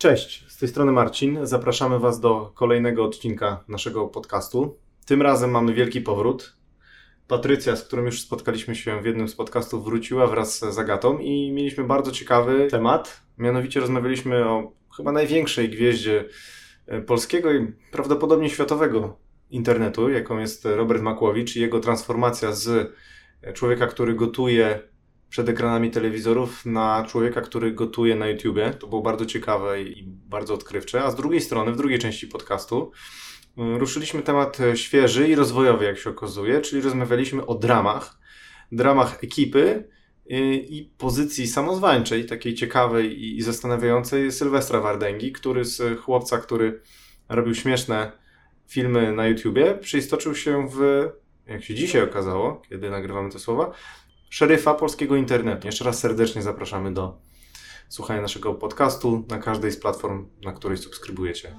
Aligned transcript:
Cześć, 0.00 0.44
z 0.48 0.56
tej 0.56 0.68
strony 0.68 0.92
Marcin. 0.92 1.38
Zapraszamy 1.42 1.98
Was 1.98 2.20
do 2.20 2.52
kolejnego 2.54 3.04
odcinka 3.04 3.64
naszego 3.68 4.08
podcastu. 4.08 4.78
Tym 5.06 5.22
razem 5.22 5.50
mamy 5.50 5.74
wielki 5.74 6.00
powrót. 6.00 6.56
Patrycja, 7.28 7.76
z 7.76 7.84
którą 7.84 8.04
już 8.04 8.20
spotkaliśmy 8.20 8.74
się 8.74 9.02
w 9.02 9.06
jednym 9.06 9.28
z 9.28 9.34
podcastów, 9.34 9.84
wróciła 9.84 10.26
wraz 10.26 10.58
z 10.58 10.74
Zagatą 10.74 11.18
i 11.18 11.52
mieliśmy 11.52 11.84
bardzo 11.84 12.10
ciekawy 12.10 12.68
temat. 12.70 13.20
Mianowicie 13.38 13.80
rozmawialiśmy 13.80 14.48
o 14.48 14.72
chyba 14.96 15.12
największej 15.12 15.70
gwieździe 15.70 16.24
e, 16.86 17.00
polskiego 17.00 17.52
i 17.52 17.72
prawdopodobnie 17.92 18.50
światowego 18.50 19.16
internetu, 19.50 20.08
jaką 20.08 20.38
jest 20.38 20.64
Robert 20.64 21.02
Makłowicz 21.02 21.56
i 21.56 21.60
jego 21.60 21.80
transformacja 21.80 22.52
z 22.52 22.92
człowieka, 23.54 23.86
który 23.86 24.14
gotuje 24.14 24.80
przed 25.30 25.48
ekranami 25.48 25.90
telewizorów 25.90 26.66
na 26.66 27.06
człowieka, 27.08 27.40
który 27.40 27.72
gotuje 27.72 28.16
na 28.16 28.28
YouTubie. 28.28 28.70
To 28.70 28.86
było 28.86 29.02
bardzo 29.02 29.26
ciekawe 29.26 29.82
i 29.82 30.02
bardzo 30.06 30.54
odkrywcze. 30.54 31.04
A 31.04 31.10
z 31.10 31.16
drugiej 31.16 31.40
strony, 31.40 31.72
w 31.72 31.76
drugiej 31.76 31.98
części 31.98 32.26
podcastu, 32.26 32.92
y, 33.58 33.78
ruszyliśmy 33.78 34.22
temat 34.22 34.58
świeży 34.74 35.28
i 35.28 35.34
rozwojowy, 35.34 35.84
jak 35.84 35.98
się 35.98 36.10
okazuje, 36.10 36.60
czyli 36.60 36.82
rozmawialiśmy 36.82 37.46
o 37.46 37.54
dramach, 37.54 38.18
dramach 38.72 39.24
ekipy 39.24 39.88
y, 40.30 40.36
i 40.54 40.90
pozycji 40.98 41.46
samozwańczej, 41.46 42.26
takiej 42.26 42.54
ciekawej 42.54 43.36
i 43.36 43.42
zastanawiającej 43.42 44.32
Sylwestra 44.32 44.80
Wardęgi, 44.80 45.32
który 45.32 45.64
z 45.64 46.00
chłopca, 46.00 46.38
który 46.38 46.82
robił 47.28 47.54
śmieszne 47.54 48.12
filmy 48.68 49.12
na 49.12 49.26
YouTubie, 49.26 49.74
przeistoczył 49.74 50.34
się 50.34 50.68
w, 50.68 51.08
jak 51.46 51.64
się 51.64 51.74
dzisiaj 51.74 52.02
okazało, 52.02 52.62
kiedy 52.68 52.90
nagrywamy 52.90 53.30
te 53.30 53.38
słowa, 53.38 53.72
szeryfa 54.30 54.74
polskiego 54.74 55.16
internetu. 55.16 55.66
Jeszcze 55.66 55.84
raz 55.84 55.98
serdecznie 55.98 56.42
zapraszamy 56.42 56.94
do 56.94 57.18
słuchania 57.88 58.22
naszego 58.22 58.54
podcastu 58.54 59.24
na 59.28 59.38
każdej 59.38 59.72
z 59.72 59.76
platform, 59.76 60.26
na 60.44 60.52
której 60.52 60.78
subskrybujecie. 60.78 61.56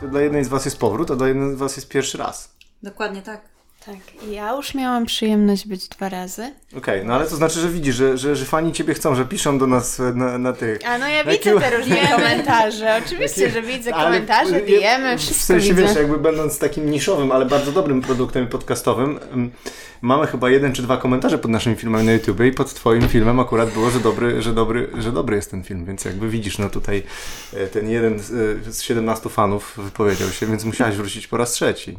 To 0.00 0.08
dla 0.08 0.20
jednej 0.20 0.44
z 0.44 0.48
Was 0.48 0.64
jest 0.64 0.78
powrót, 0.78 1.10
a 1.10 1.16
dla 1.16 1.28
jednej 1.28 1.54
z 1.54 1.58
Was 1.58 1.76
jest 1.76 1.88
pierwszy 1.88 2.18
raz. 2.18 2.56
Dokładnie 2.82 3.22
tak. 3.22 3.53
Tak, 3.86 3.96
ja 4.30 4.52
już 4.52 4.74
miałam 4.74 5.06
przyjemność 5.06 5.68
być 5.68 5.88
dwa 5.88 6.08
razy. 6.08 6.42
Okej, 6.42 6.78
okay, 6.78 7.04
no 7.04 7.14
ale 7.14 7.26
to 7.26 7.36
znaczy, 7.36 7.60
że 7.60 7.68
widzisz, 7.68 7.96
że, 7.96 8.18
że, 8.18 8.36
że 8.36 8.44
fani 8.44 8.72
ciebie 8.72 8.94
chcą, 8.94 9.14
że 9.14 9.24
piszą 9.24 9.58
do 9.58 9.66
nas 9.66 9.98
na, 10.14 10.38
na 10.38 10.52
tych. 10.52 10.78
A 10.86 10.98
no 10.98 11.08
ja 11.08 11.24
widzę 11.24 11.60
te 11.60 11.76
różne 11.76 11.96
komentarze. 12.16 13.02
Oczywiście, 13.06 13.50
że 13.50 13.62
widzę 13.62 13.92
komentarze, 13.92 14.60
dijemy, 14.60 15.18
wszystko 15.18 15.42
W 15.42 15.46
sensie 15.46 15.74
widzę. 15.74 15.82
wiesz, 15.82 15.96
jakby 15.96 16.18
będąc 16.18 16.58
takim 16.58 16.90
niszowym, 16.90 17.32
ale 17.32 17.46
bardzo 17.46 17.72
dobrym 17.72 18.00
produktem 18.00 18.46
podcastowym, 18.46 19.20
mamy 20.02 20.26
chyba 20.26 20.50
jeden 20.50 20.72
czy 20.72 20.82
dwa 20.82 20.96
komentarze 20.96 21.38
pod 21.38 21.50
naszymi 21.50 21.76
filmami 21.76 22.06
na 22.06 22.12
YouTube 22.12 22.40
i 22.40 22.52
pod 22.52 22.74
twoim 22.74 23.08
filmem 23.08 23.40
akurat 23.40 23.70
było, 23.70 23.90
że 23.90 24.00
dobry, 24.00 24.42
że 24.42 24.52
dobry, 24.52 24.90
że 24.98 25.12
dobry 25.12 25.36
jest 25.36 25.50
ten 25.50 25.64
film, 25.64 25.84
więc 25.84 26.04
jakby 26.04 26.28
widzisz, 26.28 26.58
no 26.58 26.70
tutaj 26.70 27.02
e, 27.54 27.66
ten 27.66 27.90
jeden 27.90 28.18
z 28.68 28.82
17 28.82 29.28
fanów 29.28 29.74
wypowiedział 29.76 30.28
się, 30.28 30.46
więc 30.46 30.64
musiałeś 30.64 30.96
wrócić 30.96 31.26
po 31.26 31.36
raz 31.36 31.52
trzeci. 31.52 31.96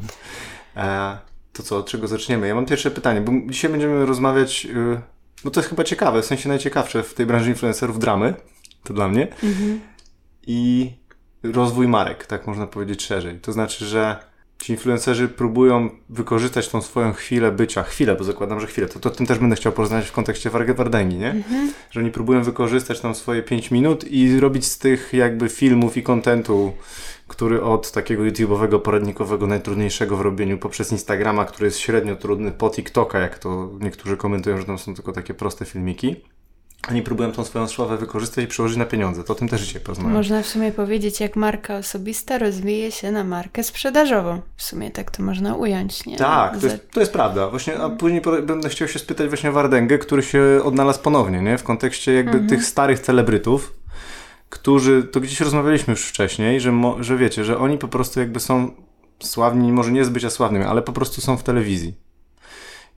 E, 0.78 1.18
to 1.56 1.64
co, 1.64 1.78
od 1.78 1.90
czego 1.90 2.08
zaczniemy? 2.08 2.48
Ja 2.48 2.56
mam 2.56 2.66
pierwsze 2.66 2.92
pytanie, 2.92 3.22
bo 3.22 3.32
dzisiaj 3.50 3.72
będziemy 3.72 4.06
rozmawiać, 4.06 4.66
yy, 4.66 5.02
no 5.46 5.52
to 5.52 5.60
jest 5.60 5.70
chyba 5.70 5.84
ciekawe, 5.84 6.22
w 6.22 6.26
sensie 6.26 6.50
najciekawsze 6.50 7.04
w 7.04 7.14
tej 7.14 7.26
branży 7.26 7.50
influencerów 7.50 8.00
dramy, 8.00 8.34
to 8.84 8.94
dla 8.94 9.08
mnie, 9.08 9.28
mhm. 9.44 9.80
i 10.48 10.92
rozwój 11.44 11.88
marek, 11.88 12.26
tak 12.26 12.48
można 12.48 12.68
powiedzieć 12.68 13.06
szerzej. 13.06 13.40
To 13.40 13.52
znaczy, 13.52 13.86
że 13.86 14.18
ci 14.62 14.74
influencerzy 14.74 15.28
próbują 15.28 15.90
wykorzystać 16.10 16.70
tą 16.70 16.82
swoją 16.82 17.14
chwilę 17.14 17.52
bycia, 17.52 17.84
chwilę, 17.84 18.16
bo 18.16 18.24
zakładam, 18.24 18.60
że 18.60 18.68
chwilę, 18.68 18.88
to, 18.88 19.00
to 19.00 19.10
tym 19.10 19.26
też 19.26 19.40
będę 19.40 19.56
chciał 19.56 19.72
porozmawiać 19.72 20.08
w 20.08 20.12
kontekście 20.12 20.50
Wardęgi, 20.50 21.18
nie? 21.18 21.32
Mhm. 21.32 21.74
Że 21.92 22.00
oni 22.00 22.12
próbują 22.12 22.44
wykorzystać 22.44 23.00
tam 23.00 23.16
swoje 23.16 23.44
5 23.44 23.72
minut 23.72 24.12
i 24.12 24.40
robić 24.40 24.66
z 24.66 24.78
tych 24.78 25.14
jakby 25.14 25.50
filmów 25.50 25.98
i 25.98 26.04
kontentu 26.04 26.74
który 27.28 27.64
od 27.64 27.92
takiego 27.92 28.24
YouTube'owego 28.24 28.82
poradnikowego 28.82 29.48
najtrudniejszego 29.48 30.18
w 30.18 30.22
robieniu 30.22 30.58
poprzez 30.58 30.92
Instagrama, 30.92 31.46
który 31.46 31.66
jest 31.66 31.80
średnio 31.80 32.16
trudny, 32.16 32.52
po 32.52 32.70
TikToka, 32.70 33.20
jak 33.20 33.40
to 33.40 33.70
niektórzy 33.80 34.18
komentują, 34.18 34.58
że 34.58 34.66
tam 34.66 34.78
są 34.78 34.96
tylko 34.96 35.12
takie 35.12 35.34
proste 35.34 35.66
filmiki. 35.66 36.16
Oni 36.90 37.02
próbują 37.02 37.32
tą 37.32 37.44
swoją 37.44 37.68
sławę 37.68 37.98
wykorzystać 37.98 38.46
i 38.46 38.48
przełożyć 38.48 38.78
na 38.78 38.86
pieniądze. 38.86 39.24
To 39.24 39.34
o 39.34 39.36
tym 39.36 39.50
też 39.50 39.62
dzisiaj 39.62 39.82
porozmawiamy. 39.82 40.16
Można 40.18 40.42
w 40.42 40.48
sumie 40.48 40.72
powiedzieć, 40.72 41.20
jak 41.20 41.36
marka 41.36 41.78
osobista 41.78 42.38
rozwija 42.38 42.92
się 42.92 43.12
na 43.12 43.24
markę 43.24 43.64
sprzedażową. 43.64 44.42
W 44.56 44.64
sumie 44.64 44.92
tak 44.92 45.12
to 45.12 45.24
można 45.24 45.56
ująć, 45.56 46.06
nie? 46.06 46.18
Tak, 46.18 46.60
to 46.60 46.68
jest, 46.68 46.92
to 46.92 47.00
jest 47.00 47.14
prawda. 47.14 47.50
Właśnie, 47.50 47.78
a 47.78 47.90
później 47.90 48.22
będę 48.44 48.70
chciał 48.70 48.88
się 48.88 49.00
spytać 49.00 49.28
właśnie 49.28 49.52
Wardęgę, 49.52 49.98
który 49.98 50.24
się 50.24 50.60
odnalazł 50.64 51.02
ponownie, 51.02 51.42
nie? 51.42 51.58
W 51.58 51.64
kontekście 51.64 52.14
jakby 52.14 52.32
mhm. 52.32 52.50
tych 52.50 52.66
starych 52.66 53.00
celebrytów, 53.00 53.74
którzy, 54.50 55.04
to 55.04 55.20
gdzieś 55.20 55.42
rozmawialiśmy 55.42 55.92
już 55.92 56.06
wcześniej, 56.06 56.62
że, 56.62 56.72
mo, 56.72 57.04
że 57.04 57.18
wiecie, 57.18 57.46
że 57.46 57.58
oni 57.58 57.78
po 57.78 57.88
prostu 57.88 58.20
jakby 58.20 58.40
są 58.40 58.72
sławni, 59.24 59.72
może 59.72 59.92
nie 59.92 60.06
z 60.06 60.10
bycia 60.10 60.30
sławnymi, 60.30 60.66
ale 60.66 60.82
po 60.82 60.94
prostu 60.94 61.22
są 61.22 61.38
w 61.38 61.44
telewizji. 61.44 61.94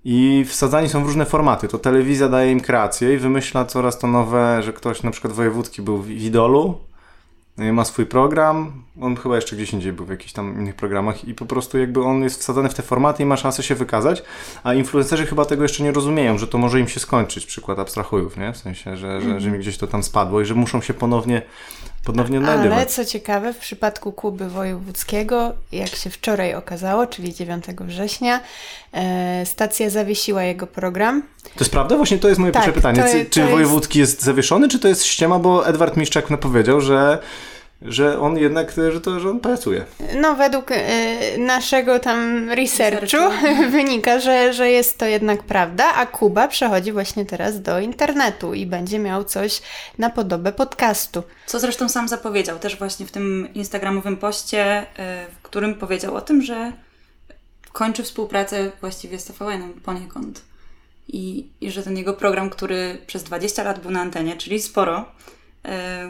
I 0.04 0.44
wsadzani 0.48 0.88
są 0.88 1.02
w 1.04 1.06
różne 1.06 1.26
formaty. 1.26 1.68
To 1.68 1.78
telewizja 1.78 2.28
daje 2.28 2.52
im 2.52 2.60
kreację 2.60 3.14
i 3.14 3.18
wymyśla 3.18 3.64
coraz 3.64 3.98
to 3.98 4.06
nowe, 4.06 4.62
że 4.62 4.72
ktoś 4.72 5.02
na 5.02 5.10
przykład 5.10 5.32
wojewódzki 5.32 5.82
był 5.82 5.98
w 5.98 6.10
Idolu, 6.10 6.78
ma 7.58 7.84
swój 7.84 8.06
program, 8.06 8.82
on 9.00 9.16
chyba 9.16 9.36
jeszcze 9.36 9.56
gdzieś 9.56 9.72
indziej 9.72 9.92
był 9.92 10.06
w 10.06 10.10
jakichś 10.10 10.32
tam 10.32 10.60
innych 10.60 10.74
programach 10.74 11.24
i 11.24 11.34
po 11.34 11.46
prostu 11.46 11.78
jakby 11.78 12.02
on 12.02 12.22
jest 12.22 12.40
wsadzony 12.40 12.68
w 12.68 12.74
te 12.74 12.82
formaty 12.82 13.22
i 13.22 13.26
ma 13.26 13.36
szansę 13.36 13.62
się 13.62 13.74
wykazać, 13.74 14.22
a 14.62 14.74
influencerzy 14.74 15.26
chyba 15.26 15.44
tego 15.44 15.62
jeszcze 15.62 15.82
nie 15.82 15.92
rozumieją, 15.92 16.38
że 16.38 16.46
to 16.46 16.58
może 16.58 16.80
im 16.80 16.88
się 16.88 17.00
skończyć, 17.00 17.46
przykład 17.46 17.78
abstrahujów, 17.78 18.36
nie? 18.36 18.52
W 18.52 18.56
sensie, 18.56 18.96
że, 18.96 19.20
że, 19.20 19.40
że 19.40 19.50
mi 19.50 19.58
gdzieś 19.58 19.78
to 19.78 19.86
tam 19.86 20.02
spadło 20.02 20.40
i 20.40 20.44
że 20.44 20.54
muszą 20.54 20.80
się 20.80 20.94
ponownie 20.94 21.42
ponownie 22.04 22.38
odnajdywać. 22.38 22.76
Ale 22.76 22.86
co 22.86 23.04
ciekawe, 23.04 23.52
w 23.52 23.58
przypadku 23.58 24.12
Kuby 24.12 24.48
Wojewódzkiego, 24.48 25.52
jak 25.72 25.88
się 25.88 26.10
wczoraj 26.10 26.54
okazało, 26.54 27.06
czyli 27.06 27.34
9 27.34 27.64
września, 27.80 28.40
e, 28.92 29.46
stacja 29.46 29.90
zawiesiła 29.90 30.42
jego 30.42 30.66
program. 30.66 31.22
To 31.42 31.60
jest 31.60 31.70
prawda? 31.70 31.96
Właśnie 31.96 32.18
to 32.18 32.28
jest 32.28 32.40
moje 32.40 32.52
tak, 32.52 32.62
pierwsze 32.64 32.80
pytanie. 32.80 33.02
To, 33.02 33.30
czy 33.30 33.40
to 33.40 33.48
Wojewódzki 33.48 33.98
jest... 33.98 34.12
jest 34.12 34.24
zawieszony, 34.24 34.68
czy 34.68 34.78
to 34.78 34.88
jest 34.88 35.04
ściema? 35.04 35.38
Bo 35.38 35.66
Edward 35.66 35.96
Miszczak 35.96 36.30
napowiedział, 36.30 36.80
że 36.80 37.18
że 37.82 38.20
on 38.20 38.38
jednak, 38.38 38.72
że 38.92 39.00
to, 39.00 39.20
że 39.20 39.30
on 39.30 39.40
pracuje. 39.40 39.84
No, 40.20 40.36
według 40.36 40.70
y, 40.70 40.76
naszego 41.38 41.98
tam 41.98 42.50
researchu 42.50 43.16
wynika, 43.70 44.20
że, 44.20 44.52
że 44.52 44.70
jest 44.70 44.98
to 44.98 45.06
jednak 45.06 45.42
prawda, 45.42 45.94
a 45.94 46.06
Kuba 46.06 46.48
przechodzi 46.48 46.92
właśnie 46.92 47.26
teraz 47.26 47.62
do 47.62 47.80
internetu 47.80 48.54
i 48.54 48.66
będzie 48.66 48.98
miał 48.98 49.24
coś 49.24 49.62
na 49.98 50.10
podobę 50.10 50.52
podcastu. 50.52 51.22
Co 51.46 51.60
zresztą 51.60 51.88
sam 51.88 52.08
zapowiedział 52.08 52.58
też 52.58 52.78
właśnie 52.78 53.06
w 53.06 53.10
tym 53.10 53.48
instagramowym 53.54 54.16
poście, 54.16 54.82
y, 54.82 54.86
w 55.38 55.42
którym 55.42 55.74
powiedział 55.74 56.14
o 56.14 56.20
tym, 56.20 56.42
że 56.42 56.72
kończy 57.72 58.02
współpracę 58.02 58.70
właściwie 58.80 59.18
z 59.18 59.24
TVN-em 59.24 59.72
poniekąd. 59.72 60.42
I, 61.08 61.48
I 61.60 61.70
że 61.70 61.82
ten 61.82 61.96
jego 61.96 62.14
program, 62.14 62.50
który 62.50 62.98
przez 63.06 63.22
20 63.22 63.62
lat 63.62 63.80
był 63.80 63.90
na 63.90 64.00
antenie, 64.00 64.36
czyli 64.36 64.60
sporo, 64.60 65.04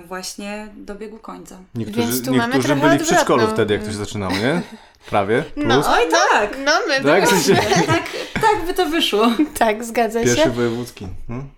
właśnie 0.06 0.68
dobiegł 0.76 1.18
końca. 1.18 1.58
Niektórzy, 1.74 2.00
Więc 2.00 2.24
tu 2.24 2.32
niektórzy 2.32 2.76
mamy 2.76 2.88
byli 2.88 2.98
w 2.98 3.02
przedszkolu 3.02 3.46
wtedy, 3.46 3.74
jak 3.74 3.82
to 3.82 3.90
się 3.90 3.96
zaczynało, 3.96 4.32
nie? 4.32 4.62
Prawie. 5.10 5.42
Plus. 5.54 5.66
No, 5.66 5.82
oj 5.86 6.02
tak. 6.32 6.56
No, 6.64 6.72
my 6.88 7.04
tak, 7.04 7.28
tak, 7.86 8.02
tak 8.34 8.66
by 8.66 8.74
to 8.74 8.86
wyszło. 8.86 9.32
Tak, 9.58 9.84
zgadza 9.84 10.20
Pierwszy 10.20 10.36
się. 10.36 10.42
Pierwszy 10.42 10.56
wojewódzki. 10.56 11.08
Hmm? 11.28 11.48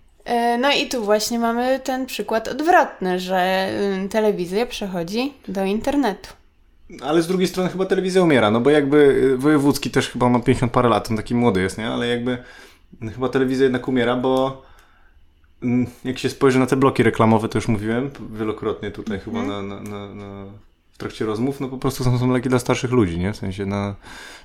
No 0.61 0.71
i 0.71 0.87
tu 0.89 1.03
właśnie 1.03 1.39
mamy 1.39 1.79
ten 1.79 2.05
przykład 2.05 2.47
odwrotny, 2.47 3.19
że 3.19 3.69
y, 4.05 4.09
telewizja 4.09 4.65
przechodzi 4.65 5.33
do 5.47 5.65
internetu. 5.65 6.29
Ale 7.03 7.21
z 7.21 7.27
drugiej 7.27 7.47
strony 7.47 7.69
chyba 7.69 7.85
telewizja 7.85 8.23
umiera, 8.23 8.51
no 8.51 8.61
bo 8.61 8.69
jakby 8.69 8.97
y, 8.97 9.37
wojewódzki 9.37 9.91
też 9.91 10.09
chyba 10.09 10.29
ma 10.29 10.39
50 10.39 10.71
parę 10.71 10.89
lat, 10.89 11.11
on 11.11 11.17
taki 11.17 11.35
młody 11.35 11.61
jest, 11.61 11.77
nie? 11.77 11.87
Ale 11.87 12.07
jakby 12.07 12.37
chyba 13.13 13.29
telewizja 13.29 13.63
jednak 13.63 13.87
umiera, 13.87 14.15
bo 14.15 14.61
jak 16.05 16.19
się 16.19 16.29
spojrzy 16.29 16.59
na 16.59 16.65
te 16.65 16.75
bloki 16.75 17.03
reklamowe, 17.03 17.49
to 17.49 17.57
już 17.57 17.67
mówiłem 17.67 18.11
wielokrotnie 18.33 18.91
tutaj 18.91 19.19
chyba 19.19 19.39
mhm. 19.39 19.67
na, 19.67 19.75
na, 19.75 19.89
na, 19.89 20.15
na, 20.15 20.45
w 20.91 20.97
trakcie 20.97 21.25
rozmów, 21.25 21.59
no 21.59 21.67
po 21.67 21.77
prostu 21.77 22.03
są, 22.03 22.19
są 22.19 22.31
leki 22.31 22.49
dla 22.49 22.59
starszych 22.59 22.91
ludzi, 22.91 23.19
nie? 23.19 23.33
W 23.33 23.37
sensie 23.37 23.65
na, 23.65 23.95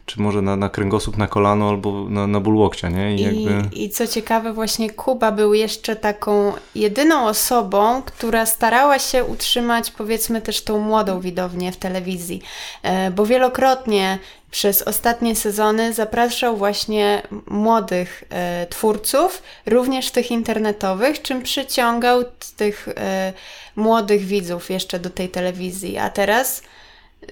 czy 0.06 0.20
może 0.20 0.42
na, 0.42 0.56
na 0.56 0.68
kręgosłup, 0.68 1.16
na 1.16 1.26
kolano 1.26 1.68
albo 1.68 2.08
na, 2.08 2.26
na 2.26 2.40
ból 2.40 2.56
łokcia, 2.56 2.88
nie? 2.88 3.14
I, 3.14 3.20
I, 3.20 3.22
jakby... 3.22 3.76
I 3.76 3.90
co 3.90 4.06
ciekawe, 4.06 4.52
właśnie 4.52 4.90
Kuba 4.90 5.32
był 5.32 5.54
jeszcze 5.54 5.96
taką 5.96 6.52
jedyną 6.74 7.26
osobą, 7.26 8.02
która 8.02 8.46
starała 8.46 8.98
się 8.98 9.24
utrzymać 9.24 9.90
powiedzmy 9.90 10.42
też 10.42 10.64
tą 10.64 10.78
młodą 10.78 11.20
widownię 11.20 11.72
w 11.72 11.76
telewizji, 11.76 12.42
e, 12.82 13.10
bo 13.10 13.26
wielokrotnie 13.26 14.18
przez 14.56 14.82
ostatnie 14.82 15.36
sezony 15.36 15.92
zapraszał 15.92 16.56
właśnie 16.56 17.22
młodych 17.46 18.24
e, 18.30 18.66
twórców, 18.66 19.42
również 19.66 20.10
tych 20.10 20.30
internetowych, 20.30 21.22
czym 21.22 21.42
przyciągał 21.42 22.24
tych 22.56 22.88
e, 22.88 23.32
młodych 23.76 24.24
widzów 24.24 24.70
jeszcze 24.70 24.98
do 24.98 25.10
tej 25.10 25.28
telewizji. 25.28 25.98
A 25.98 26.10
teraz 26.10 26.62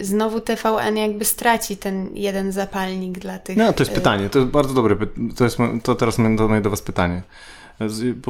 znowu 0.01 0.41
TVN 0.41 0.97
jakby 0.97 1.25
straci 1.25 1.77
ten 1.77 2.11
jeden 2.15 2.53
zapalnik 2.53 3.19
dla 3.19 3.39
tych... 3.39 3.57
No, 3.57 3.73
to 3.73 3.83
jest 3.83 3.93
y, 3.93 3.95
pytanie, 3.95 4.31
to 4.31 4.39
jest 4.39 4.51
bardzo 4.51 4.75
dobre. 4.75 4.97
To, 5.37 5.45
jest, 5.45 5.59
to 5.83 5.95
teraz 5.95 6.19
mam 6.19 6.37
do, 6.37 6.61
do 6.61 6.71
Was 6.71 6.83
pytanie. 6.83 7.23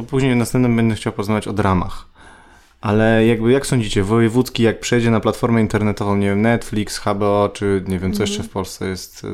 Później 0.07 0.35
następnym 0.35 0.75
będę 0.75 0.95
chciał 0.95 1.13
porozmawiać 1.13 1.47
o 1.47 1.53
dramach. 1.53 2.14
Ale 2.85 3.25
jakby 3.25 3.51
jak 3.51 3.65
sądzicie, 3.67 4.03
wojewódzki 4.03 4.63
jak 4.63 4.79
przejdzie 4.79 5.11
na 5.11 5.19
platformę 5.19 5.61
internetową, 5.61 6.15
nie 6.15 6.27
wiem, 6.27 6.41
Netflix, 6.41 6.97
HBO, 6.99 7.49
czy 7.53 7.83
nie 7.87 7.99
wiem, 7.99 8.13
co 8.13 8.23
jeszcze 8.23 8.43
w 8.43 8.49
Polsce 8.49 8.87
jest, 8.87 9.23
y, 9.23 9.27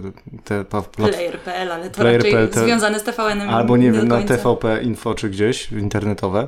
te, 0.44 0.66
ta, 0.66 0.82
plat- 0.82 1.10
Player.pl, 1.12 1.72
ale 1.72 1.90
to 1.90 2.02
Player.pl, 2.02 2.34
raczej 2.36 2.54
to- 2.54 2.66
związane 2.66 3.00
z 3.00 3.04
TVN-em. 3.04 3.50
albo 3.50 3.78
nie 3.78 3.92
do 3.92 3.98
wiem, 3.98 4.08
na. 4.08 4.22
TVP 4.24 4.82
Info 4.84 5.14
czy 5.16 5.30
gdzieś 5.30 5.72
internetowe, 5.72 6.48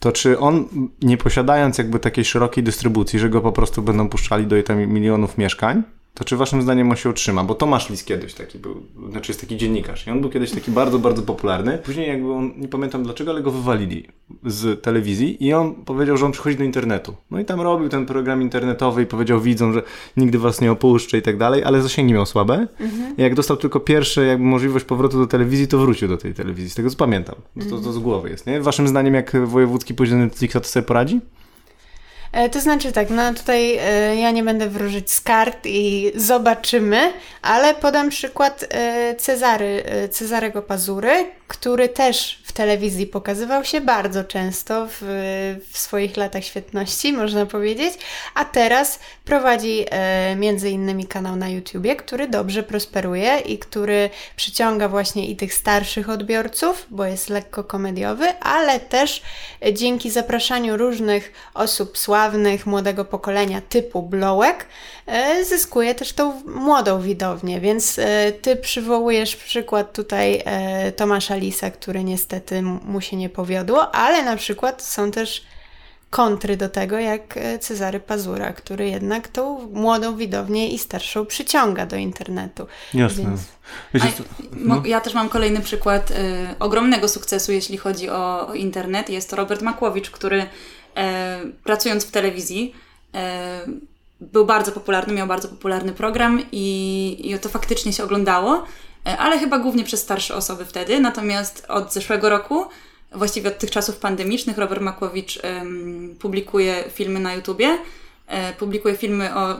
to 0.00 0.12
czy 0.12 0.38
on, 0.38 0.64
nie 1.02 1.16
posiadając 1.16 1.78
jakby 1.78 1.98
takiej 1.98 2.24
szerokiej 2.24 2.64
dystrybucji, 2.64 3.18
że 3.18 3.28
go 3.28 3.40
po 3.40 3.52
prostu 3.52 3.82
będą 3.82 4.08
puszczali 4.08 4.46
do 4.46 4.62
tam 4.62 4.78
milionów 4.86 5.38
mieszkań, 5.38 5.82
to 6.14 6.24
czy 6.24 6.36
waszym 6.36 6.62
zdaniem 6.62 6.90
on 6.90 6.96
się 6.96 7.10
utrzyma? 7.10 7.44
Bo 7.44 7.54
Tomasz 7.54 7.90
Lis 7.90 8.04
kiedyś 8.04 8.34
taki 8.34 8.58
był, 8.58 8.82
znaczy 9.10 9.30
jest 9.30 9.40
taki 9.40 9.56
dziennikarz 9.56 10.06
i 10.06 10.10
on 10.10 10.20
był 10.20 10.30
kiedyś 10.30 10.50
taki 10.50 10.70
bardzo, 10.70 10.98
bardzo 10.98 11.22
popularny. 11.22 11.78
Później 11.78 12.08
jakby 12.08 12.32
on, 12.32 12.52
nie 12.56 12.68
pamiętam 12.68 13.02
dlaczego, 13.02 13.30
ale 13.30 13.42
go 13.42 13.50
wywalili 13.50 14.08
z 14.46 14.82
telewizji 14.82 15.46
i 15.46 15.52
on 15.52 15.74
powiedział, 15.74 16.16
że 16.16 16.26
on 16.26 16.32
przychodzi 16.32 16.56
do 16.56 16.64
internetu. 16.64 17.16
No 17.30 17.40
i 17.40 17.44
tam 17.44 17.60
robił 17.60 17.88
ten 17.88 18.06
program 18.06 18.42
internetowy 18.42 19.02
i 19.02 19.06
powiedział 19.06 19.40
widzom, 19.40 19.72
że 19.72 19.82
nigdy 20.16 20.38
was 20.38 20.60
nie 20.60 20.72
opuszczę 20.72 21.18
i 21.18 21.22
tak 21.22 21.36
dalej, 21.36 21.64
ale 21.64 21.82
zasięgi 21.82 22.12
miał 22.12 22.26
słabe. 22.26 22.66
I 23.18 23.22
jak 23.22 23.34
dostał 23.34 23.56
tylko 23.56 23.80
pierwsze 23.80 24.26
jakby 24.26 24.44
możliwość 24.44 24.84
powrotu 24.84 25.18
do 25.18 25.26
telewizji, 25.26 25.68
to 25.68 25.78
wrócił 25.78 26.08
do 26.08 26.16
tej 26.16 26.34
telewizji, 26.34 26.70
z 26.70 26.74
tego 26.74 26.90
co 26.90 26.96
pamiętam. 26.96 27.34
To, 27.70 27.78
to 27.78 27.92
z 27.92 27.98
głowy 27.98 28.30
jest, 28.30 28.46
nie? 28.46 28.60
Waszym 28.60 28.88
zdaniem 28.88 29.14
jak 29.14 29.46
wojewódzki 29.46 29.94
do 29.94 30.16
Netflixa, 30.16 30.54
to 30.54 30.64
sobie 30.64 30.86
poradzi? 30.86 31.20
E, 32.32 32.48
To 32.48 32.60
znaczy 32.60 32.92
tak, 32.92 33.10
no 33.10 33.34
tutaj 33.34 33.76
e, 33.76 34.16
ja 34.16 34.30
nie 34.30 34.42
będę 34.42 34.68
wróżyć 34.68 35.12
z 35.12 35.20
kart 35.20 35.58
i 35.64 36.12
zobaczymy, 36.14 37.12
ale 37.42 37.74
podam 37.74 38.08
przykład 38.08 38.64
e, 38.68 39.14
Cezary, 39.14 39.82
Cezarego 40.10 40.62
Pazury, 40.62 41.39
który 41.50 41.88
też 41.88 42.42
w 42.44 42.52
telewizji 42.52 43.06
pokazywał 43.06 43.64
się 43.64 43.80
bardzo 43.80 44.24
często 44.24 44.86
w, 44.90 45.00
w 45.70 45.78
swoich 45.78 46.16
latach 46.16 46.44
świetności, 46.44 47.12
można 47.12 47.46
powiedzieć, 47.46 47.94
a 48.34 48.44
teraz 48.44 48.98
prowadzi 49.24 49.84
e, 49.90 50.36
między 50.36 50.70
innymi 50.70 51.06
kanał 51.06 51.36
na 51.36 51.48
YouTubie, 51.48 51.96
który 51.96 52.28
dobrze 52.28 52.62
prosperuje 52.62 53.38
i 53.38 53.58
który 53.58 54.10
przyciąga 54.36 54.88
właśnie 54.88 55.26
i 55.26 55.36
tych 55.36 55.54
starszych 55.54 56.10
odbiorców, 56.10 56.86
bo 56.90 57.04
jest 57.04 57.28
lekko 57.28 57.64
komediowy, 57.64 58.38
ale 58.40 58.80
też 58.80 59.22
dzięki 59.72 60.10
zapraszaniu 60.10 60.76
różnych 60.76 61.32
osób 61.54 61.98
sławnych, 61.98 62.66
młodego 62.66 63.04
pokolenia 63.04 63.60
typu 63.60 64.02
Blowek, 64.02 64.56
e, 64.56 64.99
zyskuje 65.44 65.94
też 65.94 66.12
tą 66.12 66.42
młodą 66.46 67.00
widownię, 67.00 67.60
więc 67.60 67.98
e, 67.98 68.32
ty 68.32 68.56
przywołujesz 68.56 69.36
przykład 69.36 69.92
tutaj 69.92 70.42
e, 70.44 70.92
Tomasza 70.92 71.36
Lisa, 71.36 71.70
który 71.70 72.04
niestety 72.04 72.62
mu 72.62 73.00
się 73.00 73.16
nie 73.16 73.28
powiodło, 73.28 73.94
ale 73.94 74.22
na 74.24 74.36
przykład 74.36 74.82
są 74.82 75.10
też 75.10 75.44
kontry 76.10 76.56
do 76.56 76.68
tego, 76.68 76.98
jak 76.98 77.36
e, 77.36 77.58
Cezary 77.58 78.00
Pazura, 78.00 78.52
który 78.52 78.88
jednak 78.88 79.28
tą 79.28 79.68
młodą 79.72 80.16
widownię 80.16 80.68
i 80.68 80.78
starszą 80.78 81.26
przyciąga 81.26 81.86
do 81.86 81.96
internetu. 81.96 82.66
Jasne. 82.94 83.24
Więc- 83.24 83.40
Wiecie, 83.94 84.22
mo- 84.52 84.82
Ja 84.84 85.00
też 85.00 85.14
mam 85.14 85.28
kolejny 85.28 85.60
przykład 85.60 86.10
y, 86.10 86.14
ogromnego 86.58 87.08
sukcesu, 87.08 87.52
jeśli 87.52 87.76
chodzi 87.78 88.10
o, 88.10 88.48
o 88.48 88.54
internet. 88.54 89.10
Jest 89.10 89.30
to 89.30 89.36
Robert 89.36 89.62
Makłowicz, 89.62 90.10
który 90.10 90.46
e, 90.96 91.40
pracując 91.64 92.04
w 92.06 92.10
telewizji 92.10 92.74
e, 93.14 93.60
był 94.20 94.46
bardzo 94.46 94.72
popularny, 94.72 95.14
miał 95.14 95.26
bardzo 95.26 95.48
popularny 95.48 95.92
program 95.92 96.42
i, 96.52 97.30
i 97.32 97.38
to 97.38 97.48
faktycznie 97.48 97.92
się 97.92 98.04
oglądało, 98.04 98.64
e, 99.06 99.18
ale 99.18 99.38
chyba 99.38 99.58
głównie 99.58 99.84
przez 99.84 100.00
starsze 100.00 100.34
osoby 100.34 100.64
wtedy. 100.64 101.00
Natomiast 101.00 101.66
od 101.68 101.92
zeszłego 101.92 102.28
roku, 102.28 102.64
właściwie 103.12 103.48
od 103.48 103.58
tych 103.58 103.70
czasów 103.70 103.96
pandemicznych, 103.96 104.58
Robert 104.58 104.82
Makłowicz 104.82 105.38
em, 105.42 106.16
publikuje 106.20 106.84
filmy 106.92 107.20
na 107.20 107.34
YouTubie, 107.34 107.78
e, 108.26 108.52
publikuje 108.52 108.96
filmy 108.96 109.34
o 109.34 109.56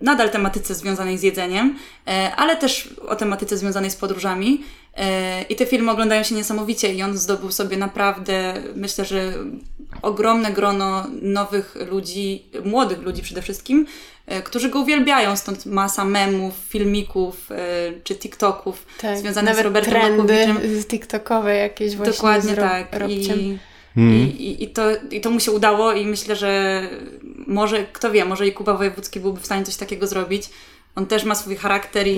nadal 0.00 0.30
tematyce 0.30 0.74
związanej 0.74 1.18
z 1.18 1.22
jedzeniem, 1.22 1.78
e, 2.06 2.36
ale 2.36 2.56
też 2.56 2.94
o 3.08 3.16
tematyce 3.16 3.56
związanej 3.58 3.90
z 3.90 3.96
podróżami. 3.96 4.64
E, 4.96 5.42
I 5.42 5.56
te 5.56 5.66
filmy 5.66 5.90
oglądają 5.90 6.22
się 6.22 6.34
niesamowicie 6.34 6.94
i 6.94 7.02
on 7.02 7.18
zdobył 7.18 7.52
sobie 7.52 7.76
naprawdę, 7.76 8.54
myślę, 8.74 9.04
że 9.04 9.32
ogromne 10.02 10.52
grono 10.52 11.06
nowych 11.22 11.76
ludzi, 11.90 12.42
młodych 12.64 13.02
ludzi 13.02 13.22
przede 13.22 13.42
wszystkim, 13.42 13.86
e, 14.26 14.42
którzy 14.42 14.68
go 14.68 14.80
uwielbiają. 14.80 15.36
Stąd 15.36 15.66
masa 15.66 16.04
memów, 16.04 16.54
filmików 16.68 17.50
e, 17.50 17.56
czy 18.04 18.14
TikToków 18.14 18.86
związanych 18.98 19.34
Tak, 19.34 19.44
nawet 19.44 19.58
z 19.58 19.64
Robertem 19.64 19.92
trendy 19.92 20.46
Makłowiczem. 20.46 20.80
z 20.80 20.86
TikTokowe 20.86 21.56
jakieś 21.56 21.96
właśnie 21.96 22.12
Dokładnie 22.12 22.54
z 22.54 22.58
Rob- 22.58 22.68
tak. 22.68 23.00
Robciem. 23.00 23.38
I, 23.38 23.58
i, 23.96 24.46
i, 24.46 24.64
i, 24.64 24.68
to, 24.68 24.82
I 25.10 25.20
to 25.20 25.30
mu 25.30 25.40
się 25.40 25.52
udało 25.52 25.92
i 25.92 26.06
myślę, 26.06 26.36
że 26.36 26.82
może, 27.46 27.84
kto 27.92 28.10
wie, 28.10 28.24
może 28.24 28.46
i 28.46 28.52
Kuba 28.52 28.74
Wojewódzki 28.74 29.20
byłby 29.20 29.40
w 29.40 29.46
stanie 29.46 29.64
coś 29.64 29.76
takiego 29.76 30.06
zrobić. 30.06 30.50
On 30.96 31.06
też 31.06 31.24
ma 31.24 31.34
swój 31.34 31.56
charakter 31.56 32.06
i, 32.06 32.10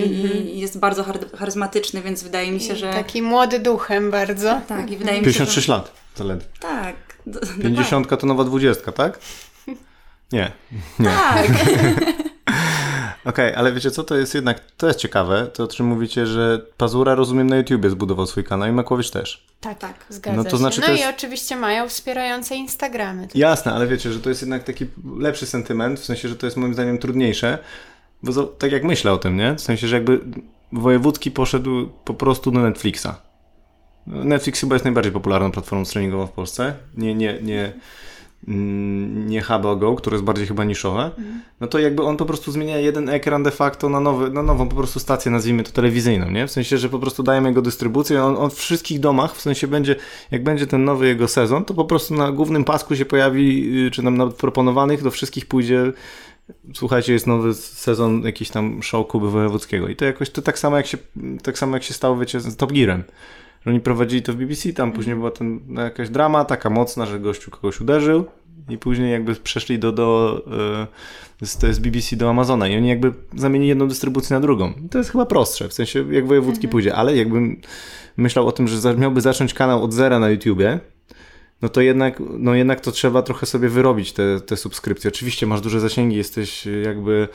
i 0.55 0.61
jest 0.61 0.79
bardzo 0.79 1.03
char- 1.03 1.37
charyzmatyczny, 1.39 2.03
więc 2.03 2.23
wydaje 2.23 2.53
mi 2.53 2.61
się, 2.61 2.77
że... 2.77 2.93
Taki 2.93 3.23
młody 3.23 3.59
duchem 3.59 4.11
bardzo. 4.11 4.61
Tak, 4.69 4.91
i 4.91 4.97
wydaje 4.97 5.19
mi 5.21 5.25
się, 5.25 5.31
że... 5.33 5.39
56 5.39 5.69
lat 5.69 5.93
zaledwie. 6.15 6.47
Tak. 6.61 6.97
d- 7.27 7.41
50 7.63 8.21
to 8.21 8.27
nowa 8.27 8.45
20, 8.45 8.93
tak? 8.93 9.19
Nie. 10.33 10.53
Nie. 10.99 11.09
Tak. 11.11 11.47
Okej, 13.25 13.55
ale 13.55 13.73
wiecie 13.73 13.91
co, 13.91 14.05
to 14.05 14.17
jest 14.17 14.35
jednak, 14.35 14.61
to 14.77 14.87
jest 14.87 14.99
ciekawe, 14.99 15.47
to 15.55 15.65
o 15.65 15.69
czym 15.69 15.87
mówicie, 15.87 16.27
że 16.27 16.61
Pazura, 16.77 17.15
rozumiem, 17.15 17.47
na 17.47 17.57
YouTubie 17.57 17.91
zbudował 17.91 18.27
swój 18.27 18.45
kanał 18.45 18.69
i 18.69 18.73
Makłowicz 18.73 19.11
też. 19.11 19.47
Tak, 19.61 19.79
Tak. 19.79 19.95
zgadza 20.09 20.37
No 20.37 20.45
to 20.45 20.51
się. 20.51 20.57
znaczy 20.57 20.81
no 20.81 20.87
to 20.87 20.93
i 20.93 20.97
jest- 20.99 21.11
oczywiście 21.17 21.57
mają 21.57 21.89
wspierające 21.89 22.55
Instagramy. 22.57 23.29
Jasne, 23.35 23.73
ale 23.75 23.87
wiecie, 23.87 24.13
że 24.13 24.21
to 24.21 24.29
jest 24.29 24.41
jednak 24.43 24.65
taki 24.65 24.87
lepszy 25.19 25.47
sentyment, 25.47 26.01
w 26.01 26.05
sensie, 26.05 26.29
że 26.29 26.37
to 26.37 26.47
jest 26.47 26.57
moim 26.57 26.75
zdaniem 26.75 26.99
trudniejsze, 26.99 27.59
bo 28.23 28.33
to, 28.33 28.45
tak 28.45 28.73
jak 28.73 28.85
myślę 28.85 29.13
o 29.13 29.19
tym, 29.19 29.37
nie? 29.37 29.55
W 29.55 29.61
sensie, 29.61 29.89
że 29.89 29.97
jakby 29.97 30.21
Wojewódzki 30.73 31.31
poszedł 31.31 31.89
po 32.05 32.15
prostu 32.15 32.51
do 32.51 32.61
Netflixa. 32.61 33.09
Netflix 34.07 34.61
chyba 34.61 34.75
jest 34.75 34.85
najbardziej 34.85 35.13
popularną 35.13 35.53
platformą 35.53 35.85
streamingową 35.85 36.27
w 36.27 36.33
Polsce. 36.33 36.75
Nie, 36.97 37.15
nie, 37.15 37.39
nie, 37.43 37.73
mm, 38.49 39.29
nie 39.29 39.43
HBO 39.43 39.77
Go, 39.77 39.95
które 39.95 40.15
jest 40.15 40.25
bardziej 40.25 40.47
chyba 40.47 40.65
niszowe. 40.65 41.11
No 41.61 41.67
to 41.67 41.79
jakby 41.79 42.03
on 42.03 42.17
po 42.17 42.27
prostu 42.27 42.53
zmienia 42.53 42.79
jeden 42.79 43.09
ekran 43.09 43.43
de 43.43 43.51
facto 43.51 43.89
na, 43.89 44.01
nowy, 44.01 44.31
na 44.31 44.43
nową 44.43 44.69
po 44.69 44.77
prostu 44.77 45.01
stację, 45.01 45.31
nazwijmy 45.31 45.63
to 45.63 45.73
telewizyjną, 45.73 46.31
nie? 46.31 46.47
W 46.47 46.51
sensie, 46.51 46.79
że 46.79 46.89
po 46.89 46.99
prostu 46.99 47.23
dajemy 47.23 47.49
jego 47.49 47.63
dystrybucję, 47.63 48.25
on, 48.25 48.37
on 48.37 48.51
w 48.51 48.55
wszystkich 48.55 49.01
domach, 49.01 49.37
w 49.37 49.41
sensie 49.41 49.67
będzie, 49.67 49.97
jak 50.31 50.45
będzie 50.45 50.67
ten 50.67 50.85
nowy 50.85 51.07
jego 51.07 51.29
sezon, 51.29 51.65
to 51.65 51.75
po 51.75 51.85
prostu 51.85 52.15
na 52.15 52.33
głównym 52.33 52.65
pasku 52.65 52.97
się 52.97 53.05
pojawi, 53.05 53.77
y, 53.87 53.91
czy 53.91 54.03
tam 54.03 54.17
na 54.17 54.27
proponowanych, 54.27 55.03
do 55.03 55.11
wszystkich 55.11 55.47
pójdzie 55.47 55.93
słuchajcie, 56.75 57.13
jest 57.13 57.27
nowy 57.27 57.55
sezon 57.55 58.23
jakiś 58.23 58.51
tam 58.51 58.83
show 58.83 59.07
Kuby 59.07 59.31
Wojewódzkiego 59.31 59.89
i 59.89 59.97
to 59.97 60.05
jakoś, 60.05 60.31
to 60.31 60.43
tak 60.43 60.59
samo 60.59 60.77
jak 60.77 60.87
się, 60.87 60.99
tak 61.43 61.59
samo 61.59 61.77
jak 61.77 61.83
się 61.83 61.95
stało, 61.95 62.17
wiecie, 62.17 62.41
z 62.41 62.57
Top 62.57 62.73
Gearem. 62.73 63.05
Że 63.67 63.71
oni 63.71 63.81
prowadzili 63.81 64.23
to 64.23 64.33
w 64.33 64.37
BBC, 64.37 64.73
tam 64.73 64.93
później 64.93 65.17
była 65.17 65.31
ten, 65.31 65.61
no, 65.67 65.83
jakaś 65.83 66.11
drama 66.11 66.45
taka 66.45 66.71
mocna, 66.71 67.07
że 67.07 67.21
gościu 67.21 67.51
kogoś 67.51 67.81
uderzył 67.81 68.25
i 68.69 68.79
później 68.79 69.13
jakby 69.13 69.35
przeszli 69.35 69.79
do, 69.79 69.93
do 69.93 70.43
e, 71.41 71.47
z, 71.47 71.57
to 71.57 71.67
jest 71.67 71.81
BBC 71.81 72.17
do 72.17 72.31
Amazona 72.31 72.69
i 72.69 72.77
oni 72.77 72.89
jakby 72.89 73.13
zamienili 73.37 73.69
jedną 73.69 73.89
dystrybucję 73.89 74.35
na 74.35 74.41
drugą. 74.41 74.73
I 74.87 74.89
to 74.89 74.99
jest 74.99 75.11
chyba 75.11 75.27
prostsze, 75.27 75.69
w 75.69 75.73
sensie 75.73 76.13
jak 76.13 76.27
wojewódzki 76.27 76.69
pójdzie, 76.69 76.95
ale 76.95 77.17
jakbym 77.17 77.61
myślał 78.17 78.49
o 78.49 78.53
tym, 78.53 78.69
że 78.69 78.97
miałby 78.97 79.21
zacząć 79.21 79.55
kanał 79.55 79.85
od 79.85 79.93
zera 79.93 80.19
na 80.19 80.31
YouTubie, 80.31 80.81
no 81.63 81.69
to 81.69 81.81
jednak, 81.81 82.23
no 82.39 82.55
jednak 82.55 82.81
to 82.81 82.93
trzeba 82.93 83.23
trochę 83.23 83.47
sobie 83.47 83.69
wyrobić 83.69 84.13
te, 84.13 84.41
te 84.41 84.57
subskrypcje. 84.57 85.09
Oczywiście 85.09 85.47
masz 85.47 85.61
duże 85.61 85.81
zasięgi, 85.81 86.17
jesteś 86.17 86.67
jakby 86.85 87.29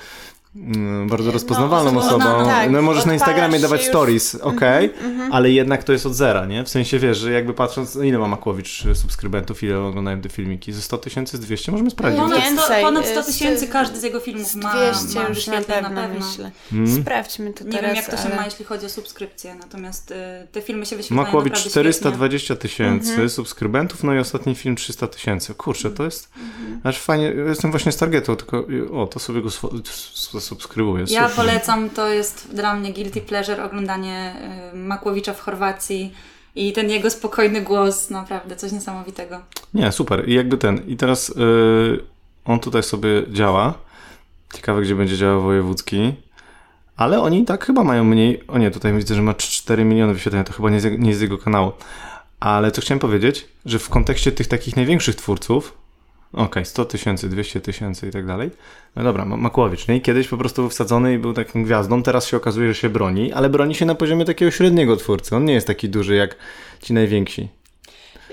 bardzo 1.10 1.32
rozpoznawalną 1.32 1.94
rozpoznana, 1.94 2.36
osobą. 2.36 2.46
tak. 2.50 2.72
no 2.72 2.82
możesz 2.82 3.06
na 3.06 3.14
Instagramie 3.14 3.60
dawać 3.60 3.82
już- 3.82 3.90
stories, 3.90 4.36
okej, 4.36 4.94
ale 5.32 5.52
jednak 5.52 5.84
to 5.84 5.92
jest 5.94 6.06
od 6.06 6.14
zera, 6.16 6.46
nie? 6.46 6.64
W 6.64 6.70
sensie 6.70 7.00
wiesz, 7.00 7.18
że 7.18 7.32
jakby 7.32 7.54
patrząc, 7.54 7.96
ile 7.96 8.18
ma 8.18 8.28
Makłowicz 8.28 8.84
subskrybentów, 8.94 9.64
ile 9.64 9.80
oglądają 9.80 10.22
te 10.22 10.30
filmiki? 10.30 10.74
Ze 10.74 10.82
100 10.82 10.98
tysięcy, 10.98 11.38
z 11.38 11.40
200? 11.40 11.72
Możemy 11.72 11.90
sprawdzić. 11.92 12.20
No, 12.22 12.26
Ponad 12.30 12.44
100, 12.44 12.50
Więcej, 12.56 12.84
ponad 12.84 13.06
y, 13.06 13.08
100 13.08 13.24
z- 13.24 13.26
tysięcy 13.26 13.68
każdy 13.68 14.00
z 14.00 14.04
jego 14.04 14.20
filmów 14.20 14.56
ma, 14.56 14.72
200 14.74 15.20
ma 15.20 15.28
już 15.28 15.48
na 15.48 15.54
wyświetleń, 15.58 15.84
pewno, 15.84 16.02
myślę. 16.20 16.52
Mhm. 16.74 17.02
Sprawdźmy 17.02 17.54
to 17.54 17.64
Nie 17.64 17.72
teraz. 17.72 17.86
wiem, 17.86 17.96
jak 17.96 18.06
to 18.10 18.18
się 18.18 18.24
ale... 18.24 18.36
ma, 18.36 18.46
jeśli 18.46 18.66
chodzi 18.66 18.86
o 18.86 18.90
subskrypcje, 18.90 19.56
natomiast 19.56 20.12
y, 20.12 20.16
te 20.52 20.62
filmy 20.62 20.86
się 20.86 20.96
wyświetlają 20.96 21.24
Makłowicz 21.24 21.54
naprawdę 21.54 21.70
420 21.72 22.56
tysięcy 22.56 23.30
subskrybentów, 23.30 24.04
no 24.04 24.14
i 24.14 24.20
ostatni 24.20 24.56
film 24.56 24.76
300 24.76 25.08
tysięcy. 25.08 25.54
Kurczę, 25.54 25.92
to 25.92 26.04
jest 26.04 26.30
aż 26.84 27.00
fajnie. 27.00 27.34
Jestem 27.48 27.72
właśnie 27.72 27.92
z 27.92 27.98
targetu, 27.98 28.36
tylko 28.36 28.66
o, 28.94 29.08
to 29.08 29.20
sobie 29.20 29.42
go 29.42 29.50
subskrybuję. 30.42 31.06
Ja 31.10 31.30
Super. 31.30 31.46
polecam, 31.46 31.90
to 31.90 32.10
jest 32.10 32.56
dla 32.56 32.76
mnie 32.76 32.94
guilty 32.94 33.22
pleasure 33.22 33.64
oglądanie 33.64 34.36
y, 34.74 34.78
Makłowicza 34.78 35.34
w 35.34 35.42
Chorwacji 35.42 36.14
i 36.56 36.74
ten 36.74 36.90
jego 36.90 37.10
spokojny 37.10 37.62
głos, 37.62 38.10
naprawdę 38.10 38.56
coś 38.56 38.72
niesamowitego. 38.72 39.40
Nie, 39.74 39.92
super. 39.92 40.30
I 40.30 40.34
jakby 40.34 40.58
ten. 40.58 40.88
I 40.88 40.98
teraz 40.98 41.30
y, 41.30 41.34
on 42.46 42.60
tutaj 42.60 42.84
sobie 42.84 43.24
działa. 43.32 43.74
Ciekawe, 44.54 44.82
gdzie 44.82 44.96
będzie 44.96 45.18
działał 45.18 45.42
wojewódzki. 45.42 46.14
Ale 46.98 47.22
oni 47.22 47.46
tak 47.46 47.66
chyba 47.66 47.84
mają 47.84 48.04
mniej. 48.04 48.48
O 48.48 48.58
nie, 48.58 48.72
tutaj 48.72 48.94
widzę, 48.94 49.16
że 49.16 49.22
ma 49.22 49.34
4 49.34 49.86
miliony 49.86 50.14
wyświetlenia, 50.14 50.44
to 50.44 50.54
chyba 50.54 50.70
nie 50.70 50.82
z, 50.82 51.00
nie 51.00 51.16
z 51.16 51.22
jego 51.22 51.38
kanału. 51.38 51.72
Ale 52.40 52.72
co 52.72 52.82
chciałem 52.82 53.00
powiedzieć, 53.00 53.48
że 53.66 53.80
w 53.80 53.90
kontekście 53.90 54.32
tych 54.32 54.48
takich 54.48 54.76
największych 54.76 55.16
twórców, 55.16 55.78
okej, 56.34 56.46
okay, 56.46 56.66
100 56.66 56.86
tysięcy, 56.86 57.30
200 57.30 57.62
tysięcy 57.62 58.08
i 58.08 58.12
tak 58.12 58.26
dalej, 58.26 58.50
no 58.96 59.04
dobra, 59.04 59.26
Makłowicz, 59.26 59.88
nie? 59.88 60.02
Kiedyś 60.02 60.28
po 60.28 60.38
prostu 60.38 60.62
był 60.62 60.70
wsadzony 60.70 61.14
i 61.14 61.18
był 61.18 61.34
taką 61.34 61.64
gwiazdą, 61.64 62.04
teraz 62.04 62.28
się 62.28 62.38
okazuje, 62.38 62.68
że 62.68 62.76
się 62.76 62.90
broni, 62.90 63.34
ale 63.34 63.50
broni 63.50 63.76
się 63.76 63.86
na 63.86 63.96
poziomie 63.96 64.26
takiego 64.26 64.52
średniego 64.52 64.98
twórcy. 64.98 65.36
On 65.36 65.46
nie 65.46 65.54
jest 65.54 65.68
taki 65.68 65.90
duży 65.90 66.16
jak 66.16 66.36
ci 66.82 66.94
najwięksi. 66.94 67.61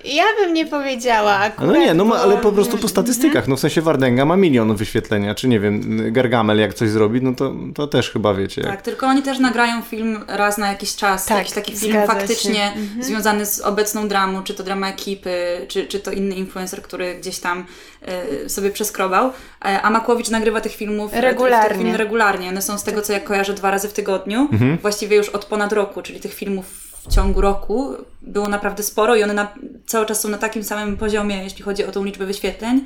Ja 0.05 0.25
bym 0.41 0.55
nie 0.55 0.67
powiedziała 0.67 1.33
akurat, 1.33 1.71
No 1.71 1.77
nie, 1.77 1.95
no 1.95 2.17
ale 2.17 2.37
po 2.37 2.53
prostu 2.53 2.79
po 2.79 2.89
statystykach, 2.89 3.49
no 3.49 3.57
w 3.57 3.61
sensie 3.61 3.83
Wardęga 3.83 4.25
ma 4.25 4.37
milion 4.37 4.77
wyświetlenia, 4.77 5.35
czy 5.35 5.49
nie 5.49 5.61
wiem, 5.61 6.01
Gargamel 6.13 6.59
jak 6.59 6.75
coś 6.75 6.91
zrobi, 6.91 7.23
no 7.23 7.35
to, 7.35 7.55
to 7.75 7.87
też 7.87 8.11
chyba 8.11 8.35
wiecie. 8.35 8.63
Tak, 8.63 8.83
tylko 8.83 9.07
oni 9.07 9.23
też 9.23 9.39
nagrają 9.39 9.83
film 9.83 10.25
raz 10.29 10.59
na 10.59 10.69
jakiś 10.69 10.97
czas, 10.97 11.27
tak, 11.27 11.39
jakiś 11.39 11.53
taki 11.53 11.77
film 11.77 11.97
faktycznie 12.07 12.73
mhm. 12.73 13.03
związany 13.03 13.47
z 13.47 13.61
obecną 13.61 14.09
dramą, 14.09 14.43
czy 14.43 14.55
to 14.55 14.63
drama 14.63 14.89
ekipy, 14.89 15.67
czy, 15.69 15.87
czy 15.87 16.01
to 16.01 16.11
inny 16.11 16.35
influencer, 16.35 16.83
który 16.83 17.15
gdzieś 17.15 17.39
tam 17.39 17.67
y, 18.45 18.49
sobie 18.49 18.71
przeskrobał, 18.71 19.33
e, 19.65 19.83
a 19.83 19.91
Makłowicz 19.91 20.31
nagrywa 20.31 20.61
tych 20.61 20.75
filmów 20.75 21.13
regularnie. 21.15 21.69
Tych 21.69 21.79
film 21.79 21.97
regularnie. 21.97 22.49
One 22.49 22.63
są 22.63 22.79
z 22.79 22.83
tego, 22.83 23.03
co 23.03 23.13
ja 23.13 23.21
kojarzę, 23.21 23.55
dwa 23.55 23.71
razy 23.71 23.89
w 23.89 23.93
tygodniu, 23.93 24.49
mhm. 24.53 24.79
właściwie 24.79 25.17
już 25.17 25.29
od 25.29 25.45
ponad 25.45 25.73
roku, 25.73 26.03
czyli 26.03 26.21
tych 26.21 26.35
filmów 26.35 26.88
w 27.03 27.15
ciągu 27.15 27.41
roku 27.41 27.95
było 28.23 28.49
naprawdę 28.49 28.83
sporo 28.83 29.17
i 29.17 29.23
one 29.23 29.35
na, 29.35 29.55
cały 29.87 30.07
czas 30.07 30.21
są 30.21 30.29
na 30.29 30.39
takim 30.39 30.65
samym 30.65 30.97
poziomie, 30.97 31.43
jeśli 31.43 31.65
chodzi 31.65 31.85
o 31.85 31.93
tą 31.93 32.05
liczbę 32.05 32.27
wyświetleń. 32.27 32.85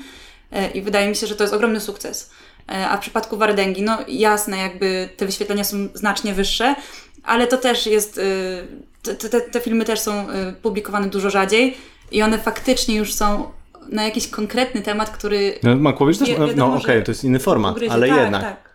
E, 0.53 0.71
I 0.71 0.83
wydaje 0.83 1.09
mi 1.09 1.17
się, 1.17 1.27
że 1.27 1.37
to 1.37 1.45
jest 1.45 1.55
ogromny 1.55 1.81
sukces. 1.81 2.31
E, 2.69 2.89
a 2.89 2.97
w 2.97 3.01
przypadku 3.01 3.37
Wardęgi, 3.37 3.83
no 3.83 3.99
jasne, 4.09 4.59
jakby 4.59 5.09
te 5.17 5.27
wyświetlenia 5.27 5.65
są 5.65 5.77
znacznie 5.95 6.35
wyższe, 6.35 6.75
ale 7.23 7.47
to 7.47 7.57
też 7.57 7.87
jest. 7.87 8.19
E, 8.19 9.15
te, 9.15 9.29
te, 9.29 9.41
te 9.41 9.61
filmy 9.61 9.85
też 9.85 10.01
są 10.01 10.27
publikowane 10.63 11.09
dużo 11.09 11.31
rzadziej 11.31 11.77
i 12.11 12.23
one 12.23 12.39
faktycznie 12.39 12.97
już 12.97 13.15
są 13.15 13.51
na 13.89 14.05
jakiś 14.05 14.29
konkretny 14.29 14.83
temat, 14.83 15.11
który. 15.11 15.59
No, 15.63 15.77
Makłowicz 15.77 16.19
też. 16.19 16.29
no, 16.39 16.47
no 16.57 16.67
okej, 16.67 16.81
okay, 16.81 17.03
to 17.03 17.11
jest 17.11 17.25
inny 17.25 17.39
format, 17.39 17.73
ugryzie. 17.73 17.93
ale 17.93 18.09
tak, 18.09 18.17
jednak. 18.17 18.43
Tak 18.43 18.72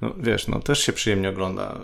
no 0.00 0.14
wiesz, 0.18 0.48
no 0.48 0.60
też 0.60 0.78
się 0.78 0.92
przyjemnie 0.92 1.28
ogląda, 1.28 1.78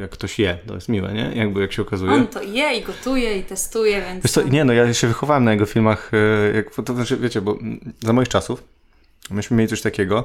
jak 0.00 0.10
ktoś 0.10 0.38
je, 0.38 0.58
to 0.66 0.74
jest 0.74 0.88
miłe, 0.88 1.12
nie? 1.12 1.32
Jakby 1.34 1.60
jak 1.60 1.72
się 1.72 1.82
okazuje. 1.82 2.12
On 2.12 2.26
to 2.26 2.42
je 2.42 2.74
i 2.78 2.82
gotuje 2.82 3.38
i 3.38 3.42
testuje, 3.42 4.02
więc... 4.02 4.22
Wiesz 4.22 4.32
co, 4.32 4.42
nie 4.42 4.64
no, 4.64 4.72
ja 4.72 4.94
się 4.94 5.06
wychowałem 5.06 5.44
na 5.44 5.52
jego 5.52 5.66
filmach, 5.66 6.10
e, 6.14 6.56
jak, 6.56 6.74
to 6.84 6.94
znaczy, 6.94 7.16
wiecie, 7.16 7.40
bo 7.40 7.58
za 8.00 8.12
moich 8.12 8.28
czasów 8.28 8.64
myśmy 9.30 9.56
mieli 9.56 9.68
coś 9.68 9.82
takiego, 9.82 10.24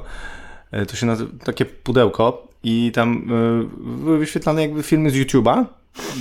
e, 0.70 0.86
to 0.86 0.96
się 0.96 1.06
nazywa, 1.06 1.30
takie 1.44 1.64
pudełko 1.64 2.48
i 2.62 2.92
tam 2.94 3.28
e, 3.30 3.78
były 4.04 4.18
wyświetlane 4.18 4.62
jakby 4.62 4.82
filmy 4.82 5.10
z 5.10 5.14
YouTube'a, 5.14 5.64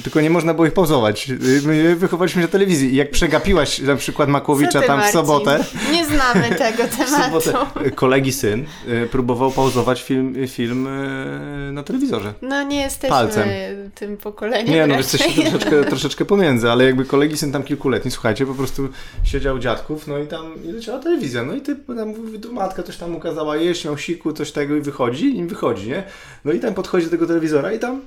tylko 0.04 0.22
nie 0.22 0.30
można 0.30 0.54
było 0.54 0.68
ich 0.68 0.74
pauzować. 0.74 1.32
My 1.66 1.96
wychowaliśmy 1.96 2.42
się 2.42 2.46
na 2.46 2.52
telewizji 2.52 2.94
i 2.94 2.96
jak 2.96 3.12
przegapiłaś 3.12 3.80
na 3.80 3.96
przykład 3.96 4.30
Makłowicza 4.30 4.82
ty, 4.82 4.88
tam 4.88 5.02
w 5.02 5.06
sobotę. 5.06 5.64
Nie 5.92 6.06
znamy 6.06 6.50
tego 6.50 6.84
tematu. 6.98 7.42
Sobotę, 7.42 7.92
kolegi 7.92 8.34
syn 8.34 8.66
y, 8.88 9.08
próbował 9.12 9.52
pauzować 9.52 10.04
film, 10.04 10.36
film 10.48 10.88
y, 10.88 11.72
na 11.72 11.84
telewizorze. 11.84 12.34
No 12.42 12.64
nie 12.64 12.82
jesteśmy 12.82 13.10
Palcem. 13.10 13.50
tym 13.96 14.18
pokoleniem. 14.18 14.74
Nie, 14.74 14.88
no 14.88 14.98
jesteście 14.98 15.42
troszeczkę, 15.42 15.84
troszeczkę 15.92 16.26
pomiędzy, 16.26 16.72
ale 16.72 16.86
jakby 16.86 17.06
kolegi 17.06 17.38
syn 17.38 17.52
tam 17.52 17.64
kilkuletni, 17.64 18.12
słuchajcie, 18.12 18.46
po 18.46 18.54
prostu 18.54 18.90
siedział 19.24 19.60
dziadków, 19.60 20.08
no 20.08 20.18
i 20.18 20.28
tam 20.28 20.64
i 20.64 20.72
leciała 20.72 21.00
telewizja, 21.00 21.44
no 21.44 21.54
i 21.54 21.62
ty 21.62 21.76
tam 21.76 22.14
matka 22.52 22.84
coś 22.84 22.98
tam 22.98 23.16
ukazała 23.16 23.58
jeść, 23.58 23.86
miał 23.86 23.98
siku, 23.98 24.34
coś 24.34 24.52
tego 24.52 24.76
i 24.76 24.82
wychodzi, 24.82 25.38
i 25.38 25.44
wychodzi, 25.44 25.90
nie? 25.90 26.04
No 26.46 26.52
i 26.52 26.60
tam 26.60 26.74
podchodzi 26.74 27.06
do 27.06 27.12
tego 27.12 27.28
telewizora 27.28 27.74
i 27.74 27.80
tam 27.80 28.02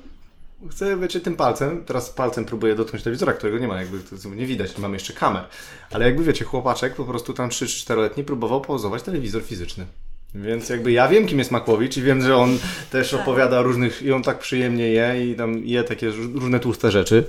chcę, 0.71 0.97
wiecie, 0.97 1.21
tym 1.21 1.37
palcem, 1.37 1.85
teraz 1.85 2.11
palcem 2.11 2.44
próbuję 2.44 2.75
dotknąć 2.75 3.04
telewizora, 3.04 3.33
którego 3.33 3.59
nie 3.59 3.68
ma, 3.68 3.80
jakby 3.80 3.99
nie 4.37 4.47
widać, 4.47 4.76
nie 4.76 4.83
mamy 4.83 4.97
jeszcze 4.97 5.12
kamer, 5.12 5.44
ale 5.90 6.04
jakby 6.04 6.25
wiecie, 6.25 6.44
chłopaczek 6.44 6.94
po 6.94 7.04
prostu 7.04 7.33
tam 7.33 7.49
3-4-letni 7.49 8.25
próbował 8.25 8.61
pauzować 8.61 9.02
telewizor 9.02 9.42
fizyczny. 9.42 9.87
Więc 10.35 10.68
jakby 10.68 10.92
ja 10.92 11.09
wiem, 11.09 11.26
kim 11.26 11.38
jest 11.38 11.50
Makłowicz 11.50 11.97
i 11.97 12.02
wiem, 12.02 12.23
że 12.23 12.37
on 12.37 12.59
też 12.90 13.11
tak. 13.11 13.21
opowiada 13.21 13.62
różnych, 13.62 14.02
i 14.02 14.12
on 14.12 14.23
tak 14.23 14.38
przyjemnie 14.38 14.88
je 14.88 15.30
i 15.30 15.35
tam 15.35 15.64
je 15.64 15.85
takie 15.85 16.11
różne 16.35 16.61
tłuste 16.61 16.90
rzeczy 16.90 17.25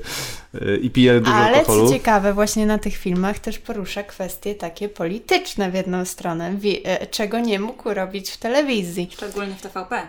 yy, 0.54 0.78
i 0.78 0.90
pije 0.90 1.20
dużo 1.20 1.36
Ale 1.36 1.58
alkoholu. 1.58 1.82
Ale 1.82 1.90
co 1.90 1.96
ciekawe, 1.96 2.34
właśnie 2.34 2.66
na 2.66 2.78
tych 2.78 2.96
filmach 2.96 3.40
też 3.40 3.60
porusza 3.60 4.04
kwestie 4.04 4.56
takie 4.56 4.90
polityczne 4.90 5.72
w 5.72 5.74
jedną 5.74 6.06
stronę, 6.06 6.58
e, 6.84 7.08
czego 7.08 7.40
nie 7.40 7.60
mógł 7.60 7.94
robić 7.94 8.32
w 8.32 8.38
telewizji. 8.38 9.10
Szczególnie 9.14 9.56
w 9.56 9.62
TVP. 9.62 10.02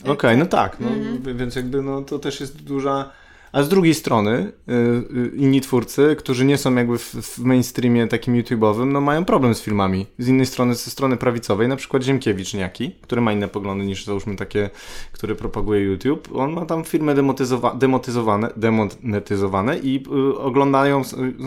Okej, 0.00 0.12
okay, 0.12 0.36
no 0.36 0.46
tak, 0.46 0.80
no, 0.80 0.88
mhm. 0.88 1.38
więc 1.38 1.56
jakby 1.56 1.82
no, 1.82 2.02
to 2.02 2.18
też 2.18 2.40
jest 2.40 2.62
duża... 2.62 3.10
A 3.52 3.62
z 3.62 3.68
drugiej 3.68 3.94
strony 3.94 4.52
y, 4.68 4.72
y, 5.16 5.36
inni 5.36 5.60
twórcy, 5.60 6.16
którzy 6.18 6.44
nie 6.44 6.58
są 6.58 6.74
jakby 6.74 6.98
w, 6.98 7.14
w 7.14 7.38
mainstreamie 7.38 8.06
takim 8.06 8.34
YouTube'owym, 8.34 8.86
no 8.86 9.00
mają 9.00 9.24
problem 9.24 9.54
z 9.54 9.62
filmami. 9.62 10.06
Z 10.18 10.28
innej 10.28 10.46
strony, 10.46 10.74
ze 10.74 10.90
strony 10.90 11.16
prawicowej, 11.16 11.68
na 11.68 11.76
przykład 11.76 12.02
Ziemkiewicz 12.02 12.54
Niaki, 12.54 12.94
który 13.00 13.20
ma 13.20 13.32
inne 13.32 13.48
poglądy 13.48 13.84
niż 13.84 14.04
załóżmy 14.04 14.36
takie, 14.36 14.70
które 15.12 15.34
propaguje 15.34 15.82
YouTube. 15.82 16.28
On 16.34 16.52
ma 16.52 16.66
tam 16.66 16.84
filmy 16.84 17.14
demotyzowa 17.14 17.74
demotyzowane, 17.74 18.50
demonetyzowane 18.56 19.78
i 19.78 20.04
y, 20.34 20.38
oglądają, 20.38 21.02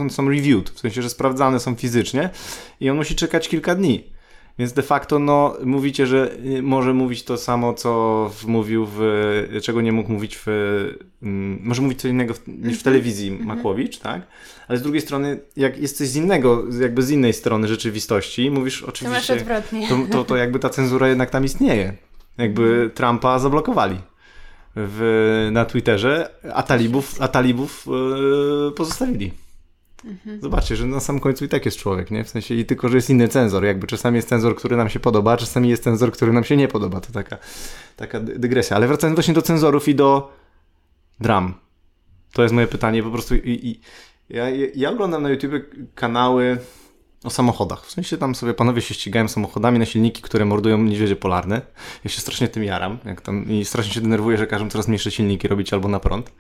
są 0.10 0.30
reviewed, 0.30 0.70
w 0.70 0.80
sensie, 0.80 1.02
że 1.02 1.10
sprawdzane 1.10 1.60
są 1.60 1.76
fizycznie 1.76 2.30
i 2.80 2.90
on 2.90 2.98
musi 2.98 3.16
czekać 3.16 3.50
kilka 3.50 3.76
dni. 3.76 4.04
Więc 4.60 4.74
de 4.74 4.82
facto 4.82 5.20
no, 5.20 5.56
mówicie, 5.64 6.08
że 6.08 6.32
y, 6.46 6.62
może 6.62 6.94
mówić 6.94 7.24
to 7.24 7.38
samo, 7.38 7.74
co 7.74 8.32
mówił 8.48 8.88
w, 8.92 9.00
czego 9.64 9.82
nie 9.82 9.92
mógł 9.92 10.12
mówić 10.12 10.38
w, 10.38 10.48
mm, 11.24 11.60
może 11.64 11.82
mówić 11.82 12.02
co 12.02 12.08
innego 12.08 12.34
w, 12.34 12.48
niż 12.48 12.58
w 12.58 12.66
mhm. 12.66 12.84
telewizji 12.84 13.32
-hmm. 13.32 13.46
Makłowicz, 13.46 13.98
tak? 13.98 14.22
Ale 14.68 14.78
z 14.78 14.82
drugiej 14.82 15.02
strony, 15.02 15.40
jak 15.58 15.78
jest 15.78 15.98
coś 15.98 16.08
z 16.08 16.16
innego, 16.16 16.64
jakby 16.82 17.04
z 17.04 17.10
innej 17.10 17.34
strony 17.34 17.68
rzeczywistości, 17.68 18.52
mówisz 18.52 18.84
oczywiście, 18.84 19.46
to, 19.90 19.96
to, 19.96 20.12
to, 20.12 20.24
to 20.24 20.38
jakby 20.38 20.60
ta 20.60 20.70
cenzura 20.70 21.08
jednak 21.08 21.30
tam 21.30 21.46
istnieje. 21.46 21.94
Jakby 22.38 22.64
mhm. 22.64 22.92
Trumpa 22.92 23.40
zablokowali 23.40 23.98
w, 24.76 25.50
na 25.52 25.66
Twitterze, 25.66 26.30
a 26.54 26.64
talibów, 26.64 27.22
a 27.22 27.28
talibów 27.28 27.86
yy, 27.88 28.72
pozostawili. 28.72 29.32
Mhm. 30.06 30.42
Zobaczcie, 30.42 30.76
że 30.76 30.86
na 30.86 31.00
samym 31.00 31.20
końcu 31.20 31.46
i 31.46 31.48
tak 31.48 31.66
jest 31.66 31.78
człowiek, 31.78 32.12
nie? 32.12 32.24
W 32.24 32.30
sensie 32.30 32.56
i 32.56 32.66
tylko, 32.66 32.90
że 32.90 32.96
jest 32.96 33.10
inny 33.10 33.28
cenzor. 33.28 33.64
Jakby 33.64 33.88
czasami 33.88 34.16
jest 34.16 34.30
cenzor, 34.30 34.56
który 34.56 34.78
nam 34.78 34.90
się 34.90 35.00
podoba, 35.00 35.38
czasami 35.38 35.70
jest 35.70 35.84
cenzor, 35.84 36.12
który 36.12 36.34
nam 36.34 36.44
się 36.44 36.58
nie 36.58 36.68
podoba. 36.68 37.00
To 37.00 37.12
taka, 37.12 37.38
taka 37.96 38.20
dygresja. 38.20 38.76
Ale 38.78 38.88
wracając 38.88 39.16
właśnie 39.18 39.34
do 39.34 39.42
cenzorów 39.42 39.88
i 39.88 39.96
do 39.96 40.32
dram. 41.20 41.54
To 42.34 42.44
jest 42.44 42.54
moje 42.56 42.68
pytanie. 42.68 43.04
Po 43.04 43.12
prostu 43.12 43.36
i, 43.36 43.60
i 43.68 43.82
ja, 44.30 44.50
ja 44.76 44.92
oglądam 44.92 45.24
na 45.24 45.30
YouTube 45.30 45.54
kanały 45.96 46.58
o 47.24 47.30
samochodach. 47.30 47.86
W 47.86 47.92
sensie 47.92 48.18
tam 48.18 48.36
sobie 48.36 48.54
panowie 48.54 48.82
się 48.82 48.94
ścigają 48.94 49.28
samochodami 49.28 49.80
na 49.80 49.86
silniki, 49.86 50.22
które 50.22 50.46
mordują 50.46 50.78
niedźwiedzie 50.78 51.16
polarne. 51.16 51.62
Ja 52.04 52.10
się 52.10 52.22
strasznie 52.22 52.48
tym 52.48 52.64
jaram. 52.64 52.98
Jak 53.06 53.22
tam, 53.22 53.50
I 53.50 53.66
strasznie 53.66 53.94
się 53.94 54.02
denerwuję, 54.02 54.38
że 54.38 54.48
każą 54.48 54.70
coraz 54.70 54.88
mniejsze 54.88 55.12
silniki 55.12 55.48
robić 55.48 55.74
albo 55.74 55.88
na 55.88 56.00
prąd. 56.00 56.32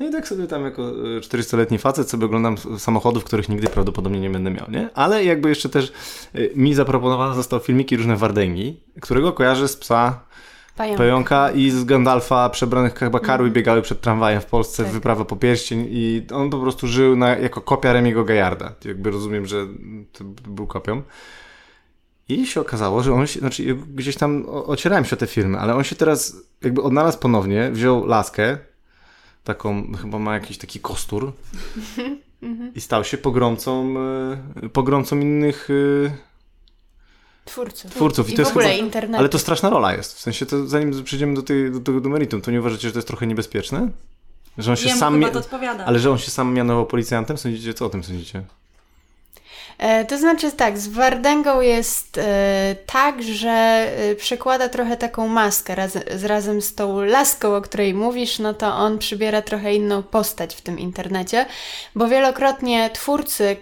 No 0.00 0.06
i 0.06 0.10
tak 0.10 0.28
sobie 0.28 0.46
tam 0.46 0.64
jako 0.64 0.82
400-letni 1.20 1.76
e, 1.76 1.78
facet 1.78 2.10
sobie 2.10 2.26
oglądam 2.26 2.56
samochodów, 2.78 3.24
których 3.24 3.48
nigdy 3.48 3.68
prawdopodobnie 3.68 4.20
nie 4.20 4.30
będę 4.30 4.50
miał, 4.50 4.70
nie? 4.70 4.90
Ale 4.94 5.24
jakby 5.24 5.48
jeszcze 5.48 5.68
też 5.68 5.92
e, 6.34 6.38
mi 6.54 6.74
zaproponowane 6.74 7.34
zostały 7.34 7.62
filmiki 7.62 7.96
różne 7.96 8.16
Wardęgi, 8.16 8.80
którego 9.00 9.32
kojarzę 9.32 9.68
z 9.68 9.76
psa 9.76 10.20
Pająka. 10.76 10.98
Pająka 10.98 11.50
i 11.50 11.70
z 11.70 11.84
Gandalfa 11.84 12.50
przebranych 12.50 12.94
chyba 12.94 13.20
karły 13.20 13.46
mm. 13.46 13.54
biegały 13.54 13.82
przed 13.82 14.00
tramwajem 14.00 14.40
w 14.40 14.46
Polsce, 14.46 14.82
tak. 14.84 14.92
wyprawa 14.92 15.24
po 15.24 15.36
pierścień 15.36 15.86
i 15.90 16.26
on 16.34 16.50
po 16.50 16.58
prostu 16.58 16.86
żył 16.86 17.16
na, 17.16 17.28
jako 17.28 17.60
kopia 17.60 17.92
Remiego 17.92 18.24
Gajarda. 18.24 18.72
Jakby 18.84 19.10
rozumiem, 19.10 19.46
że 19.46 19.66
to 20.12 20.24
był 20.24 20.66
kopią. 20.66 21.02
I 22.28 22.46
się 22.46 22.60
okazało, 22.60 23.02
że 23.02 23.12
on 23.12 23.26
się, 23.26 23.40
znaczy 23.40 23.74
gdzieś 23.94 24.16
tam 24.16 24.44
ocierałem 24.48 25.04
się 25.04 25.16
o 25.16 25.18
te 25.18 25.26
filmy, 25.26 25.58
ale 25.58 25.74
on 25.74 25.84
się 25.84 25.96
teraz 25.96 26.36
jakby 26.62 26.82
odnalazł 26.82 27.18
ponownie, 27.18 27.70
wziął 27.70 28.06
laskę, 28.06 28.58
taką, 29.46 29.92
chyba 30.02 30.18
ma 30.18 30.34
jakiś 30.34 30.58
taki 30.58 30.80
kostur 30.80 31.32
i 32.74 32.80
stał 32.80 33.04
się 33.04 33.18
pogromcą, 33.18 33.94
e, 34.62 34.68
pogromcą 34.68 35.20
innych 35.20 35.68
e, 36.06 36.16
twórców. 37.44 37.90
twórców. 37.90 38.30
I, 38.30 38.32
I 38.32 38.36
to 38.36 38.44
w 38.44 38.48
ogóle 38.48 38.68
chyba, 38.68 38.84
internetu. 38.84 39.18
Ale 39.18 39.28
to 39.28 39.38
straszna 39.38 39.70
rola 39.70 39.94
jest. 39.94 40.14
W 40.14 40.20
sensie, 40.20 40.46
to 40.46 40.66
zanim 40.66 41.04
przejdziemy 41.04 41.34
do, 41.34 41.42
tej, 41.42 41.72
do 41.72 41.80
tego 41.80 42.00
do 42.00 42.08
meritum, 42.08 42.40
to 42.40 42.50
nie 42.50 42.60
uważacie, 42.60 42.88
że 42.88 42.92
to 42.92 42.98
jest 42.98 43.08
trochę 43.08 43.26
niebezpieczne? 43.26 43.88
Że 44.58 44.70
on 44.70 44.76
się 44.76 44.88
Jemu 44.88 45.00
sam. 45.00 45.24
odpowiada. 45.24 45.84
Ale 45.84 45.98
że 45.98 46.10
on 46.10 46.18
się 46.18 46.30
sam 46.30 46.54
mianował 46.54 46.86
policjantem? 46.86 47.38
Sądzicie, 47.38 47.74
co 47.74 47.86
o 47.86 47.88
tym 47.88 48.04
sądzicie? 48.04 48.42
E, 49.78 50.04
to 50.04 50.18
znaczy 50.18 50.52
tak, 50.52 50.78
z 50.78 50.88
Wardęgą 50.88 51.60
jest 51.60 52.18
e, 52.18 52.76
tak, 52.86 53.22
że 53.22 53.50
e, 53.50 54.14
przekłada 54.14 54.68
trochę 54.68 54.96
taką 54.96 55.28
maskę 55.28 55.74
raz, 55.74 55.92
z, 56.14 56.24
razem 56.24 56.62
z 56.62 56.74
tą 56.74 57.00
laską, 57.04 57.56
o 57.56 57.60
której 57.60 57.94
mówisz, 57.94 58.38
no 58.38 58.54
to 58.54 58.74
on 58.74 58.98
przybiera 58.98 59.42
trochę 59.42 59.74
inną 59.74 60.02
postać 60.02 60.54
w 60.54 60.60
tym 60.60 60.78
internecie, 60.78 61.46
bo 61.94 62.08
wielokrotnie 62.08 62.90
twórcy, 62.90 63.56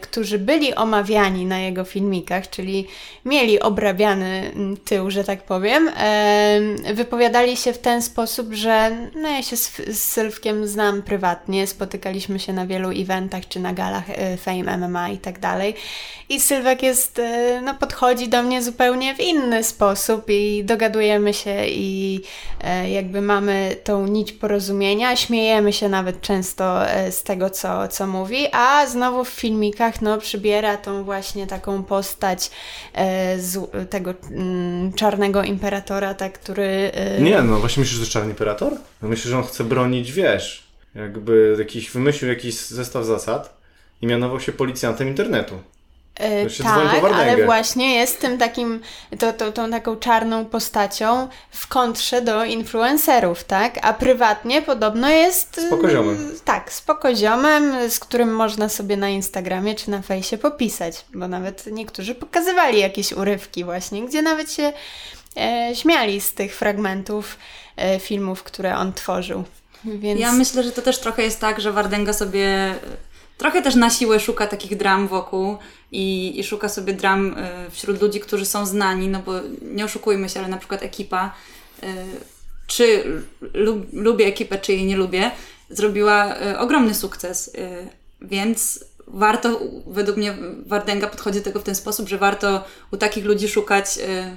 którzy 0.00 0.38
byli 0.38 0.74
omawiani 0.74 1.46
na 1.46 1.58
jego 1.58 1.84
filmikach, 1.84 2.50
czyli 2.50 2.86
mieli 3.24 3.60
obrabiany 3.60 4.52
mm, 4.54 4.76
tył, 4.76 5.10
że 5.10 5.24
tak 5.24 5.42
powiem, 5.42 5.90
e, 5.96 6.60
wypowiadali 6.94 7.56
się 7.56 7.72
w 7.72 7.78
ten 7.78 8.02
sposób, 8.02 8.52
że 8.52 8.90
no 9.14 9.28
ja 9.28 9.42
się 9.42 9.56
z, 9.56 9.76
z 9.76 9.98
Sylwkiem 9.98 10.66
znam 10.66 11.02
prywatnie, 11.02 11.66
spotykaliśmy 11.66 12.38
się 12.38 12.52
na 12.52 12.66
wielu 12.66 12.90
eventach 12.90 13.48
czy 13.48 13.60
na 13.60 13.72
galach 13.72 14.10
e, 14.10 14.36
Fame 14.36 14.78
MMA 14.78 15.08
i 15.08 15.18
tak 15.18 15.38
dalej. 15.38 15.74
I 16.28 16.40
Sylwek 16.40 16.82
jest, 16.82 17.18
e, 17.18 17.60
no 17.64 17.74
podchodzi 17.74 18.28
do 18.28 18.42
mnie 18.42 18.62
zupełnie 18.62 19.14
w 19.14 19.20
inny 19.20 19.64
sposób 19.64 20.24
i 20.28 20.64
dogadujemy 20.64 21.34
się 21.34 21.66
i 21.66 22.20
e, 22.64 22.90
jakby 22.90 23.22
mamy 23.22 23.76
tą 23.84 24.06
nić 24.06 24.32
porozumienia, 24.32 25.16
śmiejemy 25.16 25.72
się 25.72 25.88
nawet 25.88 26.20
często 26.20 26.90
e, 26.90 27.12
z 27.12 27.22
tego, 27.22 27.50
co, 27.50 27.88
co 27.88 28.06
mówi, 28.06 28.46
a 28.52 28.86
znowu 28.86 29.24
w 29.24 29.30
filmikach 29.56 30.02
no, 30.02 30.18
przybiera 30.18 30.76
tą 30.76 31.04
właśnie 31.04 31.46
taką 31.46 31.82
postać 31.82 32.50
e, 32.94 33.38
z, 33.38 33.70
tego 33.90 34.14
mm, 34.30 34.92
czarnego 34.92 35.42
imperatora, 35.42 36.14
tak, 36.14 36.32
który... 36.32 36.90
E, 36.94 37.20
Nie, 37.20 37.42
no 37.42 37.58
właśnie 37.58 37.80
myślisz, 37.80 37.98
że 37.98 38.06
to 38.06 38.12
czarny 38.12 38.30
imperator? 38.30 38.72
No 39.02 39.08
myślę, 39.08 39.30
że 39.30 39.38
on 39.38 39.44
chce 39.44 39.64
bronić, 39.64 40.12
wiesz, 40.12 40.66
jakby 40.94 41.56
jakiś, 41.58 41.90
wymyślił 41.90 42.30
jakiś 42.30 42.54
zestaw 42.54 43.04
zasad 43.04 43.56
i 44.02 44.06
mianował 44.06 44.40
się 44.40 44.52
policjantem 44.52 45.08
internetu. 45.08 45.54
E, 46.20 46.46
po 46.46 46.62
tak, 46.62 47.12
ale 47.12 47.44
właśnie 47.44 47.94
jest 47.94 48.20
tym 48.20 48.38
takim, 48.38 48.80
to, 49.18 49.32
to, 49.32 49.52
tą 49.52 49.70
taką 49.70 49.96
czarną 49.96 50.44
postacią 50.44 51.28
w 51.50 51.66
kontrze 51.66 52.22
do 52.22 52.44
influencerów, 52.44 53.44
tak? 53.44 53.78
A 53.82 53.94
prywatnie 53.94 54.62
podobno 54.62 55.08
jest... 55.08 55.60
Spokoziomem. 55.66 56.16
mm, 56.16 56.36
Tak, 56.44 56.72
spokoziomem, 56.72 57.90
z 57.90 57.98
którym 57.98 58.34
można 58.34 58.68
sobie 58.68 58.96
na 58.96 59.08
Instagramie 59.08 59.74
czy 59.74 59.90
na 59.90 60.02
fejsie 60.02 60.38
popisać, 60.38 61.04
bo 61.14 61.28
nawet 61.28 61.66
niektórzy 61.72 62.14
pokazywali 62.14 62.80
jakieś 62.80 63.12
urywki 63.12 63.64
właśnie, 63.64 64.02
gdzie 64.06 64.22
nawet 64.22 64.52
się 64.52 64.72
e, 65.36 65.70
śmiali 65.74 66.20
z 66.20 66.34
tych 66.34 66.56
fragmentów 66.56 67.38
e, 67.76 68.00
filmów, 68.00 68.42
które 68.42 68.76
on 68.76 68.92
tworzył. 68.92 69.44
Więc... 69.84 70.20
Ja 70.20 70.32
myślę, 70.32 70.62
że 70.62 70.72
to 70.72 70.82
też 70.82 70.98
trochę 70.98 71.22
jest 71.22 71.40
tak, 71.40 71.60
że 71.60 71.72
Wardęga 71.72 72.12
sobie 72.12 72.46
e, 72.46 72.76
trochę 73.38 73.62
też 73.62 73.74
na 73.74 73.90
siłę 73.90 74.20
szuka 74.20 74.46
takich 74.46 74.76
dram 74.76 75.08
wokół 75.08 75.56
i, 75.92 76.38
i 76.40 76.44
szuka 76.44 76.68
sobie 76.68 76.92
dram 76.92 77.34
e, 77.38 77.70
wśród 77.70 78.02
ludzi, 78.02 78.20
którzy 78.20 78.46
są 78.46 78.66
znani, 78.66 79.08
no 79.08 79.20
bo 79.26 79.32
nie 79.62 79.84
oszukujmy 79.84 80.28
się, 80.28 80.40
ale 80.40 80.48
na 80.48 80.56
przykład 80.56 80.82
ekipa, 80.82 81.34
e, 81.82 81.86
czy 82.66 83.04
lub, 83.54 83.86
lubię 83.92 84.26
ekipę, 84.26 84.58
czy 84.58 84.72
jej 84.72 84.84
nie 84.84 84.96
lubię, 84.96 85.30
zrobiła 85.70 86.34
e, 86.36 86.58
ogromny 86.58 86.94
sukces, 86.94 87.50
e, 87.58 87.86
więc 88.22 88.84
warto, 89.06 89.60
według 89.86 90.16
mnie 90.16 90.34
Wardęga 90.66 91.06
podchodzi 91.06 91.38
do 91.38 91.44
tego 91.44 91.60
w 91.60 91.62
ten 91.62 91.74
sposób, 91.74 92.08
że 92.08 92.18
warto 92.18 92.64
u 92.92 92.96
takich 92.96 93.24
ludzi 93.24 93.48
szukać 93.48 93.98
e, 94.08 94.36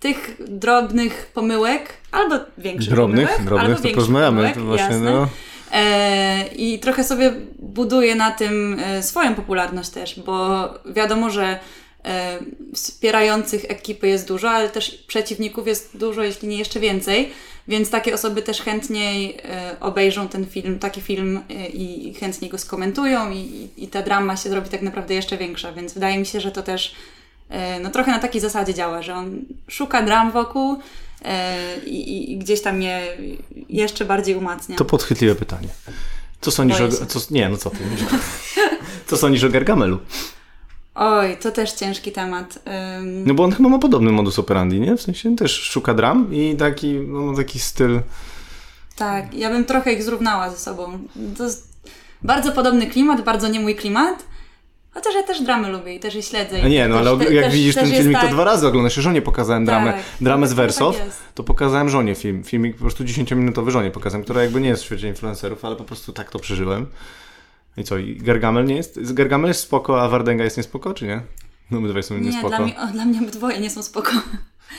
tych 0.00 0.36
drobnych 0.48 1.30
pomyłek, 1.34 1.88
albo 2.12 2.34
większych 2.58 2.90
Drobnych, 2.94 3.28
pomyłek, 3.28 3.44
drobnych, 3.46 3.70
albo 3.76 3.82
to 3.82 3.94
porozmawiamy. 3.94 4.36
pomyłek, 4.36 4.54
To 4.54 4.64
właśnie, 4.64 4.84
jasne. 4.94 5.10
no. 5.12 5.28
E, 5.72 6.46
I 6.46 6.78
trochę 6.78 7.04
sobie 7.04 7.32
buduje 7.58 8.14
na 8.14 8.30
tym 8.30 8.80
e, 8.84 9.02
swoją 9.02 9.34
popularność 9.34 9.90
też, 9.90 10.20
bo 10.20 10.68
wiadomo, 10.86 11.30
że 11.30 11.58
e, 12.04 12.38
wspierających 12.74 13.64
ekipy 13.68 14.08
jest 14.08 14.28
dużo, 14.28 14.50
ale 14.50 14.68
też 14.68 14.90
przeciwników 14.90 15.66
jest 15.66 15.96
dużo, 15.96 16.22
jeśli 16.22 16.48
nie 16.48 16.58
jeszcze 16.58 16.80
więcej, 16.80 17.30
więc 17.68 17.90
takie 17.90 18.14
osoby 18.14 18.42
też 18.42 18.62
chętniej 18.62 19.36
obejrzą 19.80 20.28
ten 20.28 20.46
film, 20.46 20.78
taki 20.78 21.00
film 21.00 21.40
i 21.72 22.14
chętniej 22.20 22.50
go 22.50 22.58
skomentują 22.58 23.30
i, 23.30 23.68
i 23.76 23.88
ta 23.88 24.02
drama 24.02 24.36
się 24.36 24.50
zrobi 24.50 24.68
tak 24.68 24.82
naprawdę 24.82 25.14
jeszcze 25.14 25.36
większa, 25.36 25.72
więc 25.72 25.94
wydaje 25.94 26.18
mi 26.18 26.26
się, 26.26 26.40
że 26.40 26.52
to 26.52 26.62
też 26.62 26.94
no, 27.82 27.90
trochę 27.90 28.10
na 28.10 28.18
takiej 28.18 28.40
zasadzie 28.40 28.74
działa, 28.74 29.02
że 29.02 29.14
on 29.14 29.44
szuka 29.68 30.02
dram 30.02 30.30
wokół 30.30 30.78
i, 31.86 32.32
i 32.32 32.38
gdzieś 32.38 32.62
tam 32.62 32.82
je 32.82 33.16
jeszcze 33.68 34.04
bardziej 34.04 34.34
umacnia. 34.36 34.76
To 34.76 34.84
podchwytliwe 34.84 35.34
pytanie. 35.34 35.68
Co 36.40 36.50
sądzisz 36.50 36.78
Boję 36.78 36.90
o... 36.90 37.06
Co, 37.06 37.20
nie, 37.30 37.48
no 37.48 37.56
co 37.56 37.70
ty? 37.70 37.78
Co 39.06 39.16
sądzisz 39.16 39.44
o 39.44 39.48
Gargamelu? 39.48 39.98
Oj, 40.94 41.36
to 41.36 41.50
też 41.50 41.72
ciężki 41.72 42.12
temat. 42.12 42.58
Ym, 42.98 43.24
No 43.26 43.34
bo 43.34 43.44
on 43.44 43.52
chyba 43.52 43.68
ma 43.68 43.78
podobny 43.78 44.12
modus 44.12 44.38
operandi, 44.38 44.80
nie? 44.80 44.96
W 44.96 45.02
sensie 45.02 45.36
też 45.36 45.52
szuka 45.52 45.94
dram 45.94 46.34
i 46.34 46.56
taki, 46.56 46.92
no, 46.92 47.20
ma 47.20 47.36
taki 47.36 47.58
styl... 47.58 48.00
tak, 48.96 49.34
ja 49.34 49.50
bym 49.50 49.64
trochę 49.64 49.92
ich 49.92 50.02
zrównała 50.02 50.50
ze 50.50 50.56
sobą. 50.56 50.98
To 51.38 51.44
bardzo 52.22 52.52
podobny 52.52 52.86
klimat, 52.86 53.24
bardzo 53.24 53.48
nie 53.48 53.60
mój 53.60 53.74
klimat. 53.74 54.24
Chociaż 54.96 55.14
ja 55.14 55.22
też 55.22 55.40
dramy 55.42 55.68
lubię 55.68 55.94
i 55.94 56.00
też 56.00 56.14
je 56.14 56.22
śledzę. 56.22 56.56
A 56.62 56.66
i 56.66 56.70
nie, 56.70 56.88
no 56.88 56.98
też- 56.98 57.06
ale 57.06 57.18
te- 57.26 57.34
jak 57.34 57.44
też- 57.44 57.54
widzisz 57.54 57.74
też 57.74 57.84
ten 57.90 57.92
filmik, 57.98 58.16
to 58.16 58.22
tak- 58.22 58.32
dwa 58.32 58.44
razy 58.44 58.66
oglądasz. 58.66 58.94
Żonie 58.94 59.22
pokazałem 59.22 59.64
dramę, 59.64 59.92
Tak. 59.92 60.02
dramę 60.20 60.46
z 60.46 60.50
No, 60.50 60.56
Wersow, 60.56 60.98
tak 60.98 61.06
to 61.34 61.42
pokazałem 61.44 61.88
żonie 61.88 62.14
film. 62.14 62.44
Filmik 62.44 62.74
po 62.76 62.80
prostu 62.80 63.04
10-minutowy 63.04 63.70
żonie 63.70 63.90
pokazałem, 63.90 64.24
która 64.24 64.42
jakby 64.42 64.60
nie 64.60 64.68
jest 64.68 64.82
w 64.82 64.86
świecie 64.86 65.08
influencerów, 65.08 65.64
ale 65.64 65.76
po 65.76 65.84
prostu 65.84 66.12
tak 66.12 66.30
to 66.30 66.38
przeżyłem. 66.38 66.86
I 67.76 67.84
co, 67.84 67.98
i 67.98 68.16
Gargamel 68.16 68.64
nie 68.64 68.74
jest? 68.76 69.12
Gargamel 69.12 69.48
jest 69.48 69.60
spoko, 69.60 70.02
a 70.02 70.08
Wardenga 70.08 70.44
jest 70.44 70.56
niespoko, 70.56 70.94
czy 70.94 71.06
nie? 71.06 71.20
No 71.70 71.78
obydwaj 71.78 72.02
są 72.02 72.14
Nie, 72.14 72.20
niespoko. 72.20 72.48
dla 72.48 72.60
mnie, 72.60 72.74
o, 72.80 72.86
dla 72.86 73.04
mnie 73.04 73.18
obydwoje 73.20 73.60
nie 73.60 73.70
są 73.70 73.82
spoko. 73.82 74.10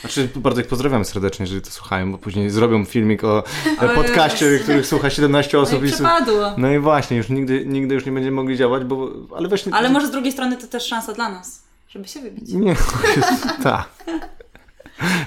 Znaczy, 0.00 0.28
bardzo 0.36 0.60
ich 0.60 0.66
pozdrawiam 0.66 1.04
serdecznie, 1.04 1.42
jeżeli 1.42 1.62
to 1.62 1.70
słuchają, 1.70 2.12
bo 2.12 2.18
później 2.18 2.50
zrobią 2.50 2.84
filmik 2.84 3.24
o 3.24 3.44
podcaście, 3.94 4.58
których 4.62 4.86
słucha 4.86 5.10
17 5.10 5.58
osób. 5.58 5.80
No 5.80 5.86
i 5.86 5.88
i 5.88 5.92
przepadło. 5.92 6.54
no 6.56 6.72
i 6.72 6.78
właśnie, 6.78 7.16
już 7.16 7.28
nigdy, 7.28 7.66
nigdy 7.66 7.94
już 7.94 8.06
nie 8.06 8.12
będziemy 8.12 8.36
mogli 8.36 8.56
działać, 8.56 8.84
bo... 8.84 9.10
Ale 9.36 9.48
właśnie... 9.48 9.74
Ale 9.74 9.90
może 9.90 10.06
z 10.06 10.10
drugiej 10.10 10.32
strony 10.32 10.56
to 10.56 10.66
też 10.66 10.86
szansa 10.86 11.12
dla 11.12 11.28
nas, 11.28 11.62
żeby 11.88 12.08
się 12.08 12.20
wybić. 12.20 12.52
Nie, 12.52 12.76
tak. 13.62 13.88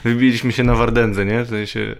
Wybiliśmy 0.03 0.51
się 0.51 0.63
na 0.63 0.75
Wardędze, 0.75 1.25
nie? 1.25 1.43
W 1.43 1.49
sensie... 1.49 1.95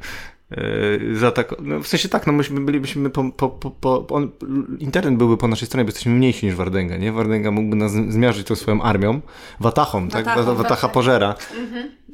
Yy, 0.52 1.16
za 1.18 1.32
tak, 1.32 1.56
no 1.62 1.80
w 1.80 1.88
sensie 1.88 2.10
tak, 2.10 2.28
no 2.28 2.34
myśmy 2.34 2.62
bylibyśmy 2.62 3.10
po, 3.10 3.24
po, 3.32 3.50
po, 3.50 3.72
po 3.72 4.08
on, 4.16 4.32
internet 4.80 5.16
byłby 5.16 5.38
po 5.38 5.48
naszej 5.48 5.68
stronie, 5.68 5.84
bo 5.84 5.88
jesteśmy 5.88 6.12
mniejsi 6.12 6.46
niż 6.46 6.56
Wardęga, 6.56 6.98
nie? 6.98 7.12
Wardęga 7.12 7.52
mógłby 7.52 7.76
nas 7.76 7.92
zmiażdżyć 7.92 8.48
tą 8.48 8.56
swoją 8.56 8.82
armią, 8.82 9.22
watachą, 9.60 10.08
tak? 10.10 10.26
Watachą, 10.26 10.46
Wata- 10.46 10.58
Watacha 10.58 10.82
tak. 10.88 10.92
pożera. 10.92 11.36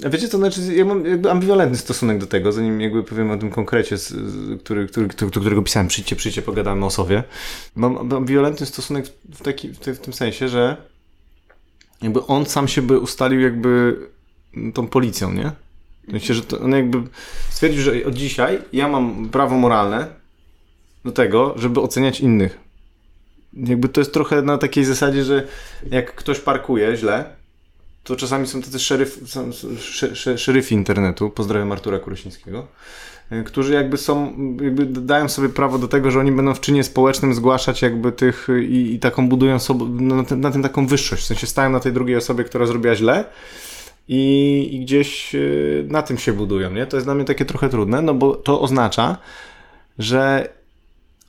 A 0.05 0.09
wiecie 0.09 0.27
co, 0.27 0.37
znaczy 0.37 0.61
ja 0.75 0.85
mam 0.85 1.05
jakby 1.05 1.31
ambiwalentny 1.31 1.77
stosunek 1.77 2.17
do 2.17 2.25
tego, 2.27 2.51
zanim 2.51 2.81
jakby 2.81 3.03
powiem 3.03 3.31
o 3.31 3.37
tym 3.37 3.49
konkrecie, 3.51 3.97
z, 3.97 4.09
z, 4.09 4.61
który, 4.61 4.87
który, 4.87 5.07
który, 5.07 5.31
do 5.31 5.39
którego 5.39 5.61
pisałem, 5.61 5.87
przyjdźcie, 5.87 6.15
przyjdźcie, 6.15 6.41
pogadamy 6.41 6.85
o 6.85 6.89
sobie. 6.89 7.23
Mam 7.75 8.13
ambiwalentny 8.13 8.65
stosunek 8.65 9.05
w, 9.35 9.41
taki, 9.41 9.69
w, 9.69 9.79
te- 9.79 9.93
w 9.93 9.99
tym 9.99 10.13
sensie, 10.13 10.49
że 10.49 10.77
jakby 12.01 12.25
on 12.25 12.45
sam 12.45 12.67
się 12.67 12.81
by 12.81 12.99
ustalił 12.99 13.39
jakby 13.41 13.95
tą 14.73 14.87
policją, 14.87 15.33
nie? 15.33 15.51
Myślę, 16.07 16.35
że 16.35 16.41
to 16.41 16.59
on 16.59 16.71
jakby 16.71 17.01
stwierdził, 17.49 17.81
że 17.81 17.91
od 18.05 18.13
dzisiaj 18.13 18.59
ja 18.73 18.87
mam 18.87 19.29
prawo 19.29 19.57
moralne 19.57 20.07
do 21.05 21.11
tego, 21.11 21.53
żeby 21.57 21.81
oceniać 21.81 22.19
innych. 22.19 22.59
Jakby 23.53 23.89
to 23.89 24.01
jest 24.01 24.13
trochę 24.13 24.41
na 24.41 24.57
takiej 24.57 24.85
zasadzie, 24.85 25.23
że 25.23 25.47
jak 25.91 26.15
ktoś 26.15 26.39
parkuje 26.39 26.97
źle, 26.97 27.25
to 28.03 28.15
czasami 28.15 28.47
są 28.47 28.61
tacy 28.61 28.79
szeryf, 28.79 29.19
szeryfi 30.35 30.75
internetu, 30.75 31.29
pozdrawiam 31.29 31.71
Artura 31.71 31.99
Kurosińskiego, 31.99 32.67
y, 33.31 33.43
którzy 33.43 33.73
jakby 33.73 33.97
są, 33.97 34.33
jakby 34.61 34.85
dają 34.85 35.29
sobie 35.29 35.49
prawo 35.49 35.79
do 35.79 35.87
tego, 35.87 36.11
że 36.11 36.19
oni 36.19 36.31
będą 36.31 36.53
w 36.53 36.59
czynie 36.59 36.83
społecznym 36.83 37.33
zgłaszać 37.33 37.81
jakby 37.81 38.11
tych 38.11 38.49
y, 38.49 38.63
i, 38.63 38.93
i 38.93 38.99
taką 38.99 39.29
budują 39.29 39.59
sobie, 39.59 39.85
no, 39.89 40.15
na, 40.15 40.35
na 40.35 40.51
tym 40.51 40.63
taką 40.63 40.87
wyższość, 40.87 41.23
w 41.23 41.25
sensie 41.25 41.47
stają 41.47 41.69
na 41.69 41.79
tej 41.79 41.93
drugiej 41.93 42.17
osobie, 42.17 42.43
która 42.43 42.65
zrobiła 42.65 42.95
źle 42.95 43.25
i, 44.07 44.69
i 44.71 44.79
gdzieś 44.79 45.35
y, 45.35 45.85
na 45.89 46.01
tym 46.01 46.17
się 46.17 46.33
budują, 46.33 46.71
nie? 46.71 46.85
To 46.85 46.97
jest 46.97 47.07
dla 47.07 47.15
mnie 47.15 47.25
takie 47.25 47.45
trochę 47.45 47.69
trudne, 47.69 48.01
no 48.01 48.13
bo 48.13 48.35
to 48.35 48.61
oznacza, 48.61 49.17
że 49.99 50.49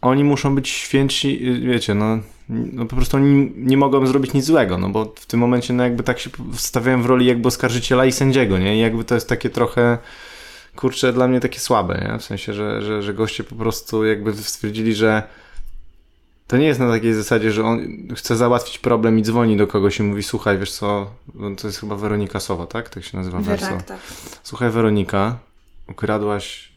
oni 0.03 0.25
muszą 0.25 0.55
być 0.55 0.69
święci, 0.69 1.49
y, 1.49 1.61
wiecie, 1.61 1.95
no, 1.95 2.19
no 2.49 2.87
po 2.87 2.97
prostu 2.97 3.17
oni 3.17 3.53
nie 3.57 3.77
mogą 3.77 4.07
zrobić 4.07 4.33
nic 4.33 4.45
złego, 4.45 4.79
no 4.79 4.88
bo 4.88 5.12
w 5.17 5.27
tym 5.27 5.41
momencie 5.41 5.75
no 5.75 5.85
jakby 5.85 6.03
tak 6.03 6.19
się 6.19 6.31
stawiałem 6.53 7.03
w 7.03 7.07
roli 7.07 7.27
jakby 7.27 7.49
oskarżyciela 7.49 8.07
i 8.07 8.12
sędziego, 8.12 8.59
nie? 8.59 8.77
I 8.77 8.81
jakby 8.81 9.05
to 9.05 9.14
jest 9.14 9.29
takie 9.29 9.51
trochę, 9.51 9.99
kurczę, 10.77 11.12
dla 11.12 11.29
mnie 11.29 11.41
takie 11.41 11.61
słabe, 11.61 12.09
nie? 12.09 12.19
W 12.19 12.25
sensie, 12.25 12.53
że, 12.53 12.83
że, 12.83 13.03
że 13.03 13.14
goście 13.14 13.45
po 13.45 13.55
prostu 13.55 14.05
jakby 14.05 14.35
stwierdzili, 14.35 14.95
że 14.95 15.23
to 16.49 16.57
nie 16.57 16.67
jest 16.67 16.81
na 16.81 16.91
takiej 16.91 17.15
zasadzie, 17.15 17.53
że 17.53 17.65
on 17.65 17.81
chce 18.17 18.37
załatwić 18.37 18.79
problem 18.79 19.19
i 19.19 19.23
dzwoni 19.23 19.57
do 19.57 19.67
kogoś 19.67 19.99
i 19.99 20.03
mówi, 20.03 20.23
słuchaj, 20.23 20.59
wiesz 20.59 20.73
co, 20.73 21.11
to 21.61 21.67
jest 21.67 21.81
chyba 21.81 21.97
Weronika 21.97 22.41
Sowa, 22.41 22.67
tak? 22.67 22.89
Tak 22.89 23.05
się 23.05 23.17
nazywa 23.17 23.41
Werso. 23.41 23.67
Tak, 23.67 23.83
tak. 23.83 23.99
Słuchaj 24.43 24.71
Weronika, 24.71 25.39
ukradłaś 25.89 26.73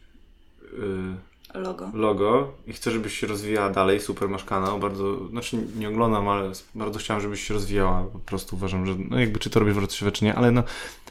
y, 0.72 1.58
Logo. 1.58 1.90
logo 1.94 2.52
i 2.66 2.72
chcę, 2.72 2.90
żebyś 2.90 3.18
się 3.18 3.26
rozwijała 3.26 3.70
dalej, 3.70 4.00
super 4.00 4.28
masz 4.28 4.44
kanał, 4.44 4.78
bardzo, 4.78 5.28
znaczy 5.28 5.56
nie 5.76 5.88
oglądam, 5.88 6.28
ale 6.28 6.52
bardzo 6.74 6.98
chciałem, 6.98 7.22
żebyś 7.22 7.48
się 7.48 7.54
rozwijała, 7.54 8.04
po 8.12 8.18
prostu 8.18 8.56
uważam, 8.56 8.86
że 8.86 8.94
no 9.10 9.20
jakby 9.20 9.38
czy 9.38 9.50
to 9.50 9.60
robisz 9.60 9.74
wartościowe, 9.74 10.12
czy 10.12 10.24
nie, 10.24 10.34
ale 10.34 10.50
no 10.50 10.62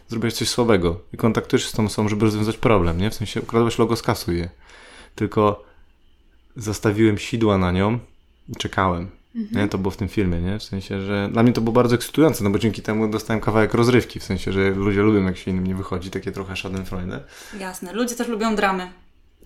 zrobiłeś 0.07 0.33
coś 0.33 0.49
słabego 0.49 0.99
i 1.13 1.17
kontaktujesz 1.17 1.63
się 1.63 1.69
z 1.69 1.73
tą 1.73 1.85
osobą, 1.85 2.09
żeby 2.09 2.25
rozwiązać 2.25 2.57
problem, 2.57 2.97
nie? 2.97 3.09
W 3.09 3.15
sensie 3.15 3.41
ukradłeś 3.41 3.79
logo, 3.79 3.95
skasuj 3.95 4.37
je. 4.37 4.49
Tylko 5.15 5.63
zastawiłem 6.55 7.17
sidła 7.17 7.57
na 7.57 7.71
nią 7.71 7.99
czekałem. 8.57 9.09
Nie? 9.51 9.67
To 9.67 9.77
było 9.77 9.91
w 9.91 9.97
tym 9.97 10.07
filmie, 10.07 10.41
nie? 10.41 10.59
W 10.59 10.63
sensie, 10.63 11.01
że 11.01 11.29
dla 11.31 11.43
mnie 11.43 11.53
to 11.53 11.61
było 11.61 11.73
bardzo 11.73 11.95
ekscytujące, 11.95 12.43
no 12.43 12.49
bo 12.49 12.59
dzięki 12.59 12.81
temu 12.81 13.07
dostałem 13.07 13.41
kawałek 13.41 13.73
rozrywki, 13.73 14.19
w 14.19 14.23
sensie, 14.23 14.51
że 14.51 14.69
ludzie 14.69 15.01
lubią 15.01 15.23
jak 15.23 15.37
się 15.37 15.51
innym 15.51 15.67
nie 15.67 15.75
wychodzi, 15.75 16.09
takie 16.09 16.31
trochę 16.31 16.55
schadenfreude. 16.55 17.19
Jasne, 17.59 17.93
ludzie 17.93 18.15
też 18.15 18.27
lubią 18.27 18.55
dramy. 18.55 18.91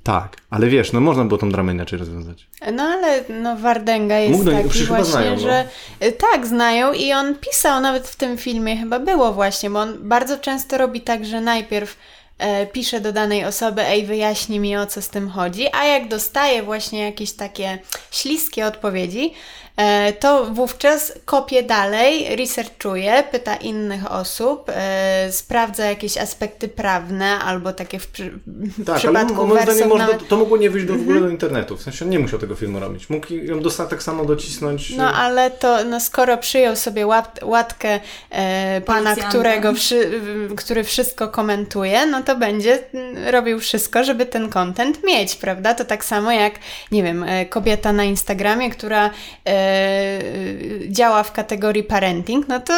Tak, 0.03 0.37
ale 0.49 0.67
wiesz, 0.67 0.93
no 0.93 0.99
można 1.01 1.25
było 1.25 1.37
tą 1.37 1.49
dramę 1.49 1.73
inaczej 1.73 1.99
rozwiązać. 1.99 2.47
No 2.73 2.83
ale 2.83 3.23
no 3.41 3.57
Wardęga 3.57 4.17
jest 4.17 4.39
Mógł 4.39 4.51
taki 4.51 4.83
właśnie, 4.83 5.05
znają, 5.05 5.31
no. 5.31 5.39
że 5.39 5.65
y, 6.03 6.11
tak, 6.11 6.47
znają 6.47 6.93
i 6.93 7.13
on 7.13 7.35
pisał 7.35 7.81
nawet 7.81 8.07
w 8.07 8.15
tym 8.15 8.37
filmie, 8.37 8.77
chyba 8.77 8.99
było 8.99 9.33
właśnie, 9.33 9.69
bo 9.69 9.79
on 9.79 9.93
bardzo 9.99 10.37
często 10.37 10.77
robi 10.77 11.01
tak, 11.01 11.25
że 11.25 11.41
najpierw 11.41 11.97
e, 12.37 12.65
pisze 12.65 13.01
do 13.01 13.13
danej 13.13 13.45
osoby, 13.45 13.81
ej 13.81 14.05
wyjaśnij 14.05 14.59
mi 14.59 14.77
o 14.77 14.85
co 14.85 15.01
z 15.01 15.09
tym 15.09 15.29
chodzi, 15.29 15.67
a 15.73 15.85
jak 15.85 16.07
dostaje 16.07 16.63
właśnie 16.63 17.01
jakieś 17.01 17.33
takie 17.33 17.79
śliskie 18.11 18.65
odpowiedzi, 18.65 19.33
to 20.19 20.45
wówczas 20.45 21.13
kopie 21.25 21.63
dalej, 21.63 22.35
researchuje, 22.35 23.23
pyta 23.31 23.55
innych 23.55 24.11
osób, 24.11 24.71
e, 24.75 25.31
sprawdza 25.31 25.85
jakieś 25.85 26.17
aspekty 26.17 26.67
prawne 26.67 27.39
albo 27.39 27.73
takie 27.73 27.99
w, 27.99 28.07
przy, 28.07 28.31
w 28.47 28.85
Tak, 28.85 28.89
ale 28.89 28.99
przypadku 28.99 29.47
wersów 29.47 29.87
można, 29.87 29.97
nawet... 29.97 30.13
Mhm. 30.13 30.29
to 30.29 30.37
mogło 30.37 30.57
nie 30.57 30.69
wyjść 30.69 30.87
do, 30.87 30.93
w 30.95 31.01
ogóle 31.01 31.19
do 31.21 31.29
internetu, 31.29 31.77
w 31.77 31.81
sensie 31.81 32.05
on 32.05 32.11
nie 32.11 32.19
musiał 32.19 32.39
tego 32.39 32.55
filmu 32.55 32.79
robić. 32.79 33.09
Mógł 33.09 33.33
ją 33.33 33.59
dosta- 33.59 33.85
tak 33.85 34.03
samo 34.03 34.25
docisnąć. 34.25 34.89
No 34.95 35.13
ale 35.13 35.51
to, 35.51 35.83
no 35.83 35.99
skoro 35.99 36.37
przyjął 36.37 36.75
sobie 36.75 37.07
łat, 37.07 37.39
łatkę 37.43 37.99
e, 38.29 38.81
pana, 38.81 39.15
którego 39.15 39.73
wszy, 39.73 40.19
w- 40.19 40.55
który 40.55 40.83
wszystko 40.83 41.27
komentuje, 41.27 42.05
no 42.05 42.23
to 42.23 42.35
będzie 42.35 42.79
mm, 42.93 43.27
robił 43.27 43.59
wszystko, 43.59 44.03
żeby 44.03 44.25
ten 44.25 44.49
content 44.49 45.03
mieć, 45.03 45.35
prawda? 45.35 45.73
To 45.73 45.85
tak 45.85 46.05
samo 46.05 46.31
jak, 46.31 46.53
nie 46.91 47.03
wiem, 47.03 47.23
e, 47.23 47.45
kobieta 47.45 47.93
na 47.93 48.03
Instagramie, 48.03 48.69
która 48.69 49.09
e, 49.45 49.64
działa 50.87 51.23
w 51.23 51.31
kategorii 51.31 51.83
parenting, 51.83 52.47
no 52.47 52.59
to 52.59 52.73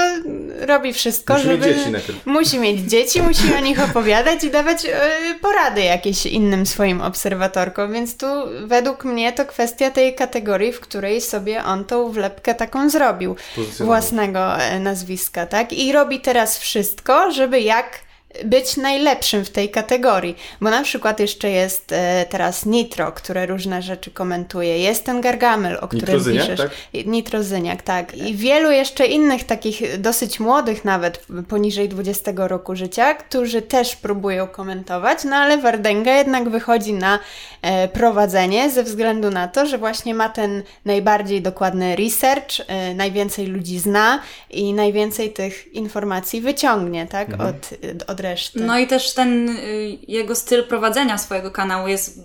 robi 0.59 0.93
wszystko, 0.93 1.33
Musi 1.33 1.47
mieć 1.47 1.61
żeby... 1.63 1.75
dzieci 1.75 1.91
najpierw. 1.91 2.25
Musi 2.25 2.59
mieć 2.59 2.79
dzieci, 2.79 3.21
musi 3.21 3.53
o 3.53 3.59
nich 3.59 3.83
opowiadać 3.83 4.43
i 4.43 4.51
dawać 4.51 4.85
e, 4.85 4.99
porady 5.41 5.81
jakieś 5.81 6.25
innym 6.25 6.65
swoim 6.65 7.01
obserwatorkom, 7.01 7.93
więc 7.93 8.17
tu 8.17 8.25
według 8.65 9.05
mnie 9.05 9.33
to 9.33 9.45
kwestia 9.45 9.91
tej 9.91 10.15
kategorii, 10.15 10.71
w 10.71 10.79
której 10.79 11.21
sobie 11.21 11.63
on 11.63 11.85
tą 11.85 12.11
wlepkę 12.11 12.55
taką 12.55 12.89
zrobił 12.89 13.35
własnego 13.79 14.61
e, 14.61 14.79
nazwiska, 14.79 15.45
tak? 15.45 15.73
I 15.73 15.91
robi 15.91 16.19
teraz 16.19 16.59
wszystko, 16.59 17.31
żeby 17.31 17.61
jak 17.61 18.06
być 18.45 18.77
najlepszym 18.77 19.45
w 19.45 19.49
tej 19.49 19.69
kategorii, 19.69 20.35
bo 20.61 20.69
na 20.69 20.83
przykład 20.83 21.19
jeszcze 21.19 21.49
jest 21.49 21.91
e, 21.91 22.25
teraz 22.29 22.65
Nitro, 22.65 23.11
które 23.11 23.45
różne 23.45 23.81
rzeczy 23.81 24.11
komentuje, 24.11 24.79
jest 24.79 25.05
ten 25.05 25.21
Gargamel, 25.21 25.77
o 25.81 25.87
którym 25.87 26.05
Nitrozyniak, 26.05 26.43
piszesz. 26.43 26.59
tak? 26.59 27.05
Nitrozyniak, 27.05 27.81
tak. 27.81 28.17
I 28.17 28.35
wielu 28.35 28.71
jeszcze 28.71 29.05
innych 29.05 29.43
takich 29.43 29.97
dosyć 30.01 30.39
młodych 30.39 30.85
nawet, 30.85 31.25
poniżej 31.49 31.89
20 31.89 32.31
roku 32.35 32.75
życia, 32.75 33.13
którzy 33.13 33.61
też 33.61 33.95
próbują 33.95 34.47
komentować, 34.47 35.23
no 35.23 35.35
ale 35.35 35.57
Wardęga 35.57 36.13
jednak 36.15 36.49
wychodzi 36.49 36.93
na 36.93 37.19
e, 37.61 37.87
prowadzenie 37.87 38.69
ze 38.69 38.83
względu 38.83 39.31
na 39.31 39.47
to, 39.47 39.65
że 39.65 39.77
właśnie 39.77 40.13
ma 40.13 40.29
ten 40.29 40.63
najbardziej 40.85 41.41
dokładny 41.41 41.95
research, 41.95 42.59
e, 42.67 42.93
najwięcej 42.93 43.45
ludzi 43.47 43.79
zna 43.79 44.19
i 44.49 44.73
najwięcej 44.73 45.33
tych 45.33 45.73
informacji 45.73 46.41
wyciągnie, 46.41 47.07
tak, 47.07 47.29
Mhm. 47.29 47.49
od, 47.49 47.69
od 48.09 48.19
reszty. 48.29 48.59
No 48.59 48.79
i 48.79 48.87
też 48.87 49.13
ten 49.13 49.49
y, 49.49 49.97
jego 50.07 50.35
styl 50.35 50.63
prowadzenia 50.63 51.17
swojego 51.17 51.51
kanału 51.51 51.87
jest 51.87 52.19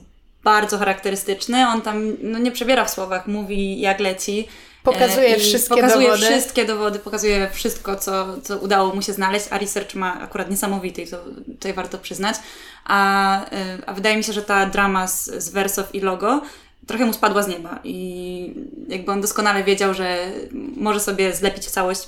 bardzo 0.45 0.79
charakterystyczny. 0.79 1.67
On 1.69 1.83
tam 1.83 2.13
no, 2.23 2.39
nie 2.39 2.53
przebiera 2.53 2.85
w 2.85 2.91
słowach, 2.91 3.27
mówi 3.27 3.81
jak 3.81 4.01
leci. 4.01 4.49
Pokazuje 4.83 5.29
e, 5.29 5.37
i 5.37 5.41
wszystkie 5.41 5.75
pokazuje 5.75 6.07
dowody. 6.09 6.27
wszystkie 6.27 6.65
dowody, 6.65 6.99
pokazuje 6.99 7.51
wszystko, 7.53 7.97
co, 7.97 8.41
co 8.43 8.59
udało 8.59 8.95
mu 8.95 9.03
się 9.03 9.13
znaleźć, 9.13 9.47
a 9.51 9.59
research 9.59 9.95
ma 9.95 10.21
akurat 10.21 10.51
niesamowity 10.51 11.03
i 11.03 11.07
to 11.07 11.19
tutaj 11.47 11.73
warto 11.73 11.99
przyznać. 11.99 12.37
A, 12.85 13.41
y, 13.45 13.87
a 13.87 13.93
wydaje 13.93 14.17
mi 14.17 14.25
się, 14.25 14.33
że 14.33 14.43
ta 14.43 14.67
drama 14.67 15.07
z, 15.07 15.25
z 15.25 15.49
Wersow 15.49 15.95
i 15.95 16.01
Logo 16.01 16.43
trochę 16.87 17.07
mu 17.07 17.13
spadła 17.13 17.43
z 17.43 17.49
nieba 17.49 17.79
i 17.85 18.55
jakby 18.89 19.13
on 19.13 19.21
doskonale 19.21 19.65
wiedział, 19.65 19.95
że 19.95 20.33
może 20.77 21.01
sobie 21.01 21.35
zlepić 21.35 21.67
w 21.67 21.71
całość 21.71 22.01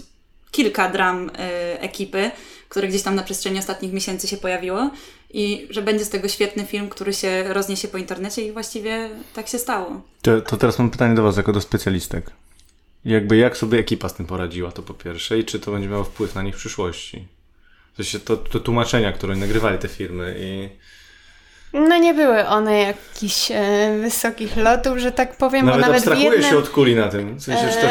kilka 0.50 0.88
dram 0.88 1.28
y, 1.28 1.32
ekipy, 1.80 2.30
które 2.68 2.88
gdzieś 2.88 3.02
tam 3.02 3.14
na 3.14 3.22
przestrzeni 3.22 3.58
ostatnich 3.58 3.92
miesięcy 3.92 4.28
się 4.28 4.36
pojawiło 4.36 4.90
i 5.30 5.66
że 5.70 5.82
będzie 5.82 6.04
z 6.04 6.10
tego 6.10 6.28
świetny 6.28 6.64
film, 6.66 6.88
który 6.88 7.14
się 7.14 7.44
rozniesie 7.48 7.88
po 7.88 7.98
internecie 7.98 8.46
i 8.46 8.52
właściwie 8.52 9.10
tak 9.34 9.48
się 9.48 9.58
stało. 9.58 10.02
To, 10.22 10.40
to 10.40 10.56
teraz 10.56 10.78
mam 10.78 10.90
pytanie 10.90 11.14
do 11.14 11.22
Was 11.22 11.36
jako 11.36 11.52
do 11.52 11.60
specjalistek. 11.60 12.30
Jakby 13.04 13.36
jak 13.36 13.56
sobie 13.56 13.78
ekipa 13.78 14.08
z 14.08 14.14
tym 14.14 14.26
poradziła, 14.26 14.72
to 14.72 14.82
po 14.82 14.94
pierwsze, 14.94 15.38
i 15.38 15.44
czy 15.44 15.60
to 15.60 15.72
będzie 15.72 15.88
miało 15.88 16.04
wpływ 16.04 16.34
na 16.34 16.42
nich 16.42 16.54
w 16.54 16.58
przyszłości? 16.58 17.26
W 17.92 17.96
sensie 17.96 18.20
to, 18.20 18.36
to 18.36 18.60
tłumaczenia, 18.60 19.12
które 19.12 19.36
nagrywali 19.36 19.78
te 19.78 19.88
firmy 19.88 20.36
i 20.38 20.68
No 21.74 21.98
nie 21.98 22.14
były 22.14 22.46
one 22.46 22.78
jakichś 22.78 23.50
e, 23.50 23.54
wysokich 24.00 24.56
lotów, 24.56 24.98
że 24.98 25.12
tak 25.12 25.36
powiem, 25.36 25.66
nawet, 25.66 25.80
bo 25.80 25.86
nawet 25.86 25.96
abstrahuję 25.96 26.28
jednym, 26.28 26.50
się 26.50 26.58
od 26.58 26.68
kuli 26.68 26.96
na 26.96 27.08
tym. 27.08 27.34
W 27.34 27.42
sensie, 27.42 27.80
to, 27.80 27.86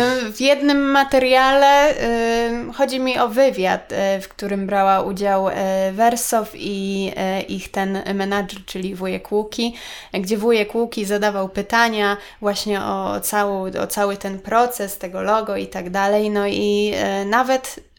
e, 0.00 0.16
w 0.36 0.40
jednym 0.40 0.90
materiale 0.90 1.66
e, 1.66 2.72
chodzi 2.74 3.00
mi 3.00 3.18
o 3.18 3.28
wywiad, 3.28 3.92
e, 3.92 4.20
w 4.20 4.28
którym 4.28 4.66
brała 4.66 5.02
udział 5.02 5.48
e, 5.48 5.92
Wersow 5.92 6.52
i 6.54 7.12
e, 7.16 7.42
ich 7.42 7.70
ten 7.70 8.02
menadżer, 8.14 8.64
czyli 8.66 8.94
wujek 8.94 9.32
Łuki, 9.32 9.74
gdzie 10.12 10.36
wujek 10.36 10.74
Łuki 10.74 11.04
zadawał 11.04 11.48
pytania 11.48 12.16
właśnie 12.40 12.82
o, 12.82 13.20
całą, 13.20 13.66
o 13.82 13.86
cały 13.86 14.16
ten 14.16 14.38
proces 14.38 14.98
tego 14.98 15.22
logo 15.22 15.56
i 15.56 15.66
tak 15.66 15.90
dalej, 15.90 16.30
no 16.30 16.46
i 16.46 16.94
nawet 17.26 17.89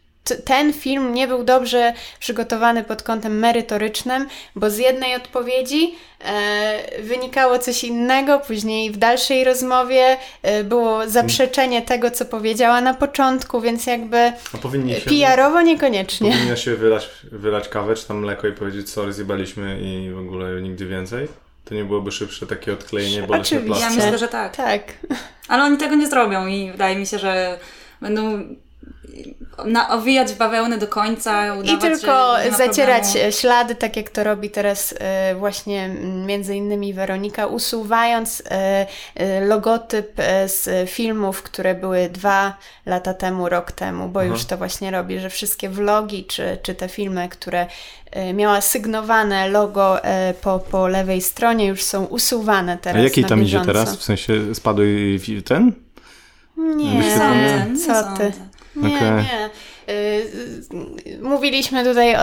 ten 0.46 0.74
film 0.74 1.14
nie 1.14 1.28
był 1.28 1.44
dobrze 1.44 1.94
przygotowany 2.20 2.84
pod 2.84 3.04
kątem 3.04 3.40
merytorycznym, 3.40 4.28
bo 4.56 4.70
z 4.70 4.78
jednej 4.78 5.16
odpowiedzi 5.16 5.96
e, 6.20 7.02
wynikało 7.04 7.60
coś 7.60 7.84
innego, 7.84 8.40
później 8.40 8.92
w 8.92 8.98
dalszej 8.98 9.44
rozmowie 9.44 10.18
e, 10.42 10.64
było 10.64 11.10
zaprzeczenie 11.10 11.82
tego, 11.82 12.12
co 12.12 12.26
powiedziała 12.26 12.82
na 12.82 12.94
początku, 12.94 13.62
więc 13.62 13.86
jakby 13.86 14.34
powinni 14.62 14.96
się, 14.96 15.02
PR-owo 15.02 15.62
niekoniecznie. 15.62 16.32
powinna 16.32 16.56
się 16.56 16.76
wylać, 16.76 17.10
wylać 17.32 17.70
kawę 17.70 17.96
czy 17.96 18.08
tam 18.08 18.18
mleko 18.18 18.48
i 18.48 18.52
powiedzieć 18.52 18.90
sorry, 18.90 19.14
zjebaliśmy 19.14 19.80
i 19.82 20.12
w 20.12 20.20
ogóle 20.20 20.62
nigdy 20.62 20.86
więcej. 20.86 21.28
To 21.66 21.76
nie 21.76 21.84
byłoby 21.84 22.12
szybsze 22.12 22.48
takie 22.48 22.74
odklejenie 22.74 23.24
bolesne 23.24 23.58
Oczywiście. 23.58 23.84
Ja 23.84 23.90
myślę, 23.90 24.18
że 24.18 24.28
tak. 24.28 24.56
Tak. 24.56 24.82
Ale 25.48 25.64
oni 25.64 25.78
tego 25.78 25.96
nie 25.96 26.08
zrobią 26.08 26.48
i 26.48 26.72
wydaje 26.72 26.96
mi 26.96 27.08
się, 27.08 27.20
że 27.20 27.60
będą 28.02 28.56
na, 29.66 29.90
owijać 29.90 30.34
bawełnę 30.34 30.78
do 30.78 30.88
końca, 30.88 31.54
udawać, 31.54 31.72
I 31.72 31.78
tylko 31.78 32.36
nie 32.46 32.52
zacierać 32.52 33.04
problemu. 33.04 33.28
e, 33.28 33.32
ślady, 33.32 33.76
tak 33.76 33.98
jak 33.98 34.10
to 34.10 34.24
robi 34.24 34.50
teraz 34.50 34.96
e, 35.00 35.36
właśnie 35.36 35.90
między 36.26 36.56
innymi 36.56 36.94
Weronika, 36.94 37.48
usuwając 37.48 38.44
e, 38.52 38.88
e, 39.16 39.46
logotyp 39.46 40.12
z 40.46 40.90
filmów, 40.90 41.44
które 41.44 41.76
były 41.76 42.10
dwa 42.10 42.58
lata 42.86 43.14
temu, 43.14 43.50
rok 43.50 43.72
temu, 43.72 44.08
bo 44.10 44.20
Aha. 44.20 44.30
już 44.30 44.46
to 44.46 44.58
właśnie 44.58 44.92
robi, 44.92 45.20
że 45.20 45.30
wszystkie 45.30 45.70
vlogi 45.70 46.26
czy, 46.26 46.58
czy 46.64 46.76
te 46.76 46.90
filmy, 46.90 47.30
które 47.30 47.68
miała 48.34 48.62
sygnowane 48.62 49.50
logo 49.50 49.98
po, 50.42 50.60
po 50.60 50.88
lewej 50.88 51.22
stronie, 51.22 51.66
już 51.68 51.84
są 51.84 52.06
usuwane 52.06 52.74
A 52.74 52.78
teraz 52.78 53.04
jaki 53.04 53.22
na 53.22 53.28
tam 53.28 53.42
idzie 53.42 53.58
bieżąco. 53.58 53.74
teraz? 53.74 53.98
W 53.98 54.04
sensie 54.04 54.56
spadł 54.56 54.82
i- 54.84 55.20
i 55.28 55.44
ten? 55.44 55.72
Nie, 56.58 56.76
Nie 56.76 56.94
nie 56.96 57.76
co 57.78 57.94
ty. 57.94 58.04
sądzę. 58.04 58.32
Nie, 58.82 58.96
Okej. 58.96 59.12
nie. 59.12 59.50
Y, 59.94 60.32
y, 61.08 61.20
Mówiliśmy 61.22 61.84
tutaj, 61.84 62.15
o, 62.15 62.20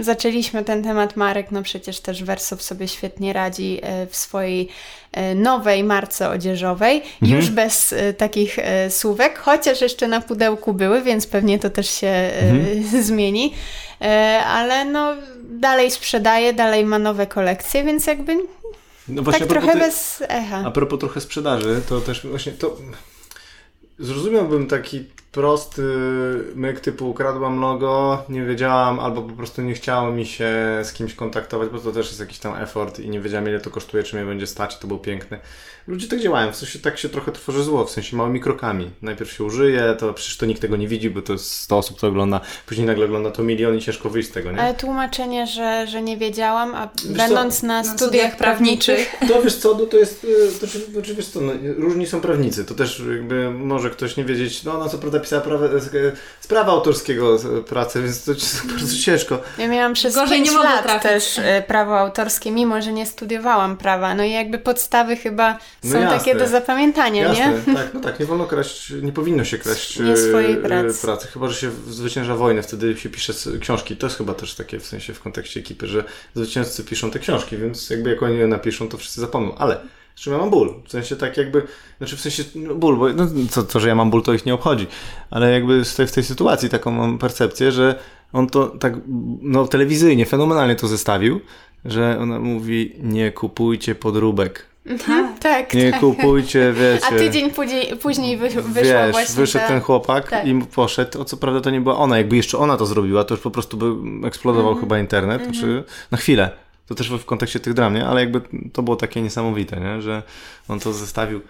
zaczęliśmy 0.00 0.64
ten 0.64 0.82
temat 0.82 1.16
Marek, 1.16 1.46
no 1.50 1.62
przecież 1.62 2.00
też 2.00 2.24
Wersow 2.24 2.62
sobie 2.62 2.88
świetnie 2.88 3.32
radzi 3.32 3.80
y, 4.02 4.06
w 4.06 4.16
swojej 4.16 4.68
nowej 5.34 5.84
marce 5.84 6.30
odzieżowej, 6.30 7.02
Mhm. 7.22 7.40
już 7.40 7.50
bez 7.50 7.94
takich 8.18 8.56
słówek, 8.90 9.38
chociaż 9.38 9.80
jeszcze 9.80 10.08
na 10.08 10.20
pudełku 10.20 10.72
były, 10.72 11.02
więc 11.02 11.26
pewnie 11.26 11.58
to 11.58 11.70
też 11.70 11.90
się 11.90 12.08
Mhm. 12.08 12.82
zmieni, 13.08 13.54
ale 14.46 14.84
no 14.84 15.14
dalej 15.44 15.90
sprzedaje, 15.90 16.52
dalej 16.52 16.84
ma 16.84 16.98
nowe 16.98 17.26
kolekcje, 17.26 17.84
więc 17.84 18.06
jakby 18.06 18.36
No 19.08 19.22
tak 19.22 19.46
trochę 19.46 19.76
bez 19.76 20.22
echa. 20.28 20.62
A 20.66 20.70
propos 20.70 20.98
trochę 21.00 21.20
sprzedaży, 21.20 21.80
to 21.88 22.00
też 22.00 22.26
właśnie 22.26 22.52
to 22.52 22.76
zrozumiałbym 23.98 24.66
taki 24.66 25.04
prosty 25.40 25.82
myk 26.54 26.80
typu 26.80 27.10
ukradłam 27.10 27.60
logo, 27.60 28.24
nie 28.28 28.44
wiedziałam, 28.44 29.00
albo 29.00 29.22
po 29.22 29.32
prostu 29.32 29.62
nie 29.62 29.74
chciało 29.74 30.10
mi 30.10 30.26
się 30.26 30.50
z 30.82 30.92
kimś 30.92 31.14
kontaktować, 31.14 31.68
bo 31.68 31.78
to 31.78 31.92
też 31.92 32.06
jest 32.06 32.20
jakiś 32.20 32.38
tam 32.38 32.54
effort 32.62 32.98
i 33.00 33.08
nie 33.08 33.20
wiedziałam 33.20 33.48
ile 33.48 33.60
to 33.60 33.70
kosztuje, 33.70 34.02
czy 34.02 34.16
mnie 34.16 34.24
będzie 34.24 34.46
stać, 34.46 34.78
to 34.78 34.86
było 34.86 35.00
piękne. 35.00 35.40
Ludzie 35.86 36.08
tak 36.08 36.20
działają, 36.20 36.52
w 36.52 36.56
sensie 36.56 36.78
tak 36.78 36.98
się 36.98 37.08
trochę 37.08 37.32
tworzy 37.32 37.62
zło, 37.62 37.84
w 37.84 37.90
sensie 37.90 38.16
małymi 38.16 38.40
krokami. 38.40 38.90
Najpierw 39.02 39.32
się 39.32 39.44
użyje, 39.44 39.96
to 39.98 40.14
przecież 40.14 40.36
to 40.36 40.46
nikt 40.46 40.60
tego 40.60 40.76
nie 40.76 40.88
widzi, 40.88 41.10
bo 41.10 41.22
to 41.22 41.32
jest 41.32 41.52
100 41.52 41.78
osób, 41.78 42.00
to 42.00 42.06
ogląda, 42.06 42.40
później 42.66 42.86
nagle 42.86 43.04
ogląda 43.04 43.30
to 43.30 43.42
milion 43.42 43.76
i 43.76 43.80
ciężko 43.80 44.10
wyjść 44.10 44.28
z 44.28 44.32
tego, 44.32 44.52
nie? 44.52 44.60
Ale 44.60 44.74
tłumaczenie, 44.74 45.46
że, 45.46 45.86
że 45.86 46.02
nie 46.02 46.16
wiedziałam, 46.16 46.74
a 46.74 46.88
co, 46.88 47.08
będąc 47.08 47.62
na, 47.62 47.82
Na 47.82 47.96
studiach 47.96 48.36
prawniczych, 48.36 49.14
To 49.28 49.42
wiesz 49.42 49.56
co, 49.56 49.74
no 49.78 49.86
to 49.86 49.96
jest, 49.96 50.24
y, 50.24 50.60
to, 50.60 50.66
czy- 50.66 50.80
to, 50.80 51.02
czy 51.02 51.14
wiesz 51.14 51.26
co, 51.28 51.40
no, 51.40 51.52
różni 51.76 52.06
są 52.06 52.20
prawnicy, 52.20 52.64
to 52.64 52.74
też 52.74 53.02
jakby 53.16 53.50
może 53.50 53.90
ktoś 53.90 54.16
nie 54.16 54.24
wiedzieć, 54.24 54.64
no 54.64 54.74
ona 54.74 54.88
co 54.88 54.98
prawda 54.98 55.20
pisała 55.26 55.42
prawa, 55.42 55.68
z, 55.78 56.14
z 56.40 56.46
prawa 56.46 56.72
autorskiego 56.72 57.38
z- 57.38 57.66
pracę, 57.66 58.02
więc 58.02 58.24
to 58.24 58.32
jest 58.32 58.66
bardzo 58.72 58.96
ciężko. 59.04 59.38
ja 59.58 59.68
miałam 59.68 59.94
przez 59.94 60.14
Gorzej 60.14 60.38
5 60.42 60.50
nie 60.50 60.58
lat 60.64 60.82
trafić. 60.82 61.02
też 61.02 61.38
e, 61.38 61.62
prawo 61.66 61.98
autorskie, 61.98 62.50
mimo 62.50 62.82
że 62.82 62.92
nie 62.92 63.06
studiowałam 63.06 63.76
prawa. 63.76 64.14
No 64.14 64.24
i 64.24 64.30
jakby 64.32 64.58
podstawy 64.58 65.16
chyba 65.16 65.58
No 65.84 65.92
są 65.92 66.00
jasne. 66.00 66.18
takie 66.18 66.34
do 66.34 66.48
zapamiętania, 66.48 67.22
Jasne, 67.22 67.60
nie? 67.66 67.74
tak, 67.78 67.94
no 67.94 68.00
tak, 68.00 68.20
nie 68.20 68.26
wolno 68.26 68.44
kraść, 68.46 68.90
nie 69.02 69.12
powinno 69.12 69.44
się 69.44 69.58
kraść 69.58 69.98
Nie 69.98 70.12
e, 70.12 70.16
swojej 70.16 70.52
e, 70.52 70.56
pracy. 70.56 71.02
pracy, 71.02 71.26
chyba, 71.28 71.48
że 71.48 71.54
się 71.54 71.70
zwycięża 71.88 72.34
wojnę, 72.36 72.62
wtedy 72.62 72.96
się 72.96 73.08
pisze 73.08 73.32
książki, 73.60 73.96
to 73.96 74.06
jest 74.06 74.18
chyba 74.18 74.34
też 74.34 74.54
takie 74.54 74.80
w 74.80 74.86
sensie 74.86 75.14
w 75.14 75.20
kontekście 75.20 75.60
ekipy, 75.60 75.86
że 75.86 76.04
zwycięzcy 76.34 76.84
piszą 76.84 77.10
te 77.10 77.18
książki, 77.18 77.56
więc 77.56 77.90
jakby 77.90 78.10
jak 78.10 78.22
oni 78.22 78.38
je 78.38 78.46
napiszą, 78.46 78.88
to 78.88 78.98
wszyscy 78.98 79.20
zapomną, 79.20 79.54
ale 79.58 79.78
czym 80.16 80.32
ja 80.32 80.38
mam 80.38 80.50
ból, 80.50 80.74
w 80.86 80.90
sensie 80.90 81.16
tak 81.16 81.36
jakby, 81.36 81.62
znaczy 81.98 82.16
w 82.16 82.20
sensie 82.20 82.44
no, 82.54 82.74
ból, 82.74 82.96
bo 82.96 83.08
no, 83.12 83.26
to, 83.54 83.62
to, 83.62 83.80
że 83.80 83.88
ja 83.88 83.94
mam 83.94 84.10
ból, 84.10 84.22
to 84.22 84.32
ich 84.34 84.46
nie 84.46 84.54
obchodzi, 84.54 84.86
ale 85.30 85.52
jakby 85.52 85.84
z 85.84 85.94
tej, 85.96 86.06
w 86.06 86.12
tej 86.12 86.24
sytuacji 86.24 86.68
taką 86.68 86.90
mam 86.90 87.18
percepcję, 87.18 87.72
że 87.72 87.98
on 88.32 88.46
to 88.46 88.66
tak, 88.66 88.94
no 89.42 89.66
telewizyjnie, 89.66 90.26
fenomenalnie 90.26 90.76
to 90.76 90.88
zestawił, 90.88 91.40
że 91.84 92.18
ona 92.20 92.38
mówi, 92.40 92.92
nie 93.02 93.32
kupujcie 93.32 93.94
podróbek, 93.94 94.66
Mhm, 94.86 95.38
tak, 95.38 95.74
nie 95.74 95.90
tak. 95.90 96.00
kupujcie, 96.00 96.72
wiecie. 96.80 97.06
A 97.06 97.18
tydzień 97.18 97.50
później, 97.50 97.96
później 97.96 98.36
wy, 98.36 98.48
wyszła 98.48 98.72
Wiesz, 98.82 99.12
właśnie 99.12 99.34
wyszedł 99.34 99.62
ta... 99.64 99.68
ten 99.68 99.80
chłopak 99.80 100.30
tak. 100.30 100.46
i 100.46 100.54
poszedł. 100.74 101.20
O 101.20 101.24
co 101.24 101.36
prawda 101.36 101.60
to 101.60 101.70
nie 101.70 101.80
była 101.80 101.96
ona. 101.98 102.18
Jakby 102.18 102.36
jeszcze 102.36 102.58
ona 102.58 102.76
to 102.76 102.86
zrobiła, 102.86 103.24
to 103.24 103.34
już 103.34 103.40
po 103.42 103.50
prostu 103.50 103.76
by 103.76 104.26
eksplodował 104.26 104.68
Mhm. 104.72 104.86
chyba 104.86 104.98
internet. 104.98 105.42
Czy 105.60 105.84
na 106.10 106.18
chwilę. 106.18 106.50
To 106.86 106.94
też 106.94 107.10
w 107.10 107.24
kontekście 107.24 107.60
tych 107.60 107.74
dram, 107.74 107.94
nie? 107.94 108.06
Ale 108.06 108.20
jakby 108.20 108.40
to 108.72 108.82
było 108.82 108.96
takie 108.96 109.22
niesamowite, 109.22 109.80
nie? 109.80 110.02
Że 110.02 110.22
on 110.68 110.80
to 110.80 110.92
zestawił. 110.92 111.40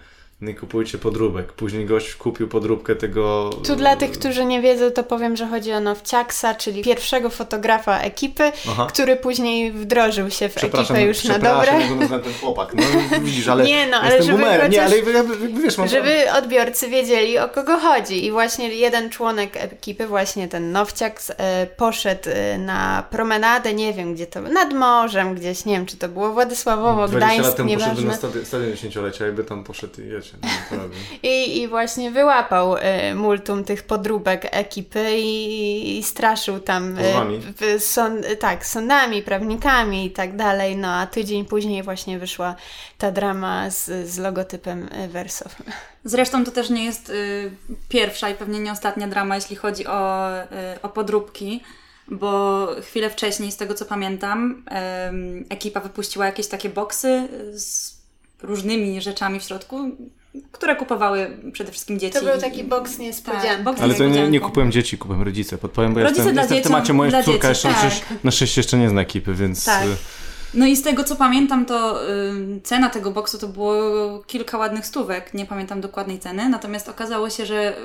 Nie 0.41 0.53
kupujcie 0.53 0.97
podróbek. 0.97 1.53
Później 1.53 1.85
gość 1.85 2.15
kupił 2.15 2.47
podróbkę 2.47 2.95
tego. 2.95 3.49
Tu 3.67 3.75
dla 3.75 3.95
tych, 3.95 4.11
którzy 4.11 4.45
nie 4.45 4.61
wiedzą, 4.61 4.91
to 4.91 5.03
powiem, 5.03 5.35
że 5.35 5.47
chodzi 5.47 5.71
o 5.73 5.79
Nowciaksa, 5.79 6.55
czyli 6.55 6.83
pierwszego 6.83 7.29
fotografa 7.29 7.99
ekipy, 7.99 8.51
Aha. 8.69 8.87
który 8.89 9.15
później 9.15 9.71
wdrożył 9.71 10.29
się 10.29 10.49
w 10.49 10.55
Przepraszam, 10.55 10.95
ekipę 10.95 11.07
już 11.07 11.23
na 11.23 11.33
przepraszam, 11.33 11.79
dobre. 11.79 11.95
nazwałem 11.95 12.23
ten 12.23 12.33
chłopak. 12.33 12.73
No 12.75 12.83
widzisz, 13.19 13.47
ale. 13.47 13.63
Nie, 13.63 13.87
no, 13.87 13.97
ale 13.97 14.23
żeby 14.23 14.37
boomerem. 14.37 14.71
Nie, 14.71 14.79
chociaż- 14.79 14.93
ale 15.15 15.37
wiesz, 15.63 15.77
mam. 15.77 15.87
Żeby 15.87 16.31
odbiorcy 16.37 16.87
wiedzieli 16.87 17.37
o 17.39 17.49
kogo 17.49 17.77
chodzi. 17.77 18.25
I 18.25 18.31
właśnie 18.31 18.69
jeden 18.73 19.09
członek 19.09 19.57
ekipy, 19.57 20.07
właśnie 20.07 20.47
ten 20.47 20.71
Nowciak, 20.71 21.21
e, 21.37 21.67
poszedł 21.67 22.29
e, 22.33 22.57
na 22.57 23.03
promenadę, 23.09 23.73
nie 23.73 23.93
wiem 23.93 24.13
gdzie 24.13 24.27
to, 24.27 24.41
nad 24.41 24.73
morzem 24.73 25.35
gdzieś, 25.35 25.65
nie 25.65 25.73
wiem 25.73 25.85
czy 25.85 25.97
to 25.97 26.09
było 26.09 26.33
Władysławowo, 26.33 27.07
20 27.07 27.27
lat 27.27 27.37
Gdańsk, 27.39 27.57
temu 27.57 27.69
poszedłby 27.73 27.95
na 27.95 28.01
nieważne. 28.01 28.17
stadion, 28.29 28.45
stadion 28.45 28.71
dziesięciolecia, 28.71 29.25
jakby 29.25 29.43
tam 29.43 29.63
poszedł 29.63 30.01
i. 30.01 30.26
I, 31.23 31.61
I 31.61 31.67
właśnie 31.67 32.11
wyłapał 32.11 32.77
e, 32.77 33.15
multum 33.15 33.63
tych 33.63 33.83
podróbek 33.83 34.47
ekipy 34.51 35.17
i, 35.17 35.97
i 35.97 36.03
straszył 36.03 36.59
tam 36.59 36.97
e, 36.97 37.03
Pozwami. 37.03 37.39
w, 37.39 37.83
sąd, 37.83 38.39
tak, 38.39 38.65
sądami, 38.65 39.21
prawnikami 39.21 40.05
i 40.05 40.11
tak 40.11 40.35
dalej. 40.35 40.77
No 40.77 40.87
a 40.87 41.07
tydzień 41.07 41.45
później 41.45 41.83
właśnie 41.83 42.19
wyszła 42.19 42.55
ta 42.97 43.11
drama 43.11 43.69
z, 43.69 44.09
z 44.09 44.17
logotypem 44.17 44.89
e, 44.91 45.07
Verso. 45.07 45.49
Zresztą 46.03 46.45
to 46.45 46.51
też 46.51 46.69
nie 46.69 46.85
jest 46.85 47.09
y, 47.09 47.51
pierwsza 47.89 48.29
i 48.29 48.35
pewnie 48.35 48.59
nie 48.59 48.71
ostatnia 48.71 49.07
drama, 49.07 49.35
jeśli 49.35 49.55
chodzi 49.55 49.87
o, 49.87 50.31
y, 50.43 50.45
o 50.81 50.89
podróbki, 50.89 51.63
bo 52.07 52.67
chwilę 52.81 53.09
wcześniej, 53.09 53.51
z 53.51 53.57
tego 53.57 53.73
co 53.73 53.85
pamiętam, 53.85 54.63
ekipa 55.49 55.79
wypuściła 55.79 56.25
jakieś 56.25 56.47
takie 56.47 56.69
boksy 56.69 57.27
z 57.53 57.97
różnymi 58.43 59.01
rzeczami 59.01 59.39
w 59.39 59.43
środku, 59.43 59.91
które 60.51 60.75
kupowały 60.75 61.37
przede 61.51 61.71
wszystkim 61.71 61.99
dzieci. 61.99 62.19
To 62.19 62.25
był 62.25 62.41
taki 62.41 62.63
boks 62.63 62.97
niespodzianka. 62.99 63.47
Tak, 63.47 63.63
boks 63.63 63.81
Ale 63.81 63.93
to 63.93 64.05
nie, 64.05 64.29
nie 64.29 64.39
kupują 64.39 64.71
dzieci, 64.71 64.97
kupują 64.97 65.23
rodzice. 65.23 65.57
Podpowiem, 65.57 65.93
bo 65.93 65.99
Rodzice 65.99 66.17
jestem, 66.19 66.33
dla 66.33 66.41
jestem 66.41 66.57
w 66.57 66.61
dzieciom- 66.61 66.63
temacie, 66.63 66.93
moja 66.93 67.23
córka 67.23 67.53
dzieci, 67.53 67.67
jeszcze 67.67 67.89
tak. 68.09 68.23
na 68.23 68.31
szczęście 68.31 68.61
jeszcze 68.61 68.77
nie 68.77 68.89
zna 68.89 69.01
ekipy, 69.01 69.33
więc... 69.33 69.65
Tak. 69.65 69.85
y, 69.85 69.87
No 70.53 70.65
i 70.65 70.75
z 70.75 70.81
tego 70.81 71.03
co 71.03 71.15
pamiętam, 71.15 71.65
to 71.65 72.09
y, 72.09 72.61
cena 72.63 72.89
tego 72.89 73.11
boksu 73.11 73.37
to 73.37 73.47
było 73.47 73.73
kilka 74.27 74.57
ładnych 74.57 74.85
stówek, 74.85 75.33
nie 75.33 75.45
pamiętam 75.45 75.81
dokładnej 75.81 76.19
ceny, 76.19 76.49
natomiast 76.49 76.89
okazało 76.89 77.29
się, 77.29 77.45
że 77.45 77.77
y, 77.77 77.81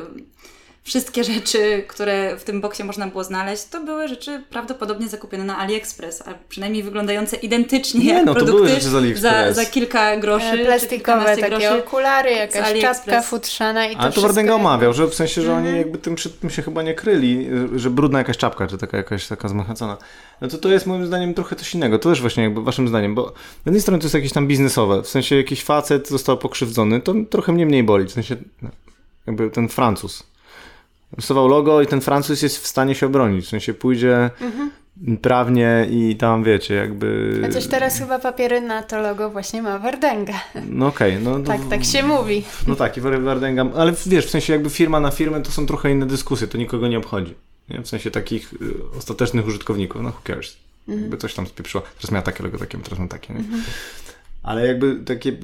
wszystkie 0.84 1.24
rzeczy, 1.24 1.84
które 1.88 2.36
w 2.36 2.44
tym 2.44 2.60
boksie 2.60 2.84
można 2.84 3.06
było 3.06 3.24
znaleźć, 3.24 3.64
to 3.64 3.80
były 3.84 4.08
rzeczy 4.08 4.42
prawdopodobnie 4.50 5.08
zakupione 5.08 5.44
na 5.44 5.58
AliExpress, 5.58 6.22
a 6.28 6.34
przynajmniej 6.48 6.82
wyglądające 6.82 7.36
identycznie 7.36 8.04
Nie, 8.04 8.12
jak 8.12 8.26
no 8.26 8.34
to 8.34 8.38
były 8.44 8.50
produkty 8.50 8.74
rzeczy 8.74 8.88
z 8.88 8.90
za, 8.90 8.98
AliExpress. 8.98 9.56
za 9.56 9.64
kilka 9.64 10.16
groszy. 10.16 10.44
E, 10.46 10.64
Plastikowe 10.64 11.36
takie 11.36 11.48
groszy. 11.48 11.84
okulary, 11.84 12.30
jakaś 12.30 12.80
czapka 12.80 13.22
futrzana 13.22 13.86
i 13.86 13.94
to 13.96 14.00
Ale 14.00 14.12
to 14.12 14.20
Wardęga 14.20 14.54
omawiał, 14.54 14.92
że 14.94 15.06
w 15.06 15.14
sensie, 15.14 15.42
że 15.42 15.48
Mhm. 15.52 15.66
oni 15.68 15.78
jakby 15.78 15.98
tym 15.98 16.14
przed 16.14 16.40
tym 16.40 16.50
się 16.50 16.62
chyba 16.62 16.82
nie 16.82 16.94
kryli, 16.94 17.48
że 17.76 17.90
brudna 17.90 18.18
jakaś 18.18 18.36
czapka, 18.36 18.66
czy 18.66 18.78
taka 18.78 18.96
jakaś 18.96 19.26
taka 19.26 19.48
zmachacona. 19.48 19.96
No 20.40 20.48
to 20.48 20.58
to 20.58 20.68
jest 20.68 20.86
moim 20.86 21.06
zdaniem 21.06 21.34
trochę 21.34 21.56
coś 21.56 21.74
innego. 21.74 21.98
To 21.98 22.08
też 22.10 22.20
właśnie 22.20 22.42
jakby 22.42 22.62
waszym 22.62 22.88
zdaniem, 22.88 23.14
bo 23.14 23.32
z 23.62 23.66
jednej 23.66 23.82
strony 23.82 23.98
to 23.98 24.04
jest 24.04 24.14
jakieś 24.14 24.32
tam 24.32 24.46
biznesowe, 24.46 25.02
w 25.02 25.08
sensie 25.08 25.36
jakiś 25.36 25.64
facet 25.64 26.08
został 26.08 26.38
pokrzywdzony, 26.38 27.00
to 27.00 27.14
trochę 27.30 27.52
mnie 27.52 27.66
mniej 27.66 27.82
boli, 27.82 28.06
w 28.06 28.12
sensie 28.12 28.36
no, 28.62 28.70
jakby 29.26 29.50
ten 29.50 29.68
Francuz. 29.68 30.31
Rysował 31.16 31.48
logo 31.48 31.82
i 31.82 31.86
ten 31.86 32.00
Francuz 32.00 32.42
jest 32.42 32.58
w 32.58 32.66
stanie 32.66 32.94
się 32.94 33.06
obronić, 33.06 33.46
w 33.46 33.48
sensie 33.48 33.74
pójdzie 33.74 34.30
prawnie 35.22 35.86
i 35.90 36.16
tam 36.16 36.44
wiecie, 36.44 36.74
jakby... 36.74 37.38
Chociaż 37.42 37.66
teraz 37.66 37.98
chyba 37.98 38.18
papiery 38.18 38.60
na 38.60 38.82
to 38.82 39.00
logo 39.02 39.30
właśnie 39.30 39.62
ma 39.62 39.78
Wardęga. 39.78 40.40
No 40.68 40.86
okej, 40.86 41.18
no... 41.22 41.38
no 41.38 41.44
Tak, 41.44 41.60
tak 41.70 41.84
się 41.84 42.02
mówi. 42.02 42.44
No 42.66 42.76
tak, 42.76 42.96
i 42.96 43.00
Wardęga, 43.00 43.66
ale 43.76 43.92
wiesz, 44.06 44.26
w 44.26 44.30
sensie 44.30 44.52
jakby 44.52 44.70
firma 44.70 45.00
na 45.00 45.10
firmę 45.10 45.42
to 45.42 45.50
są 45.50 45.66
trochę 45.66 45.90
inne 45.90 46.06
dyskusje, 46.06 46.46
to 46.46 46.58
nikogo 46.58 46.88
nie 46.88 46.98
obchodzi. 46.98 47.34
Nie? 47.68 47.82
W 47.82 47.88
sensie 47.88 48.10
takich 48.10 48.52
y, 48.52 48.58
ostatecznych 48.98 49.46
użytkowników, 49.46 50.02
no 50.02 50.08
who 50.08 50.20
cares. 50.24 50.56
Jakby 50.88 51.16
coś 51.16 51.34
tam 51.34 51.46
spieprzyło. 51.46 51.84
Teraz 51.96 52.10
miała 52.10 52.22
takie 52.22 52.44
logo, 52.44 52.58
takie, 52.58 52.78
teraz 52.78 52.98
mam 52.98 53.08
takie. 53.08 53.34
Nie? 53.34 53.40
Ale 54.42 54.66
jakby 54.66 54.96
takie 54.96 55.36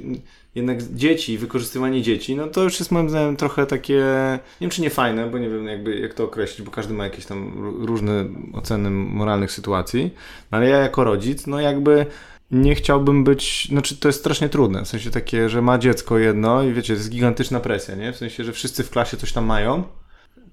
jednak 0.54 0.82
dzieci, 0.82 1.38
wykorzystywanie 1.38 2.02
dzieci, 2.02 2.36
no 2.36 2.46
to 2.46 2.62
już 2.62 2.78
jest 2.78 2.90
moim 2.92 3.10
zdaniem 3.10 3.36
trochę 3.36 3.66
takie, 3.66 3.94
nie 4.34 4.64
wiem 4.64 4.70
czy 4.70 4.82
nie 4.82 4.90
fajne, 4.90 5.26
bo 5.26 5.38
nie 5.38 5.48
wiem 5.48 5.66
jakby 5.66 5.98
jak 5.98 6.14
to 6.14 6.24
określić, 6.24 6.62
bo 6.66 6.70
każdy 6.70 6.94
ma 6.94 7.04
jakieś 7.04 7.26
tam 7.26 7.52
ró- 7.54 7.84
różne 7.86 8.24
oceny 8.52 8.90
moralnych 8.90 9.52
sytuacji, 9.52 10.10
no 10.50 10.58
ale 10.58 10.68
ja 10.68 10.76
jako 10.76 11.04
rodzic, 11.04 11.46
no 11.46 11.60
jakby 11.60 12.06
nie 12.50 12.74
chciałbym 12.74 13.24
być, 13.24 13.68
znaczy 13.70 13.96
to 13.96 14.08
jest 14.08 14.20
strasznie 14.20 14.48
trudne, 14.48 14.84
w 14.84 14.88
sensie 14.88 15.10
takie, 15.10 15.48
że 15.48 15.62
ma 15.62 15.78
dziecko 15.78 16.18
jedno 16.18 16.62
i 16.62 16.72
wiecie, 16.72 16.94
to 16.94 16.98
jest 16.98 17.10
gigantyczna 17.10 17.60
presja, 17.60 17.94
nie? 17.94 18.12
W 18.12 18.16
sensie, 18.16 18.44
że 18.44 18.52
wszyscy 18.52 18.84
w 18.84 18.90
klasie 18.90 19.16
coś 19.16 19.32
tam 19.32 19.44
mają, 19.44 19.84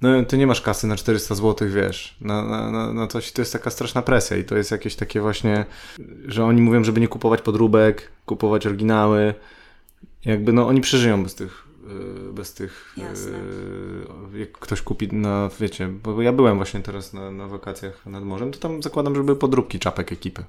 no 0.01 0.25
ty 0.25 0.37
nie 0.37 0.47
masz 0.47 0.61
kasy 0.61 0.87
na 0.87 0.95
400 0.95 1.35
zł, 1.35 1.67
wiesz, 1.69 2.15
na, 2.21 2.43
na, 2.43 2.71
na, 2.71 2.93
na 2.93 3.07
coś, 3.07 3.31
to 3.31 3.41
jest 3.41 3.53
taka 3.53 3.69
straszna 3.69 4.01
presja 4.01 4.37
i 4.37 4.43
to 4.43 4.57
jest 4.57 4.71
jakieś 4.71 4.95
takie 4.95 5.21
właśnie, 5.21 5.65
że 6.25 6.45
oni 6.45 6.61
mówią, 6.61 6.83
żeby 6.83 7.01
nie 7.01 7.07
kupować 7.07 7.41
podróbek, 7.41 8.11
kupować 8.25 8.67
oryginały, 8.67 9.33
jakby 10.25 10.53
no 10.53 10.67
oni 10.67 10.81
przeżyją 10.81 11.23
bez 11.23 11.35
tych, 11.35 11.67
yy, 12.27 12.33
bez 12.33 12.53
tych, 12.53 12.93
yy, 14.33 14.39
jak 14.39 14.51
ktoś 14.51 14.81
kupi 14.81 15.07
na, 15.15 15.49
wiecie, 15.59 15.87
bo 15.87 16.21
ja 16.21 16.33
byłem 16.33 16.55
właśnie 16.55 16.79
teraz 16.79 17.13
na, 17.13 17.31
na 17.31 17.47
wakacjach 17.47 18.05
nad 18.05 18.23
morzem, 18.23 18.51
to 18.51 18.59
tam 18.59 18.83
zakładam, 18.83 19.15
żeby 19.15 19.35
podróbki 19.35 19.79
czapek 19.79 20.11
ekipy. 20.11 20.43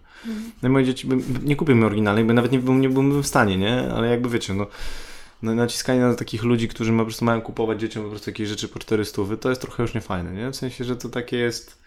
No 0.63 0.69
i 0.69 0.73
moje 0.73 0.85
dzieci, 0.85 1.07
by, 1.07 1.17
nie 1.45 1.57
kupię 1.57 1.87
oryginalnych, 1.87 2.27
bo 2.27 2.33
nawet 2.33 2.53
nie, 2.53 2.59
nie 2.59 2.89
byłbym 2.89 3.23
w 3.23 3.27
stanie, 3.27 3.57
nie, 3.57 3.93
ale 3.93 4.09
jakby 4.11 4.29
wiecie, 4.29 4.55
no, 4.55 4.67
naciskanie 5.55 6.01
na 6.01 6.15
takich 6.15 6.43
ludzi, 6.43 6.69
którzy 6.69 6.93
po 6.93 7.05
prostu 7.05 7.25
mają 7.25 7.41
kupować 7.41 7.81
dzieciom 7.81 8.05
po 8.05 8.11
prostu 8.11 8.31
jakieś 8.31 8.49
rzeczy 8.49 8.69
po 8.69 8.79
400, 8.79 9.23
to 9.41 9.49
jest 9.49 9.61
trochę 9.61 9.83
już 9.83 9.95
niefajne, 9.95 10.33
nie? 10.33 10.51
W 10.51 10.57
sensie, 10.57 10.85
że 10.85 10.97
to 10.97 11.09
takie 11.09 11.37
jest, 11.37 11.79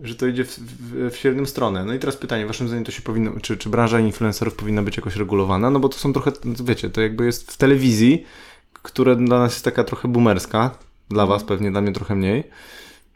że 0.00 0.14
to 0.14 0.26
idzie 0.26 0.44
w, 0.44 0.58
w, 0.58 1.10
w 1.10 1.16
średnią 1.16 1.46
stronę. 1.46 1.84
No 1.84 1.94
i 1.94 1.98
teraz 1.98 2.16
pytanie, 2.16 2.46
waszym 2.46 2.68
zdaniem 2.68 2.84
to 2.84 2.92
się 2.92 3.02
powinno, 3.02 3.32
czy, 3.42 3.56
czy 3.56 3.68
branża 3.68 4.00
influencerów 4.00 4.54
powinna 4.54 4.82
być 4.82 4.96
jakoś 4.96 5.16
regulowana? 5.16 5.70
No 5.70 5.80
bo 5.80 5.88
to 5.88 5.98
są 5.98 6.12
trochę, 6.12 6.32
wiecie, 6.64 6.90
to 6.90 7.00
jakby 7.00 7.26
jest 7.26 7.52
w 7.52 7.56
telewizji, 7.56 8.24
która 8.72 9.14
dla 9.14 9.38
nas 9.38 9.52
jest 9.52 9.64
taka 9.64 9.84
trochę 9.84 10.08
boomerska, 10.08 10.78
dla 11.08 11.26
was 11.26 11.44
pewnie, 11.44 11.70
dla 11.70 11.80
mnie 11.80 11.92
trochę 11.92 12.14
mniej. 12.14 12.44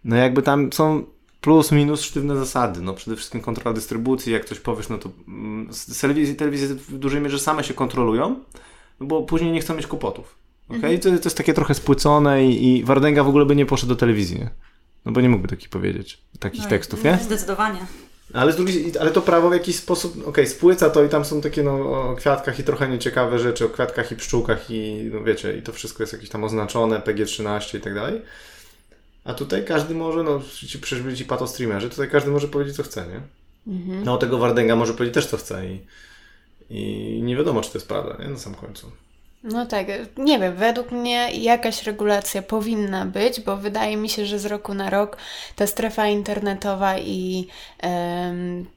No 0.04 0.16
jakby 0.16 0.42
tam 0.42 0.72
są 0.72 1.04
plus, 1.40 1.72
minus 1.72 2.02
sztywne 2.02 2.36
zasady. 2.36 2.80
No 2.82 2.94
przede 2.94 3.16
wszystkim 3.16 3.40
kontrola 3.40 3.72
dystrybucji, 3.72 4.32
jak 4.32 4.44
coś 4.44 4.60
powiesz, 4.60 4.88
no 4.88 4.98
to 4.98 5.10
mm, 5.28 5.68
z 5.72 6.00
telewizji, 6.00 6.36
telewizje 6.36 6.68
w 6.68 6.98
dużej 6.98 7.20
mierze 7.20 7.38
same 7.38 7.64
się 7.64 7.74
kontrolują, 7.74 8.36
bo 9.00 9.22
później 9.22 9.52
nie 9.52 9.60
chcą 9.60 9.74
mieć 9.74 9.86
kłopotów. 9.86 10.38
Okay? 10.68 10.98
To, 10.98 11.08
to 11.08 11.24
jest 11.24 11.36
takie 11.36 11.54
trochę 11.54 11.74
spłycone 11.74 12.44
i, 12.44 12.76
i 12.76 12.84
Wardęga 12.84 13.24
w 13.24 13.28
ogóle 13.28 13.46
by 13.46 13.56
nie 13.56 13.66
poszedł 13.66 13.88
do 13.88 13.96
telewizji, 13.96 14.38
nie? 14.38 14.50
No 15.04 15.12
bo 15.12 15.20
nie 15.20 15.28
mógłby 15.28 15.48
takich 15.48 15.68
powiedzieć, 15.68 16.22
takich 16.38 16.62
No, 16.62 16.68
tekstów, 16.68 17.04
no, 17.04 17.10
nie? 17.10 17.18
Zdecydowanie. 17.18 17.80
Ale, 18.34 18.52
z 18.52 18.56
drugiej, 18.56 18.92
ale 19.00 19.10
to 19.10 19.22
prawo 19.22 19.50
w 19.50 19.52
jakiś 19.52 19.76
sposób, 19.76 20.28
okej, 20.28 20.46
spłyca 20.46 20.90
to 20.90 21.04
i 21.04 21.08
tam 21.08 21.24
są 21.24 21.40
takie 21.40 21.62
no, 21.62 21.72
o 21.72 22.16
kwiatkach 22.16 22.58
i 22.58 22.64
trochę 22.64 22.88
nieciekawe 22.88 23.38
rzeczy, 23.38 23.64
o 23.64 23.68
kwiatkach 23.68 24.12
i 24.12 24.16
pszczółkach 24.16 24.70
i 24.70 25.10
no 25.12 25.24
wiecie, 25.24 25.58
i 25.58 25.62
to 25.62 25.72
wszystko 25.72 26.02
jest 26.02 26.12
jakieś 26.12 26.28
tam 26.28 26.44
oznaczone, 26.44 27.00
PG-13 27.00 27.78
i 27.78 27.80
tak 27.80 27.94
dalej. 27.94 28.22
A 29.24 29.34
tutaj 29.34 29.64
każdy 29.64 29.94
może, 29.94 30.22
no 30.22 30.40
ci, 30.54 30.78
przecież 30.78 31.04
byli 31.04 31.16
ci 31.16 31.24
patostreamerzy, 31.24 31.90
tutaj 31.90 32.10
każdy 32.10 32.30
może 32.30 32.48
powiedzieć 32.48 32.76
co 32.76 32.82
chce, 32.82 33.06
nie? 33.06 33.20
No 34.04 34.14
o 34.14 34.18
tego 34.18 34.38
Wardęga 34.38 34.76
może 34.76 34.94
powiedzieć 34.94 35.14
też 35.14 35.26
co 35.26 35.36
chce 35.36 35.66
i, 35.66 35.80
i 36.70 37.20
nie 37.22 37.36
wiadomo 37.36 37.60
czy 37.60 37.70
to 37.70 37.78
jest 37.78 37.88
prawda, 37.88 38.24
nie? 38.24 38.30
Na 38.30 38.38
sam 38.38 38.54
końcu. 38.54 38.90
No 39.42 39.66
tak, 39.66 39.86
nie 40.16 40.38
wiem, 40.38 40.56
według 40.56 40.90
mnie 40.90 41.30
jakaś 41.32 41.82
regulacja 41.82 42.42
powinna 42.42 43.06
być, 43.06 43.40
bo 43.40 43.56
wydaje 43.56 43.96
mi 43.96 44.08
się, 44.08 44.26
że 44.26 44.38
z 44.38 44.46
roku 44.46 44.74
na 44.74 44.90
rok 44.90 45.16
ta 45.56 45.66
strefa 45.66 46.06
internetowa 46.06 46.98
i 46.98 47.46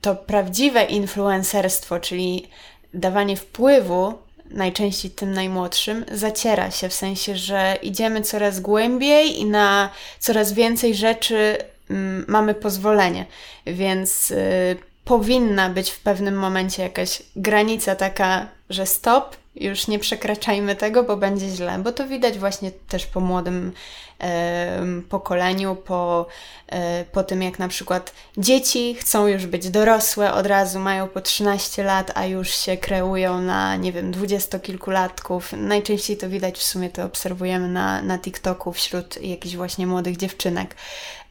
to 0.01 0.15
prawdziwe 0.15 0.83
influencerstwo, 0.83 1.99
czyli 1.99 2.47
dawanie 2.93 3.35
wpływu 3.37 4.13
najczęściej 4.51 5.11
tym 5.11 5.33
najmłodszym, 5.33 6.05
zaciera 6.11 6.71
się 6.71 6.89
w 6.89 6.93
sensie, 6.93 7.35
że 7.35 7.77
idziemy 7.81 8.21
coraz 8.21 8.59
głębiej 8.59 9.39
i 9.39 9.45
na 9.45 9.89
coraz 10.19 10.53
więcej 10.53 10.95
rzeczy 10.95 11.57
mm, 11.89 12.25
mamy 12.27 12.53
pozwolenie, 12.53 13.25
więc 13.65 14.31
y, 14.31 14.77
powinna 15.05 15.69
być 15.69 15.91
w 15.91 15.99
pewnym 15.99 16.35
momencie 16.35 16.83
jakaś 16.83 17.23
granica 17.35 17.95
taka, 17.95 18.47
że 18.69 18.85
stop, 18.85 19.35
już 19.55 19.87
nie 19.87 19.99
przekraczajmy 19.99 20.75
tego, 20.75 21.03
bo 21.03 21.17
będzie 21.17 21.49
źle, 21.49 21.79
bo 21.79 21.91
to 21.91 22.07
widać 22.07 22.39
właśnie 22.39 22.71
też 22.71 23.05
po 23.05 23.19
młodym 23.19 23.71
em, 24.19 25.03
pokoleniu, 25.09 25.75
po, 25.75 26.25
e, 26.67 27.05
po 27.05 27.23
tym 27.23 27.41
jak 27.41 27.59
na 27.59 27.67
przykład 27.67 28.13
dzieci 28.37 28.95
chcą 28.95 29.27
już 29.27 29.45
być 29.45 29.69
dorosłe, 29.69 30.33
od 30.33 30.45
razu 30.45 30.79
mają 30.79 31.07
po 31.07 31.21
13 31.21 31.83
lat, 31.83 32.11
a 32.15 32.25
już 32.25 32.49
się 32.49 32.77
kreują 32.77 33.41
na, 33.41 33.75
nie 33.75 33.91
wiem, 33.91 34.11
dwudziestokilkulatków. 34.11 35.53
Najczęściej 35.53 36.17
to 36.17 36.29
widać, 36.29 36.57
w 36.57 36.63
sumie 36.63 36.89
to 36.89 37.03
obserwujemy 37.03 37.67
na, 37.67 38.01
na 38.01 38.19
TikToku 38.19 38.73
wśród 38.73 39.21
jakichś 39.21 39.55
właśnie 39.55 39.87
młodych 39.87 40.17
dziewczynek. 40.17 40.75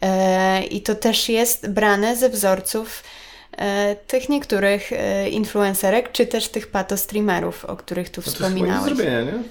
E, 0.01 0.63
I 0.63 0.83
to 0.83 0.95
też 0.95 1.29
jest 1.29 1.71
brane 1.71 2.17
ze 2.17 2.29
wzorców 2.29 3.03
e, 3.03 3.20
tych 4.07 4.29
niektórych 4.29 4.93
e, 4.93 5.29
influencerek, 5.29 6.13
czy 6.13 6.27
też 6.27 6.49
tych 6.49 6.67
patostreamerów, 6.71 7.65
o 7.65 7.77
których 7.77 8.11
tu 8.11 8.21
No 8.21 8.25
to 8.25 8.31
jest 8.31 8.41
nie 8.41 8.47
wspominałeś. 8.49 8.85
zrobienia, 8.95 9.23
nie? 9.23 9.43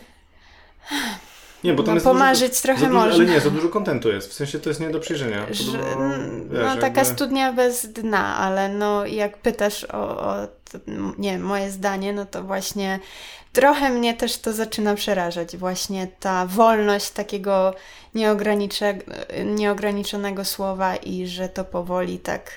Nie, 1.63 1.73
bo 1.73 1.83
tam 1.83 1.91
No, 1.91 1.93
jest 1.95 2.05
pomarzyć 2.05 2.49
dużo, 2.49 2.61
trochę 2.61 2.79
dużo, 2.79 2.93
można. 2.93 3.13
Ale 3.15 3.25
nie, 3.25 3.39
za 3.39 3.49
dużo 3.49 3.69
kontentu 3.69 4.09
jest. 4.09 4.29
W 4.29 4.33
sensie 4.33 4.59
to 4.59 4.69
jest 4.69 4.79
nie 4.79 4.89
do 4.89 4.99
przyjrzenia. 4.99 5.45
Dużo, 5.45 5.71
no, 5.77 6.09
wiesz, 6.51 6.81
taka 6.81 6.85
jakby- 7.01 7.05
studnia 7.13 7.53
bez 7.53 7.85
dna, 7.93 8.37
ale 8.37 8.69
no 8.69 9.05
jak 9.05 9.37
pytasz 9.37 9.83
o, 9.83 10.19
o 10.19 10.47
to, 10.71 10.77
nie 11.17 11.39
moje 11.39 11.71
zdanie, 11.71 12.13
no 12.13 12.25
to 12.25 12.43
właśnie 12.43 12.99
trochę 13.53 13.89
mnie 13.89 14.13
też 14.13 14.37
to 14.37 14.53
zaczyna 14.53 14.95
przerażać. 14.95 15.57
Właśnie 15.57 16.07
ta 16.19 16.45
wolność 16.45 17.09
takiego 17.09 17.73
nieograniczonego 19.45 20.45
słowa 20.45 20.95
i 20.95 21.27
że 21.27 21.49
to 21.49 21.65
powoli 21.65 22.19
tak 22.19 22.51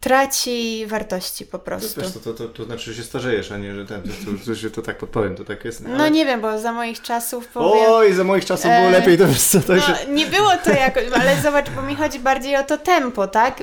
traci 0.00 0.86
wartości 0.86 1.46
po 1.46 1.58
To, 1.58 1.64
prostu. 1.64 2.00
to, 2.00 2.20
to, 2.20 2.34
to, 2.34 2.48
to 2.48 2.64
znaczy, 2.64 2.92
że 2.92 2.94
się 2.94 3.02
starzejesz, 3.02 3.52
a 3.52 3.58
nie, 3.58 3.74
że 3.74 3.86
ten, 3.86 4.02
to, 4.02 4.08
to, 4.08 4.44
to, 4.46 4.54
się 4.54 4.70
tak 4.70 4.98
podpowiem, 4.98 5.36
to 5.36 5.44
tak 5.44 5.64
jest. 5.64 5.82
No 5.86 6.08
nie 6.08 6.26
wiem, 6.26 6.40
bo 6.40 6.58
za 6.58 6.72
moich 6.72 7.02
czasów 7.02 7.48
powiem... 7.48 7.84
Oj, 7.88 8.12
za 8.12 8.24
moich 8.24 8.44
czasów 8.44 8.64
było 8.64 8.76
E, 8.76 8.90
lepiej, 8.90 9.18
to 9.18 9.26
wiesz 9.28 9.42
co, 9.42 9.60
to 9.60 9.80
się... 9.80 9.92
No, 10.08 10.12
nie 10.14 10.26
było 10.26 10.50
to 10.64 10.70
jakoś, 10.70 11.04
ale 11.14 11.42
zobacz, 11.42 11.70
bo 11.70 11.82
mi 11.82 11.96
chodzi 11.96 12.18
bardziej 12.18 12.56
o 12.56 12.62
to 12.64 12.78
tempo, 12.78 13.28
tak? 13.28 13.62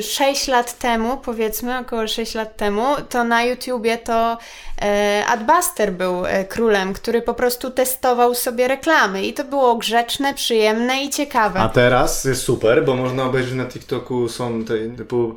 6 0.00 0.48
lat 0.48 0.78
temu, 0.78 1.16
powiedzmy, 1.16 1.78
około 1.78 2.08
6 2.08 2.34
lat 2.34 2.56
temu, 2.56 2.84
to 3.08 3.24
na 3.24 3.44
YouTubie 3.44 3.98
to 3.98 4.38
e, 4.82 5.24
Adbuster 5.28 5.92
był 5.92 6.26
e, 6.26 6.44
królem, 6.44 6.92
który 6.92 7.22
po 7.22 7.34
prostu 7.34 7.70
testował 7.70 8.34
sobie 8.34 8.68
reklamy 8.68 9.26
i 9.26 9.32
to 9.34 9.44
było 9.44 9.76
grzeczne, 9.76 10.34
przyjemne 10.34 11.02
i 11.02 11.10
ciekawe. 11.10 11.60
A 11.60 11.68
teraz 11.68 12.24
jest 12.24 12.42
super, 12.42 12.84
bo 12.84 12.96
można 12.96 13.24
obejrzeć 13.24 13.54
na 13.54 13.66
TikToku 13.66 14.28
są 14.28 14.64
te 14.64 14.74
typu 14.96 15.34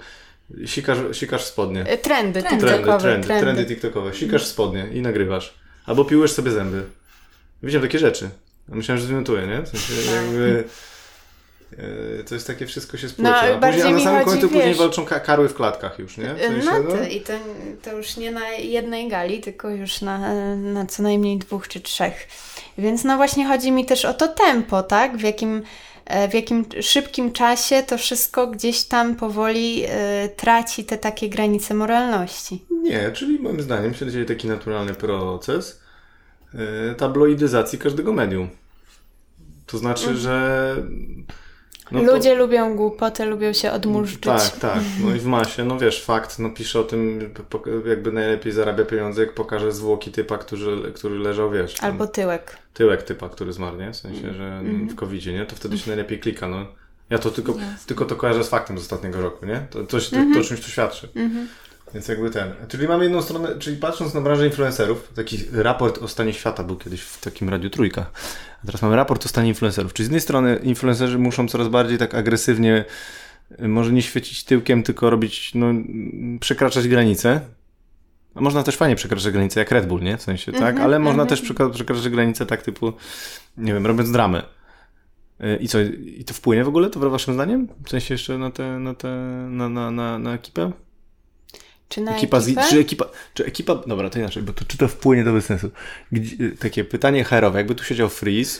sikasz, 0.65 0.97
sikasz 1.11 1.43
w 1.43 1.47
spodnie. 1.47 1.81
E, 1.81 1.97
Trendy, 1.97 2.41
Trendy, 2.43 2.65
Trendy, 2.65 2.67
TikTokowe, 2.77 2.99
trendy, 2.99 3.27
trendy 3.27 3.65
TikTokowe. 3.65 4.13
Sikasz 4.13 4.43
w 4.43 4.47
spodnie 4.47 4.87
i 4.93 5.01
nagrywasz. 5.01 5.53
Albo 5.85 6.05
piłujesz 6.05 6.31
sobie 6.31 6.51
zęby. 6.51 6.83
Widziałem 7.63 7.87
takie 7.87 7.99
rzeczy. 7.99 8.29
Myślałem, 8.67 8.99
że 8.99 9.05
zwymiotuję, 9.05 9.47
nie? 9.47 9.61
W 9.61 9.67
sensie 9.67 10.11
jakby... 10.15 10.63
e, 12.19 12.23
To 12.23 12.35
jest 12.35 12.47
takie 12.47 12.65
wszystko 12.65 12.97
się 12.97 13.09
spłyca. 13.09 13.29
No, 13.31 13.37
a, 13.37 13.71
później, 13.71 13.83
a 13.87 13.91
na 13.91 13.99
samym 13.99 14.19
chodzi, 14.19 14.25
końcu 14.31 14.47
później 14.47 14.67
wiesz- 14.67 14.77
walczą 14.77 15.05
ka- 15.05 15.19
karły 15.19 15.49
w 15.49 15.53
klatkach 15.53 15.99
już, 15.99 16.17
nie? 16.17 16.35
W 16.35 16.39
sensie, 16.41 16.65
No 16.65 16.83
no, 16.83 16.91
to, 16.91 17.03
i 17.03 17.21
to, 17.21 17.33
to 17.83 17.97
już 17.97 18.17
nie 18.17 18.31
na 18.31 18.49
jednej 18.49 19.07
gali, 19.09 19.41
tylko 19.41 19.69
już 19.69 20.01
na, 20.01 20.35
na 20.55 20.85
co 20.85 21.03
najmniej 21.03 21.37
dwóch 21.37 21.67
czy 21.67 21.79
trzech. 21.81 22.27
Więc 22.77 23.03
no 23.03 23.17
właśnie 23.17 23.45
chodzi 23.47 23.71
mi 23.71 23.85
też 23.85 24.05
o 24.05 24.13
to 24.13 24.27
tempo, 24.27 24.83
tak? 24.83 25.17
W 25.17 25.21
jakim, 25.21 25.57
e, 25.57 25.61
w 26.29 26.33
jakim 26.33 26.65
szybkim 26.81 27.31
czasie 27.31 27.83
to 27.83 27.97
wszystko 27.97 28.47
gdzieś 28.47 28.83
tam 28.83 29.15
powoli 29.15 29.83
e, 29.87 30.29
traci 30.29 30.83
te 30.83 30.97
takie 30.97 31.29
granice 31.29 31.73
moralności. 31.73 32.65
Nie, 32.81 33.11
czyli 33.11 33.39
moim 33.39 33.61
zdaniem 33.61 33.93
się 33.93 34.11
dzieje 34.11 34.25
taki 34.25 34.47
naturalny 34.47 34.93
proces 34.93 35.81
e, 36.53 36.95
tabloidyzacji 36.95 37.79
każdego 37.79 38.13
medium. 38.13 38.49
To 39.65 39.77
znaczy, 39.77 40.15
że... 40.15 40.75
no 41.91 41.99
to- 42.05 42.15
Ludzie 42.15 42.35
lubią 42.35 42.75
głupotę, 42.75 43.25
lubią 43.25 43.53
się 43.53 43.71
odmurzyć. 43.71 44.19
Tak, 44.21 44.49
tak. 44.59 44.79
No 45.03 45.15
i 45.15 45.19
w 45.19 45.25
masie, 45.25 45.63
no 45.65 45.79
wiesz, 45.79 46.03
fakt, 46.03 46.39
no 46.39 46.49
pisze 46.49 46.79
o 46.79 46.83
tym, 46.83 47.33
jakby 47.85 48.11
najlepiej 48.11 48.51
zarabia 48.51 48.85
pieniądze, 48.85 49.21
jak 49.21 49.33
pokaże 49.33 49.71
zwłoki 49.71 50.11
typa, 50.11 50.37
który, 50.37 50.91
który 50.93 51.19
leżał, 51.19 51.51
wiesz, 51.51 51.73
tam, 51.73 51.91
Albo 51.91 52.07
tyłek. 52.07 52.57
tyłek 52.73 53.03
typa, 53.03 53.29
który 53.29 53.53
zmarł, 53.53 53.77
nie? 53.77 53.91
W 53.91 53.95
sensie, 53.95 54.33
że 54.33 54.43
Mhm. 54.59 54.89
w 54.89 54.95
covid 54.95 55.25
nie? 55.25 55.45
To 55.45 55.55
wtedy 55.55 55.77
się 55.77 55.87
najlepiej 55.87 56.19
klika, 56.19 56.47
no. 56.47 56.65
Ja 57.09 57.17
to 57.17 57.31
tylko, 57.31 57.53
tylko 57.85 58.05
to 58.05 58.15
kojarzę 58.15 58.43
z 58.43 58.49
faktem 58.49 58.77
z 58.77 58.81
ostatniego 58.81 59.21
roku, 59.21 59.45
nie? 59.45 59.67
To, 59.69 59.79
to, 59.83 59.97
to, 59.99 60.15
Mhm. 60.17 60.33
to 60.33 60.43
czymś 60.49 60.61
to 60.61 60.67
świadczy. 60.67 61.09
Więc 61.95 62.07
jakby 62.07 62.29
ten. 62.29 62.51
Czyli 62.67 62.87
mamy 62.87 63.03
jedną 63.03 63.21
stronę, 63.21 63.49
czyli 63.59 63.77
patrząc 63.77 64.13
na 64.13 64.21
branżę 64.21 64.45
influencerów, 64.45 65.11
taki 65.15 65.37
raport 65.51 65.97
o 65.97 66.07
stanie 66.07 66.33
świata 66.33 66.63
był 66.63 66.75
kiedyś 66.75 67.01
w 67.01 67.21
takim 67.21 67.49
Radiu 67.49 67.69
Trójka. 67.69 68.05
A 68.63 68.65
teraz 68.65 68.81
mamy 68.81 68.95
raport 68.95 69.25
o 69.25 69.29
stanie 69.29 69.49
influencerów. 69.49 69.93
Czyli 69.93 70.05
z 70.05 70.07
jednej 70.07 70.21
strony 70.21 70.59
influencerzy 70.63 71.17
muszą 71.19 71.47
coraz 71.47 71.67
bardziej 71.67 71.97
tak 71.97 72.15
agresywnie, 72.15 72.85
y, 73.61 73.67
może 73.67 73.91
nie 73.91 74.01
świecić 74.01 74.43
tyłkiem, 74.43 74.83
tylko 74.83 75.09
robić, 75.09 75.51
no, 75.55 75.69
mm, 75.69 76.39
przekraczać 76.39 76.87
granice. 76.87 77.41
A 78.35 78.41
można 78.41 78.63
też 78.63 78.77
fajnie 78.77 78.95
przekraczać 78.95 79.33
granice, 79.33 79.59
jak 79.59 79.71
Red 79.71 79.87
Bull, 79.87 80.01
nie? 80.01 80.17
W 80.17 80.21
sensie, 80.21 80.51
tak? 80.51 80.79
Ale 80.79 80.99
można 80.99 81.25
też 81.25 81.41
przekra- 81.41 81.71
przekraczać 81.71 82.09
granice 82.09 82.45
tak 82.45 82.61
typu, 82.61 82.93
nie 83.57 83.73
wiem, 83.73 83.85
robiąc 83.85 84.11
dramę. 84.11 84.43
Y, 85.41 85.57
I 85.61 85.67
co, 85.67 85.81
i 86.05 86.23
to 86.27 86.33
wpłynie 86.33 86.63
w 86.63 86.67
ogóle, 86.67 86.89
to 86.89 87.09
waszym 87.09 87.33
zdaniem? 87.33 87.67
W 87.85 87.89
sensie 87.89 88.13
jeszcze 88.13 88.37
na 88.37 88.51
tę, 88.51 88.79
na 88.79 88.93
tę, 88.93 89.09
na, 89.49 89.69
na, 89.69 89.91
na, 89.91 90.19
na 90.19 90.33
ekipę? 90.33 90.71
Czy 91.89 92.01
na 92.01 92.17
Ekipa 92.17 92.37
ekipę? 92.37 92.63
z, 92.63 92.69
czy 92.69 92.79
ekipa, 92.79 93.05
czy 93.33 93.45
ekipa, 93.45 93.75
dobra, 93.75 94.09
to 94.09 94.19
inaczej, 94.19 94.43
bo 94.43 94.53
to 94.53 94.65
czy 94.65 94.77
to 94.77 94.87
wpłynie 94.87 95.23
bez 95.23 95.45
sensu. 95.45 95.71
Gdzie, 96.11 96.51
takie 96.59 96.83
pytanie 96.83 97.23
herowe, 97.23 97.59
jakby 97.59 97.75
tu 97.75 97.83
siedział 97.83 98.09
Freeze 98.09 98.59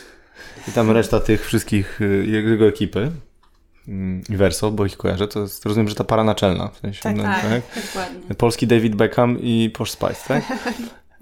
i 0.68 0.72
tam 0.72 0.90
reszta 0.90 1.20
tych 1.20 1.46
wszystkich, 1.46 2.00
y, 2.00 2.26
jego 2.26 2.66
ekipy, 2.68 3.12
mm, 3.88 4.22
i 4.30 4.36
Verso, 4.36 4.70
bo 4.70 4.86
ich 4.86 4.96
kojarzę, 4.96 5.28
to, 5.28 5.40
jest, 5.40 5.66
rozumiem, 5.66 5.88
że 5.88 5.94
ta 5.94 6.04
para 6.04 6.24
naczelna, 6.24 6.68
w 6.68 6.78
sensie, 6.78 7.02
Tak, 7.02 7.16
no, 7.16 7.22
Tak, 7.22 7.42
tak? 7.42 7.84
dokładnie. 7.86 8.34
Polski 8.34 8.66
David 8.66 8.94
Beckham 8.94 9.38
i 9.40 9.70
Posh 9.74 9.90
Spice, 9.90 10.16
tak? 10.28 10.44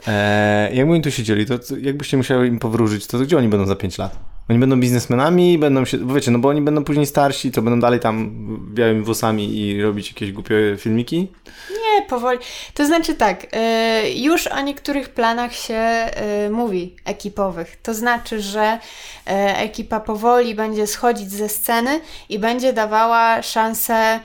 E, 0.06 0.70
jakby 0.72 0.92
oni 0.92 1.02
tu 1.02 1.10
siedzieli, 1.10 1.46
to 1.46 1.58
jakbyście 1.80 2.16
musiały 2.16 2.46
im 2.46 2.58
powróżyć, 2.58 3.06
to 3.06 3.18
gdzie 3.18 3.38
oni 3.38 3.48
będą 3.48 3.66
za 3.66 3.76
5 3.76 3.98
lat? 3.98 4.18
Oni 4.50 4.58
będą 4.58 4.80
biznesmenami, 4.80 5.58
będą 5.58 5.84
się, 5.84 5.98
bo 5.98 6.14
wiecie, 6.14 6.30
no 6.30 6.38
bo 6.38 6.48
oni 6.48 6.62
będą 6.62 6.84
później 6.84 7.06
starsi, 7.06 7.50
to 7.50 7.62
będą 7.62 7.80
dalej 7.80 8.00
tam 8.00 8.30
białymi 8.74 9.02
włosami 9.02 9.58
i 9.58 9.82
robić 9.82 10.08
jakieś 10.08 10.32
głupie 10.32 10.54
filmiki? 10.78 11.32
Nie, 11.70 12.02
powoli. 12.02 12.38
To 12.74 12.86
znaczy 12.86 13.14
tak, 13.14 13.44
y, 13.44 14.10
już 14.10 14.46
o 14.46 14.60
niektórych 14.60 15.08
planach 15.08 15.54
się 15.54 16.06
y, 16.46 16.50
mówi 16.50 16.96
ekipowych. 17.04 17.76
To 17.82 17.94
znaczy, 17.94 18.40
że 18.40 18.78
y, 19.26 19.30
ekipa 19.56 20.00
powoli 20.00 20.54
będzie 20.54 20.86
schodzić 20.86 21.30
ze 21.30 21.48
sceny 21.48 22.00
i 22.28 22.38
będzie 22.38 22.72
dawała 22.72 23.42
szansę 23.42 24.20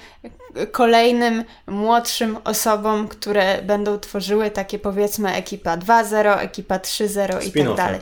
kolejnym 0.71 1.43
młodszym 1.67 2.37
osobom, 2.43 3.07
które 3.07 3.61
będą 3.61 3.99
tworzyły 3.99 4.51
takie 4.51 4.79
powiedzmy 4.79 5.33
ekipa 5.33 5.77
2.0, 5.77 6.39
ekipa 6.39 6.77
3.0 6.77 7.47
i 7.47 7.51
tak 7.51 7.75
dalej. 7.75 7.99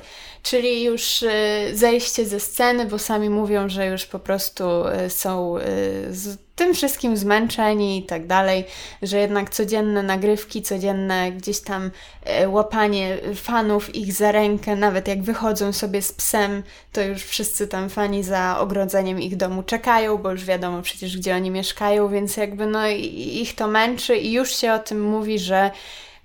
Czyli 0.49 0.83
już 0.83 1.21
y, 1.21 1.29
zejście 1.73 2.25
ze 2.25 2.39
sceny, 2.39 2.85
bo 2.85 2.99
sami 2.99 3.29
mówią, 3.29 3.69
że 3.69 3.85
już 3.87 4.05
po 4.05 4.19
prostu 4.19 4.63
y, 5.05 5.09
są 5.09 5.57
y, 5.57 5.61
z 6.09 6.37
tym 6.55 6.73
wszystkim 6.73 7.17
zmęczeni 7.17 7.97
i 7.97 8.03
tak 8.03 8.27
dalej, 8.27 8.65
że 9.01 9.17
jednak 9.17 9.49
codzienne 9.49 10.03
nagrywki, 10.03 10.61
codzienne 10.61 11.31
gdzieś 11.31 11.59
tam 11.59 11.91
łapanie 12.47 13.17
fanów 13.35 13.95
ich 13.95 14.13
za 14.13 14.31
rękę, 14.31 14.75
nawet 14.75 15.07
jak 15.07 15.23
wychodzą 15.23 15.73
sobie 15.73 16.01
z 16.01 16.11
psem, 16.11 16.63
to 16.91 17.01
już 17.01 17.23
wszyscy 17.23 17.67
tam 17.67 17.89
fani 17.89 18.23
za 18.23 18.59
ogrodzeniem 18.59 19.21
ich 19.21 19.35
domu 19.35 19.63
czekają, 19.63 20.17
bo 20.17 20.31
już 20.31 20.45
wiadomo 20.45 20.81
przecież 20.81 21.17
gdzie 21.17 21.35
oni 21.35 21.51
mieszkają, 21.51 22.09
więc 22.09 22.37
jakby 22.37 22.65
no 22.67 22.87
ich 22.87 23.55
to 23.55 23.67
męczy 23.67 24.17
i 24.17 24.31
już 24.31 24.55
się 24.55 24.73
o 24.73 24.79
tym 24.79 25.01
mówi, 25.01 25.39
że 25.39 25.71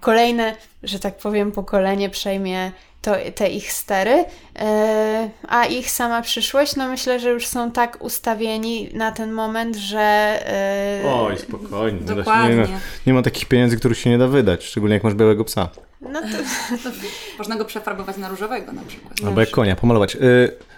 kolejne, 0.00 0.56
że 0.82 0.98
tak 0.98 1.16
powiem, 1.16 1.52
pokolenie 1.52 2.10
przejmie 2.10 2.72
to, 3.02 3.14
te 3.34 3.48
ich 3.48 3.72
stery, 3.72 4.24
e, 4.58 5.30
a 5.48 5.64
ich 5.64 5.90
sama 5.90 6.22
przyszłość, 6.22 6.76
no 6.76 6.88
myślę, 6.88 7.20
że 7.20 7.30
już 7.30 7.46
są 7.46 7.70
tak 7.70 8.04
ustawieni 8.04 8.88
na 8.94 9.12
ten 9.12 9.32
moment, 9.32 9.76
że... 9.76 9.98
E, 10.46 11.14
Oj, 11.14 11.38
spokojnie. 11.38 12.00
Dokładnie. 12.00 12.56
Nie 12.56 12.62
ma, 12.62 12.68
nie 13.06 13.14
ma 13.14 13.22
takich 13.22 13.48
pieniędzy, 13.48 13.76
których 13.76 13.98
się 13.98 14.10
nie 14.10 14.18
da 14.18 14.28
wydać, 14.28 14.64
szczególnie 14.64 14.94
jak 14.94 15.04
masz 15.04 15.14
białego 15.14 15.44
psa. 15.44 15.68
No 16.00 16.20
to... 16.20 16.28
to 16.84 16.90
można 17.38 17.56
go 17.56 17.64
przefarbować 17.64 18.16
na 18.16 18.28
różowego 18.28 18.72
na 18.72 18.82
przykład. 18.82 19.12
Albo 19.26 19.40
jak 19.40 19.50
konia, 19.50 19.76
pomalować. 19.76 20.16
Y 20.16 20.71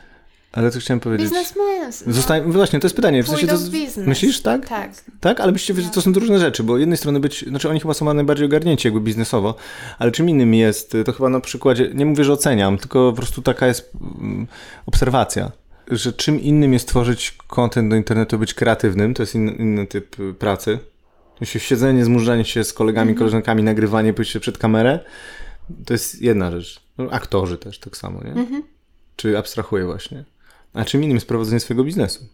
ale 0.55 0.71
co 0.71 0.79
chciałem 0.79 1.01
powiedzieć? 1.01 1.31
Biznesmen. 1.31 1.93
Zostań... 2.07 2.43
No. 2.47 2.53
Właśnie, 2.53 2.81
to 2.81 2.87
jest 2.87 2.97
pytanie. 2.97 3.23
W 3.23 3.29
sensie 3.29 3.47
to... 3.47 3.59
Myślisz, 4.07 4.43
tak? 4.43 4.69
Tak. 4.69 4.91
Tak? 5.21 5.41
Ale 5.41 5.53
myślicie, 5.53 5.83
że 5.83 5.89
to 5.89 6.03
są 6.03 6.13
różne 6.13 6.39
rzeczy, 6.39 6.63
bo 6.63 6.77
z 6.77 6.81
jednej 6.81 6.99
strony 6.99 7.21
być, 7.21 7.45
znaczy 7.49 7.69
oni 7.69 7.81
chyba 7.81 7.95
są 7.95 8.15
najbardziej 8.15 8.47
ogarnięci 8.47 8.89
jakby 8.89 9.01
biznesowo, 9.01 9.55
ale 9.99 10.13
czym 10.13 10.29
innym 10.29 10.55
jest, 10.55 10.97
to 11.05 11.13
chyba 11.13 11.29
na 11.29 11.41
przykładzie, 11.41 11.91
nie 11.95 12.07
mówię, 12.07 12.25
że 12.25 12.33
oceniam, 12.33 12.79
tylko 12.79 13.11
po 13.11 13.17
prostu 13.17 13.43
taka 13.43 13.67
jest 13.67 13.91
mm, 14.21 14.47
obserwacja, 14.87 15.53
że 15.91 16.13
czym 16.13 16.41
innym 16.41 16.73
jest 16.73 16.89
tworzyć 16.89 17.39
content 17.47 17.91
do 17.91 17.97
internetu, 17.97 18.39
być 18.39 18.55
kreatywnym, 18.55 19.15
to 19.15 19.23
jest 19.23 19.35
inny, 19.35 19.53
inny 19.53 19.87
typ 19.87 20.21
y, 20.21 20.35
pracy. 20.35 20.79
Się 21.43 21.61
siedzenie, 21.61 22.05
zmurzanie 22.05 22.45
się 22.45 22.65
z 22.65 22.73
kolegami, 22.73 23.05
mm 23.05 23.15
-hmm. 23.15 23.19
koleżankami, 23.19 23.63
nagrywanie, 23.63 24.13
pójście 24.13 24.41
przed 24.41 24.59
kamerę, 24.59 25.01
to 25.87 25.95
jest 25.95 26.23
jedna 26.23 26.51
rzecz. 26.51 26.81
No, 26.99 27.11
aktorzy 27.11 27.59
też 27.59 27.79
tak 27.79 27.97
samo, 27.97 28.21
nie? 28.25 28.33
Mm 28.33 28.47
-hmm. 28.47 28.63
Czy 29.17 29.39
abstrahuję 29.39 29.85
właśnie. 29.85 30.25
A 30.75 30.85
czym 30.85 31.03
innym 31.05 31.17
jest 31.17 31.29
prowadzenie 31.29 31.61
swojego 31.61 31.85
biznesu. 31.85 32.25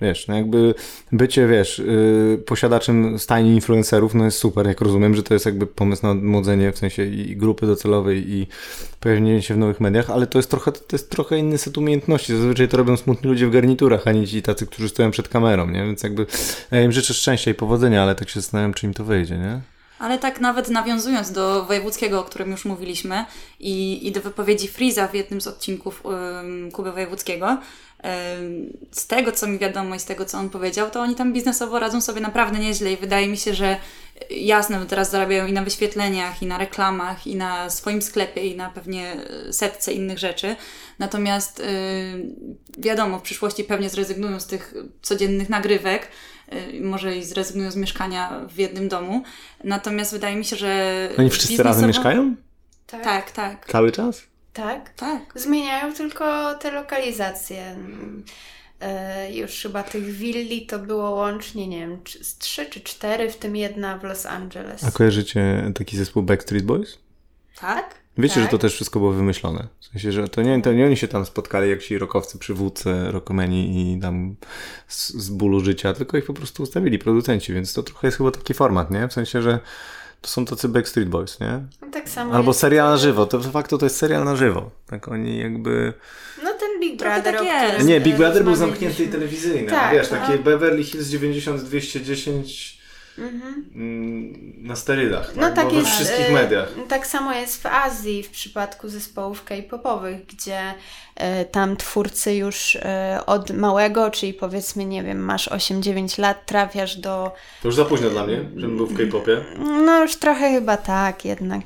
Wiesz, 0.00 0.28
no 0.28 0.34
jakby 0.34 0.74
bycie, 1.12 1.46
wiesz, 1.46 1.78
yy, 1.78 2.42
posiadaczem 2.46 3.18
stajni 3.18 3.54
influencerów, 3.54 4.14
no 4.14 4.24
jest 4.24 4.38
super, 4.38 4.66
jak 4.66 4.80
rozumiem, 4.80 5.14
że 5.14 5.22
to 5.22 5.34
jest 5.34 5.46
jakby 5.46 5.66
pomysł 5.66 6.02
na 6.02 6.10
odmłodzenie, 6.10 6.72
w 6.72 6.78
sensie 6.78 7.04
i 7.04 7.36
grupy 7.36 7.66
docelowej 7.66 8.30
i 8.30 8.46
pojawienie 9.00 9.42
się 9.42 9.54
w 9.54 9.58
nowych 9.58 9.80
mediach, 9.80 10.10
ale 10.10 10.26
to 10.26 10.38
jest 10.38 10.50
trochę, 10.50 10.72
to 10.72 10.80
jest 10.92 11.10
trochę 11.10 11.38
inny 11.38 11.58
set 11.58 11.78
umiejętności. 11.78 12.36
Zazwyczaj 12.36 12.68
to 12.68 12.76
robią 12.76 12.96
smutni 12.96 13.30
ludzie 13.30 13.46
w 13.46 13.50
garniturach, 13.50 14.06
a 14.06 14.12
nie 14.12 14.26
ci 14.26 14.42
tacy, 14.42 14.66
którzy 14.66 14.88
stoją 14.88 15.10
przed 15.10 15.28
kamerą, 15.28 15.70
nie? 15.70 15.84
Więc 15.86 16.02
jakby 16.02 16.26
ja 16.70 16.82
im 16.82 16.92
życzę 16.92 17.14
szczęścia 17.14 17.50
i 17.50 17.54
powodzenia, 17.54 18.02
ale 18.02 18.14
tak 18.14 18.28
się 18.28 18.40
zastanawiam, 18.40 18.74
czy 18.74 18.86
im 18.86 18.94
to 18.94 19.04
wyjdzie, 19.04 19.38
nie? 19.38 19.60
Ale 20.00 20.18
tak 20.18 20.40
nawet 20.40 20.68
nawiązując 20.68 21.32
do 21.32 21.64
wojewódzkiego, 21.64 22.20
o 22.20 22.24
którym 22.24 22.50
już 22.50 22.64
mówiliśmy 22.64 23.24
i, 23.58 24.06
i 24.06 24.12
do 24.12 24.20
wypowiedzi 24.20 24.68
Friza 24.68 25.08
w 25.08 25.14
jednym 25.14 25.40
z 25.40 25.46
odcinków 25.46 26.04
um, 26.04 26.70
Kuby 26.72 26.92
Wojewódzkiego, 26.92 27.58
z 28.90 29.06
tego 29.06 29.32
co 29.32 29.46
mi 29.46 29.58
wiadomo 29.58 29.94
i 29.94 30.00
z 30.00 30.04
tego 30.04 30.24
co 30.24 30.38
on 30.38 30.50
powiedział, 30.50 30.90
to 30.90 31.00
oni 31.00 31.14
tam 31.14 31.32
biznesowo 31.32 31.78
radzą 31.78 32.00
sobie 32.00 32.20
naprawdę 32.20 32.58
nieźle 32.58 32.92
i 32.92 32.96
wydaje 32.96 33.28
mi 33.28 33.36
się, 33.36 33.54
że 33.54 33.76
jasne, 34.30 34.86
teraz 34.86 35.10
zarabiają 35.10 35.46
i 35.46 35.52
na 35.52 35.62
wyświetleniach, 35.62 36.42
i 36.42 36.46
na 36.46 36.58
reklamach, 36.58 37.26
i 37.26 37.36
na 37.36 37.70
swoim 37.70 38.02
sklepie, 38.02 38.46
i 38.46 38.56
na 38.56 38.70
pewnie 38.70 39.16
setce 39.50 39.92
innych 39.92 40.18
rzeczy. 40.18 40.56
Natomiast 40.98 41.58
yy, 41.58 41.64
wiadomo, 42.78 43.18
w 43.18 43.22
przyszłości 43.22 43.64
pewnie 43.64 43.90
zrezygnują 43.90 44.40
z 44.40 44.46
tych 44.46 44.74
codziennych 45.02 45.48
nagrywek, 45.48 46.08
Y, 46.39 46.39
może 46.80 47.16
i 47.16 47.24
zrezygnują 47.24 47.70
z 47.70 47.76
mieszkania 47.76 48.40
w 48.48 48.58
jednym 48.58 48.88
domu. 48.88 49.22
Natomiast 49.64 50.12
wydaje 50.12 50.36
mi 50.36 50.44
się, 50.44 50.56
że. 50.56 51.08
Oni 51.18 51.30
wszyscy 51.30 51.48
biznesowo... 51.48 51.68
razem 51.68 51.88
mieszkają? 51.88 52.34
Tak. 52.86 53.04
tak, 53.04 53.30
tak. 53.30 53.66
Cały 53.66 53.92
czas? 53.92 54.22
Tak. 54.52 54.94
Tak. 54.94 55.22
Zmieniają 55.34 55.94
tylko 55.94 56.54
te 56.54 56.70
lokalizacje. 56.70 57.76
Y, 59.28 59.32
już 59.34 59.62
chyba 59.62 59.82
tych 59.82 60.04
willi 60.04 60.66
to 60.66 60.78
było 60.78 61.10
łącznie, 61.10 61.68
nie 61.68 61.78
wiem, 61.78 61.98
z 62.20 62.38
trzy 62.38 62.66
czy 62.66 62.80
cztery, 62.80 63.30
w 63.30 63.36
tym 63.36 63.56
jedna 63.56 63.98
w 63.98 64.04
Los 64.04 64.26
Angeles. 64.26 64.84
A 64.84 64.90
kojarzycie 64.90 65.72
taki 65.74 65.96
zespół 65.96 66.22
Backstreet 66.22 66.64
Boys? 66.64 66.98
Tak. 67.60 67.94
Wiecie, 68.18 68.34
tak. 68.34 68.44
że 68.44 68.48
to 68.48 68.58
też 68.58 68.74
wszystko 68.74 69.00
było 69.00 69.12
wymyślone. 69.12 69.68
W 69.80 69.84
sensie, 69.84 70.12
że 70.12 70.28
to 70.28 70.42
nie, 70.42 70.62
to 70.62 70.72
nie 70.72 70.86
oni 70.86 70.96
się 70.96 71.08
tam 71.08 71.26
spotkali 71.26 71.70
jak 71.70 71.82
ci 71.82 71.98
rokowcy 71.98 72.38
przywódcy, 72.38 72.94
rokomeni 73.10 73.92
i 73.94 74.00
tam 74.00 74.36
z, 74.88 75.08
z 75.08 75.30
bólu 75.30 75.60
życia, 75.60 75.92
tylko 75.92 76.16
ich 76.16 76.24
po 76.24 76.34
prostu 76.34 76.62
ustawili 76.62 76.98
producenci, 76.98 77.52
więc 77.52 77.72
to 77.72 77.82
trochę 77.82 78.06
jest 78.06 78.18
chyba 78.18 78.30
taki 78.30 78.54
format, 78.54 78.90
nie? 78.90 79.08
W 79.08 79.12
sensie, 79.12 79.42
że 79.42 79.60
to 80.20 80.28
są 80.28 80.44
tacy 80.44 80.68
Backstreet 80.68 81.08
Boys, 81.08 81.40
nie? 81.40 81.60
No 81.82 81.88
tak 81.92 82.08
samo 82.08 82.34
Albo 82.34 82.52
serial 82.52 82.90
na 82.90 82.96
żywo. 82.96 83.26
To 83.26 83.38
de 83.38 83.50
facto 83.50 83.78
to 83.78 83.86
jest 83.86 83.96
serial 83.96 84.24
na 84.24 84.36
żywo. 84.36 84.70
Tak 84.86 85.08
oni 85.08 85.38
jakby... 85.38 85.92
No 86.44 86.52
ten 86.52 86.80
Big 86.80 86.98
Brother, 86.98 87.34
tak 87.34 87.44
jest. 87.44 87.86
Nie, 87.86 88.00
Big 88.00 88.16
Brother 88.16 88.44
był 88.44 88.54
zamknięty 88.54 89.04
i 89.04 89.08
telewizyjny. 89.08 89.70
Tak, 89.70 89.94
Wiesz, 89.94 90.08
takie 90.08 90.38
Beverly 90.38 90.84
Hills 90.84 91.08
90-210 91.08 92.79
Mhm. 93.18 93.70
Mm, 93.74 94.66
na 94.66 94.76
sterydach, 94.76 95.36
no 95.36 95.42
tak? 95.42 95.54
Tak 95.54 95.72
we 95.72 95.84
wszystkich 95.84 96.28
y, 96.28 96.32
mediach. 96.32 96.68
Tak 96.88 97.06
samo 97.06 97.32
jest 97.32 97.62
w 97.62 97.66
Azji 97.66 98.22
w 98.22 98.30
przypadku 98.30 98.88
zespołów 98.88 99.44
k-popowych, 99.44 100.26
gdzie 100.26 100.74
tam 101.50 101.76
twórcy 101.76 102.34
już 102.34 102.74
y, 102.74 102.80
od 103.26 103.50
małego, 103.50 104.10
czyli 104.10 104.34
powiedzmy, 104.34 104.84
nie 104.84 105.02
wiem, 105.02 105.18
masz 105.18 105.48
8-9 105.48 106.20
lat, 106.20 106.46
trafiasz 106.46 106.96
do... 106.96 107.32
To 107.62 107.68
już 107.68 107.74
za 107.74 107.84
późno 107.84 108.10
dla 108.10 108.26
mnie, 108.26 108.44
żebym 108.56 108.76
był 108.76 108.86
w 108.86 108.96
k-popie. 108.96 109.44
No 109.58 110.02
już 110.02 110.16
trochę 110.16 110.50
chyba 110.50 110.76
tak 110.76 111.24
jednak, 111.24 111.62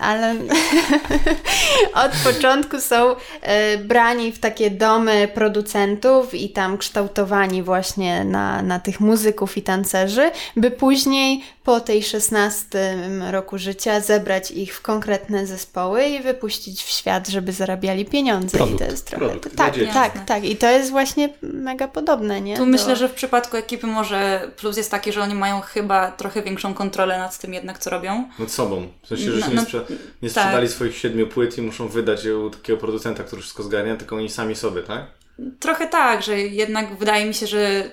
ale 0.00 0.34
od 2.04 2.12
początku 2.24 2.80
są 2.80 3.14
brani 3.84 4.32
w 4.32 4.38
takie 4.38 4.70
domy 4.70 5.28
producentów 5.34 6.34
i 6.34 6.50
tam 6.50 6.78
kształtowani 6.78 7.62
właśnie 7.62 8.24
na, 8.24 8.62
na 8.62 8.80
tych 8.80 9.00
muzyków 9.00 9.56
i 9.56 9.62
tancerzy 9.62 10.30
by 10.56 10.70
później 10.70 11.42
po 11.64 11.80
tej 11.80 12.02
16 12.02 12.96
roku 13.30 13.58
życia 13.58 14.00
zebrać 14.00 14.50
ich 14.50 14.74
w 14.74 14.82
konkretne 14.82 15.46
zespoły 15.46 16.04
i 16.04 16.22
wypuścić 16.22 16.82
w 16.82 16.90
świat, 16.90 17.28
żeby 17.28 17.52
zarabiali 17.52 18.04
pieniądze. 18.04 18.19
Produkt, 18.24 18.74
I 18.74 18.78
to 18.78 18.84
jest 18.84 19.06
trochę. 19.06 19.24
Produkt, 19.24 19.56
tak, 19.56 19.74
tak, 19.92 20.24
tak. 20.24 20.44
I 20.44 20.56
to 20.56 20.70
jest 20.70 20.90
właśnie 20.90 21.28
mega 21.42 21.88
podobne, 21.88 22.40
nie? 22.40 22.56
Tu 22.56 22.66
myślę, 22.66 22.96
że 22.96 23.08
w 23.08 23.12
przypadku 23.12 23.56
ekipy 23.56 23.86
może 23.86 24.50
plus 24.56 24.76
jest 24.76 24.90
taki, 24.90 25.12
że 25.12 25.22
oni 25.22 25.34
mają 25.34 25.60
chyba 25.60 26.10
trochę 26.10 26.42
większą 26.42 26.74
kontrolę 26.74 27.18
nad 27.18 27.38
tym 27.38 27.54
jednak, 27.54 27.78
co 27.78 27.90
robią. 27.90 28.28
Nad 28.38 28.50
sobą. 28.50 28.88
W 29.02 29.08
sensie, 29.08 29.32
że 29.32 29.40
no, 29.40 29.48
nie, 29.48 29.54
no, 29.54 29.62
sprze 29.62 29.84
nie 30.22 30.30
tak. 30.30 30.44
sprzedali 30.44 30.68
swoich 30.68 30.96
siedmiu 30.96 31.26
płyt 31.26 31.58
i 31.58 31.62
muszą 31.62 31.88
wydać 31.88 32.24
je 32.24 32.38
u 32.38 32.50
takiego 32.50 32.78
producenta, 32.78 33.24
który 33.24 33.42
wszystko 33.42 33.62
zgarnia, 33.62 33.96
tylko 33.96 34.16
oni 34.16 34.28
sami 34.28 34.56
sobie, 34.56 34.82
tak? 34.82 35.06
Trochę 35.60 35.86
tak, 35.86 36.22
że 36.22 36.38
jednak 36.40 36.96
wydaje 36.96 37.26
mi 37.26 37.34
się, 37.34 37.46
że 37.46 37.90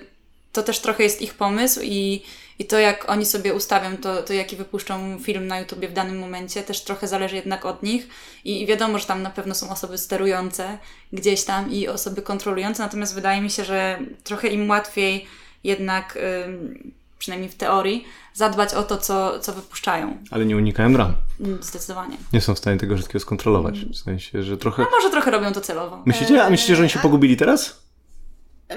to 0.52 0.62
też 0.62 0.80
trochę 0.80 1.02
jest 1.02 1.22
ich 1.22 1.34
pomysł 1.34 1.80
i, 1.82 2.22
i 2.58 2.64
to, 2.64 2.78
jak 2.78 3.10
oni 3.10 3.26
sobie 3.26 3.54
ustawią, 3.54 3.96
to, 3.96 4.22
to 4.22 4.32
jaki 4.32 4.56
wypuszczą 4.56 5.18
film 5.18 5.46
na 5.46 5.60
YouTubie 5.60 5.88
w 5.88 5.92
danym 5.92 6.18
momencie, 6.18 6.62
też 6.62 6.84
trochę 6.84 7.08
zależy 7.08 7.36
jednak 7.36 7.64
od 7.64 7.82
nich. 7.82 8.08
I, 8.44 8.62
I 8.62 8.66
wiadomo, 8.66 8.98
że 8.98 9.06
tam 9.06 9.22
na 9.22 9.30
pewno 9.30 9.54
są 9.54 9.70
osoby 9.70 9.98
sterujące 9.98 10.78
gdzieś 11.12 11.44
tam 11.44 11.72
i 11.72 11.88
osoby 11.88 12.22
kontrolujące, 12.22 12.82
natomiast 12.82 13.14
wydaje 13.14 13.40
mi 13.40 13.50
się, 13.50 13.64
że 13.64 13.98
trochę 14.24 14.48
im 14.48 14.70
łatwiej 14.70 15.26
jednak, 15.64 16.18
przynajmniej 17.18 17.50
w 17.50 17.54
teorii, 17.54 18.04
zadbać 18.34 18.74
o 18.74 18.82
to, 18.82 18.98
co, 18.98 19.38
co 19.38 19.52
wypuszczają. 19.52 20.16
Ale 20.30 20.46
nie 20.46 20.56
unikają 20.56 20.96
ram. 20.96 21.14
Mm, 21.40 21.62
zdecydowanie. 21.62 22.16
Nie 22.32 22.40
są 22.40 22.54
w 22.54 22.58
stanie 22.58 22.76
tego 22.76 22.94
wszystkiego 22.94 23.20
skontrolować. 23.20 23.74
W 23.80 23.96
sensie, 23.96 24.42
że 24.42 24.56
trochę. 24.56 24.82
A 24.82 24.96
może 24.96 25.10
trochę 25.10 25.30
robią 25.30 25.52
to 25.52 25.60
celowo. 25.60 26.02
Myślicie, 26.06 26.44
a 26.44 26.50
myślicie, 26.50 26.76
że 26.76 26.82
oni 26.82 26.90
się 26.90 26.98
pogubili 26.98 27.36
teraz? 27.36 27.87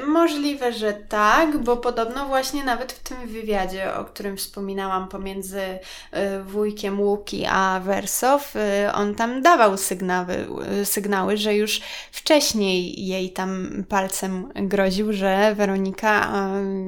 Możliwe, 0.07 0.73
że 0.73 0.93
tak, 0.93 1.57
bo 1.57 1.77
podobno 1.77 2.27
właśnie 2.27 2.63
nawet 2.63 2.91
w 2.91 3.03
tym 3.03 3.27
wywiadzie, 3.27 3.95
o 3.95 4.05
którym 4.05 4.37
wspominałam 4.37 5.07
pomiędzy 5.07 5.59
y, 5.59 6.43
wujkiem 6.43 6.99
Łuki 6.99 7.45
a 7.49 7.81
Wersow, 7.83 8.55
y, 8.55 8.59
on 8.93 9.15
tam 9.15 9.41
dawał 9.41 9.77
sygnały, 9.77 10.47
y, 10.81 10.85
sygnały, 10.85 11.37
że 11.37 11.55
już 11.55 11.81
wcześniej 12.11 13.07
jej 13.07 13.31
tam 13.31 13.83
palcem 13.89 14.51
groził, 14.55 15.13
że 15.13 15.55
Weronika, 15.55 16.31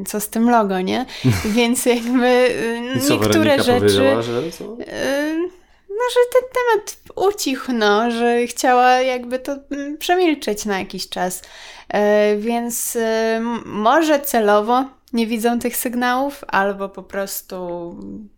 co 0.07 0.19
z 0.19 0.29
tym 0.29 0.49
logo, 0.49 0.81
nie? 0.81 1.05
Więc 1.55 1.85
jakby 1.85 2.55
I 2.97 3.01
co, 3.01 3.13
niektóre 3.13 3.63
rzeczy... 3.63 3.89
Że 3.89 4.51
co? 4.51 4.77
No, 6.03 6.09
że 6.13 6.19
ten 6.33 6.49
temat 6.53 6.97
ucichł, 7.29 7.71
no, 7.73 8.11
że 8.11 8.47
chciała 8.47 8.91
jakby 8.91 9.39
to 9.39 9.57
mm, 9.71 9.97
przemilczeć 9.97 10.65
na 10.65 10.79
jakiś 10.79 11.09
czas. 11.09 11.41
E, 11.89 12.37
więc 12.37 12.95
e, 12.95 13.41
może 13.65 14.19
celowo 14.19 14.85
nie 15.13 15.27
widzą 15.27 15.59
tych 15.59 15.77
sygnałów, 15.77 16.43
albo 16.47 16.89
po 16.89 17.03
prostu, 17.03 17.57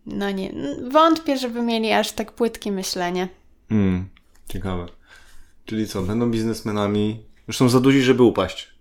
no 0.06 0.30
nie, 0.30 0.52
wątpię, 0.90 1.36
żeby 1.36 1.62
mieli 1.62 1.92
aż 1.92 2.12
tak 2.12 2.32
płytkie 2.32 2.72
myślenie. 2.72 3.28
Mm, 3.70 4.08
ciekawe. 4.48 4.86
Czyli 5.64 5.88
co, 5.88 6.02
będą 6.02 6.30
biznesmenami? 6.30 7.24
Są 7.52 7.68
za 7.68 7.80
duzi, 7.80 8.02
żeby 8.02 8.22
upaść. 8.22 8.75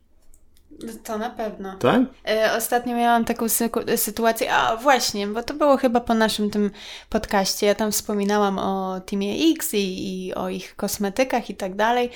To 1.04 1.18
na 1.18 1.30
pewno. 1.30 1.76
Tak? 1.80 2.02
E, 2.28 2.54
Ostatnio 2.58 2.96
miałam 2.96 3.26
taką 3.26 3.46
sytuację, 3.96 4.54
a 4.54 4.76
właśnie, 4.78 5.28
bo 5.28 5.44
to 5.44 5.54
było 5.54 5.78
chyba 5.78 6.00
po 6.00 6.14
naszym 6.14 6.50
tym 6.50 6.72
podcaście. 7.10 7.68
Ja 7.68 7.76
tam 7.76 7.92
wspominałam 7.92 8.60
o 8.60 9.00
Teamie 9.06 9.52
X 9.52 9.74
i, 9.74 9.78
i 10.28 10.34
o 10.34 10.50
ich 10.50 10.76
kosmetykach 10.76 11.50
i 11.50 11.56
tak 11.56 11.76
dalej. 11.76 12.10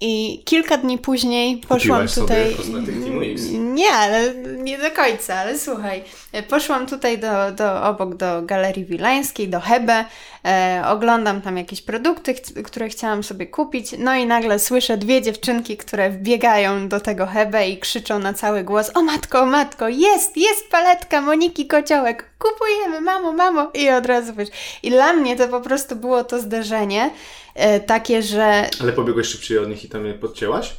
I 0.00 0.42
kilka 0.44 0.76
dni 0.76 0.98
później 0.98 1.56
poszłam 1.68 2.00
Mhm. 2.02 2.08
Kupiłaś 2.08 2.14
tutaj. 2.14 3.58
Nie, 3.58 3.90
ale 3.90 4.34
nie 4.34 4.78
do 4.78 4.90
końca, 4.90 5.34
ale 5.34 5.58
słuchaj. 5.58 6.04
e, 6.32 6.42
Poszłam 6.42 6.86
tutaj 6.86 7.18
do, 7.18 7.52
do 7.52 7.82
obok 7.84 8.14
do 8.16 8.42
Galerii 8.42 8.84
Wilańskiej, 8.84 9.48
do 9.48 9.60
Hebe. 9.60 10.04
E, 10.44 10.82
oglądam 10.86 11.40
tam 11.42 11.56
jakieś 11.56 11.82
produkty, 11.82 12.34
które 12.64 12.88
chciałam 12.88 13.22
sobie 13.22 13.46
kupić. 13.46 13.94
No 13.98 14.14
i 14.14 14.26
nagle 14.26 14.58
słyszę 14.58 14.96
dwie 14.96 15.22
dziewczynki, 15.22 15.76
które 15.76 16.10
wbiegają 16.10 16.88
do 16.88 17.00
tego 17.00 17.26
Hebe 17.26 17.68
i 17.68 17.78
krzyczą 17.78 17.97
na 18.18 18.34
cały 18.34 18.64
głos: 18.64 18.90
O 18.94 19.02
matko, 19.02 19.40
o 19.40 19.46
matko, 19.46 19.88
jest, 19.88 20.36
jest 20.36 20.70
paletka 20.70 21.20
Moniki 21.20 21.66
Kociołek, 21.66 22.24
kupujemy, 22.38 23.00
mamo, 23.00 23.32
mamo. 23.32 23.70
I 23.74 23.90
od 23.90 24.06
razu 24.06 24.34
wiesz. 24.34 24.48
I 24.82 24.90
dla 24.90 25.12
mnie 25.12 25.36
to 25.36 25.48
po 25.48 25.60
prostu 25.60 25.96
było 25.96 26.24
to 26.24 26.40
zderzenie 26.40 27.10
e, 27.54 27.80
takie, 27.80 28.22
że 28.22 28.66
Ale 28.80 28.92
pobiegłeś 28.92 29.26
szybciej 29.26 29.58
od 29.58 29.68
nich 29.68 29.84
i 29.84 29.88
tam 29.88 30.06
je 30.06 30.14
podcięłaś? 30.14 30.72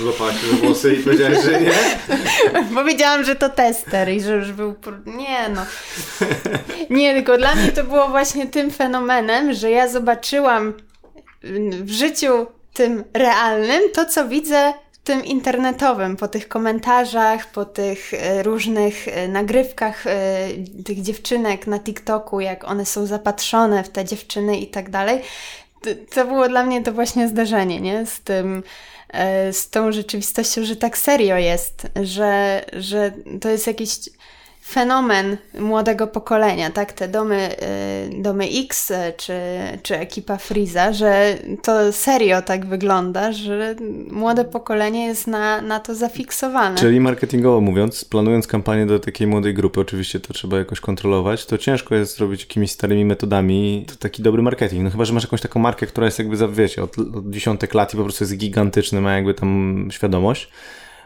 Złapałaś 0.00 0.40
się 0.40 0.46
za 0.46 0.56
włosy 0.56 0.94
i 0.94 1.02
powiedziałaś, 1.02 1.44
że 1.44 1.60
nie? 1.60 1.72
Powiedziałam, 2.80 3.24
że 3.24 3.36
to 3.36 3.48
tester 3.48 4.08
i 4.08 4.20
że 4.20 4.36
już 4.36 4.52
był. 4.52 4.74
Nie 5.06 5.48
no. 5.48 5.66
Nie, 6.90 7.14
tylko 7.14 7.38
dla 7.38 7.54
mnie 7.54 7.72
to 7.72 7.84
było 7.84 8.08
właśnie 8.08 8.46
tym 8.46 8.70
fenomenem, 8.70 9.52
że 9.52 9.70
ja 9.70 9.88
zobaczyłam 9.88 10.72
w 11.82 11.90
życiu 11.90 12.46
tym 12.72 13.04
realnym 13.14 13.82
to, 13.94 14.04
co 14.04 14.28
widzę 14.28 14.72
tym 15.06 15.24
internetowym, 15.24 16.16
po 16.16 16.28
tych 16.28 16.48
komentarzach, 16.48 17.50
po 17.50 17.64
tych 17.64 18.14
e, 18.14 18.42
różnych 18.42 19.08
e, 19.08 19.28
nagrywkach 19.28 20.06
e, 20.06 20.48
tych 20.84 21.02
dziewczynek 21.02 21.66
na 21.66 21.80
TikToku, 21.80 22.40
jak 22.40 22.64
one 22.64 22.86
są 22.86 23.06
zapatrzone 23.06 23.84
w 23.84 23.88
te 23.88 24.04
dziewczyny 24.04 24.58
i 24.58 24.66
tak 24.66 24.90
dalej. 24.90 25.20
To- 26.14 26.24
było 26.24 26.48
dla 26.48 26.66
mnie 26.66 26.82
to 26.82 26.92
właśnie 26.92 27.28
zdarzenie, 27.28 27.80
nie? 27.80 28.06
Z 28.06 28.20
tym, 28.20 28.62
z 29.52 29.70
tą 29.70 29.92
rzeczywistością, 29.92 30.64
że 30.64 30.76
tak 30.76 30.98
serio 30.98 31.36
jest, 31.36 31.86
że, 32.02 32.64
że 32.72 33.12
to 33.40 33.48
jest 33.48 33.66
jakiś 33.66 33.90
fenomen 34.66 35.36
młodego 35.58 36.06
pokolenia, 36.06 36.70
tak? 36.70 36.92
Te 36.92 37.08
domy, 37.08 37.56
e, 37.60 38.22
domy 38.22 38.48
X 38.64 38.90
e, 38.90 39.12
czy, 39.16 39.32
czy 39.82 39.98
ekipa 39.98 40.36
Freeza, 40.36 40.92
że 40.92 41.38
to 41.62 41.92
serio 41.92 42.42
tak 42.42 42.66
wygląda, 42.66 43.32
że 43.32 43.74
młode 44.10 44.44
pokolenie 44.44 45.06
jest 45.06 45.26
na, 45.26 45.62
na 45.62 45.80
to 45.80 45.94
zafiksowane. 45.94 46.78
Czyli 46.78 47.00
marketingowo 47.00 47.60
mówiąc, 47.60 48.04
planując 48.04 48.46
kampanię 48.46 48.86
do 48.86 48.98
takiej 48.98 49.26
młodej 49.26 49.54
grupy, 49.54 49.80
oczywiście 49.80 50.20
to 50.20 50.32
trzeba 50.34 50.58
jakoś 50.58 50.80
kontrolować, 50.80 51.46
to 51.46 51.58
ciężko 51.58 51.94
jest 51.94 52.16
zrobić 52.16 52.40
jakimiś 52.40 52.70
starymi 52.70 53.04
metodami 53.04 53.84
to 53.88 53.96
taki 53.96 54.22
dobry 54.22 54.42
marketing. 54.42 54.82
No 54.82 54.90
chyba, 54.90 55.04
że 55.04 55.12
masz 55.12 55.22
jakąś 55.22 55.40
taką 55.40 55.60
markę, 55.60 55.86
która 55.86 56.04
jest 56.06 56.18
jakby, 56.18 56.48
wiecie, 56.48 56.82
od, 56.82 56.98
od 56.98 57.30
dziesiątek 57.30 57.74
lat 57.74 57.94
i 57.94 57.96
po 57.96 58.02
prostu 58.02 58.24
jest 58.24 58.36
gigantyczny, 58.36 59.00
ma 59.00 59.14
jakby 59.14 59.34
tam 59.34 59.88
świadomość, 59.92 60.50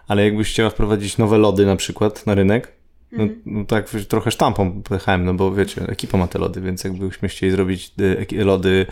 ale 0.08 0.24
jakbyś 0.24 0.50
chciała 0.52 0.70
wprowadzić 0.70 1.18
nowe 1.18 1.38
lody 1.38 1.66
na 1.66 1.76
przykład 1.76 2.26
na 2.26 2.34
rynek, 2.34 2.79
no, 3.12 3.24
no 3.46 3.64
tak 3.64 3.90
trochę 4.08 4.30
sztampą 4.30 4.82
pojechałem, 4.82 5.24
no 5.24 5.34
bo 5.34 5.54
wiecie, 5.54 5.82
ekipa 5.88 6.18
ma 6.18 6.26
te 6.26 6.38
lody, 6.38 6.60
więc 6.60 6.84
jakbyśmy 6.84 7.28
chcieli 7.28 7.52
zrobić 7.52 7.92
y, 8.32 8.44
lody 8.44 8.86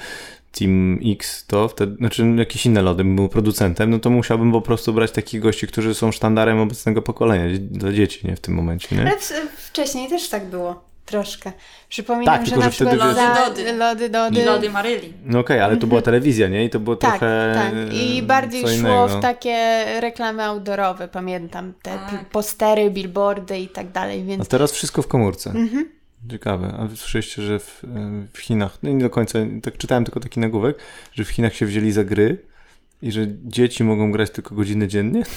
Team 0.52 0.98
X, 1.04 1.46
to 1.46 1.68
wtedy, 1.68 1.96
znaczy 1.96 2.34
jakieś 2.36 2.66
inne 2.66 2.82
lody, 2.82 3.04
bym 3.04 3.16
był 3.16 3.28
producentem, 3.28 3.90
no 3.90 3.98
to 3.98 4.10
musiałbym 4.10 4.52
po 4.52 4.60
prostu 4.60 4.92
brać 4.92 5.10
takich 5.10 5.40
gości, 5.40 5.66
którzy 5.66 5.94
są 5.94 6.12
sztandarem 6.12 6.58
obecnego 6.58 7.02
pokolenia, 7.02 7.58
dla 7.70 7.92
dzieci, 7.92 8.26
nie, 8.26 8.36
w 8.36 8.40
tym 8.40 8.54
momencie, 8.54 8.96
nie? 8.96 9.02
Ale 9.02 9.16
w, 9.16 9.32
wcześniej 9.56 10.08
też 10.08 10.28
tak 10.28 10.46
było. 10.46 10.87
Troszkę. 11.08 11.52
Przypominam, 11.88 12.34
Tak, 12.34 12.46
że 12.46 12.52
tylko, 12.52 12.64
na 12.64 12.70
że 12.70 12.76
wtedy 12.76 12.90
przykład 12.90 13.08
wiesz- 13.08 13.16
za- 13.16 13.40
Lody, 13.40 13.64
Dody. 13.64 13.78
lody, 13.78 14.08
dody. 14.10 14.40
I 14.40 14.44
lody 14.44 14.70
Maryli. 14.70 15.12
No 15.24 15.38
okej, 15.38 15.60
ale 15.60 15.76
to 15.76 15.86
była 15.86 16.02
telewizja, 16.02 16.48
nie? 16.48 16.64
I 16.64 16.70
to 16.70 16.80
było 16.80 16.96
Tak, 16.96 17.10
trochę 17.10 17.52
tak. 17.54 17.94
I 17.94 18.22
bardziej 18.22 18.62
co 18.62 18.68
szło 18.68 18.76
innego. 18.78 19.08
w 19.08 19.20
takie 19.22 19.84
reklamy 20.00 20.42
outdoorowe, 20.44 21.08
pamiętam. 21.08 21.72
Te 21.82 21.90
Tak. 21.90 22.24
postery, 22.32 22.90
billboardy 22.90 23.58
i 23.58 23.68
tak 23.68 23.92
dalej, 23.92 24.20
A 24.22 24.24
więc 24.24 24.48
teraz 24.48 24.72
wszystko 24.72 25.02
w 25.02 25.08
komórce. 25.08 25.50
Mhm. 25.50 25.88
Ciekawe. 26.30 26.74
A 26.78 26.96
słyszeliście, 26.96 27.42
że 27.42 27.58
w, 27.58 27.84
e, 27.84 27.88
w 28.32 28.38
Chinach, 28.38 28.78
no 28.82 28.90
nie 28.90 28.98
do 29.02 29.10
końca, 29.10 29.38
tak 29.62 29.76
czytałem 29.78 30.04
tylko 30.04 30.20
taki 30.20 30.40
nagłówek, 30.40 30.76
że 31.12 31.24
w 31.24 31.28
Chinach 31.28 31.54
się 31.54 31.66
wzięli 31.66 31.92
za 31.92 32.04
gry 32.04 32.38
i 33.02 33.12
że 33.12 33.26
dzieci 33.44 33.84
mogą 33.84 34.12
grać 34.12 34.30
tylko 34.30 34.54
godziny 34.54 34.88
dziennie? 34.88 35.22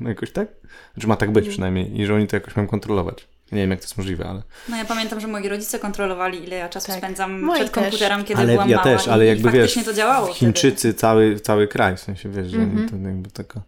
No 0.00 0.08
jakoś 0.08 0.30
tak? 0.30 0.48
Znaczy 0.94 1.08
ma 1.08 1.16
tak 1.16 1.30
być 1.30 1.48
przynajmniej 1.48 2.00
i 2.00 2.06
że 2.06 2.14
oni 2.14 2.26
to 2.26 2.36
jakoś 2.36 2.56
mają 2.56 2.68
kontrolować. 2.68 3.28
Nie 3.52 3.58
wiem, 3.58 3.70
jak 3.70 3.80
to 3.80 3.84
jest 3.84 3.98
możliwe, 3.98 4.24
ale... 4.28 4.42
No 4.68 4.76
ja 4.76 4.84
pamiętam, 4.84 5.20
że 5.20 5.26
moi 5.26 5.48
rodzice 5.48 5.78
kontrolowali, 5.78 6.44
ile 6.44 6.56
ja 6.56 6.68
czasu 6.68 6.86
Tak. 6.86 6.96
spędzam 6.98 7.40
Moi 7.42 7.54
przed 7.60 7.72
też. 7.72 7.82
komputerem, 7.84 8.24
kiedy 8.24 8.40
ale 8.40 8.52
byłam 8.52 8.68
ja 8.70 8.76
mała. 8.76 8.88
też, 8.98 9.08
ale 9.08 9.24
i, 9.24 9.28
jakby 9.28 9.48
i 9.48 9.52
wiesz, 9.52 9.60
faktycznie 9.62 9.84
to 9.84 9.92
działało 9.92 10.26
Chińczycy, 10.34 10.94
cały, 10.94 11.40
cały 11.40 11.68
kraj, 11.68 11.96
w 11.96 12.00
sensie 12.00 12.28
wiesz, 12.28 12.46
że 12.50 12.56
Mhm. 12.58 12.88
to 12.88 12.96
jakby 13.08 13.30
taka... 13.30 13.60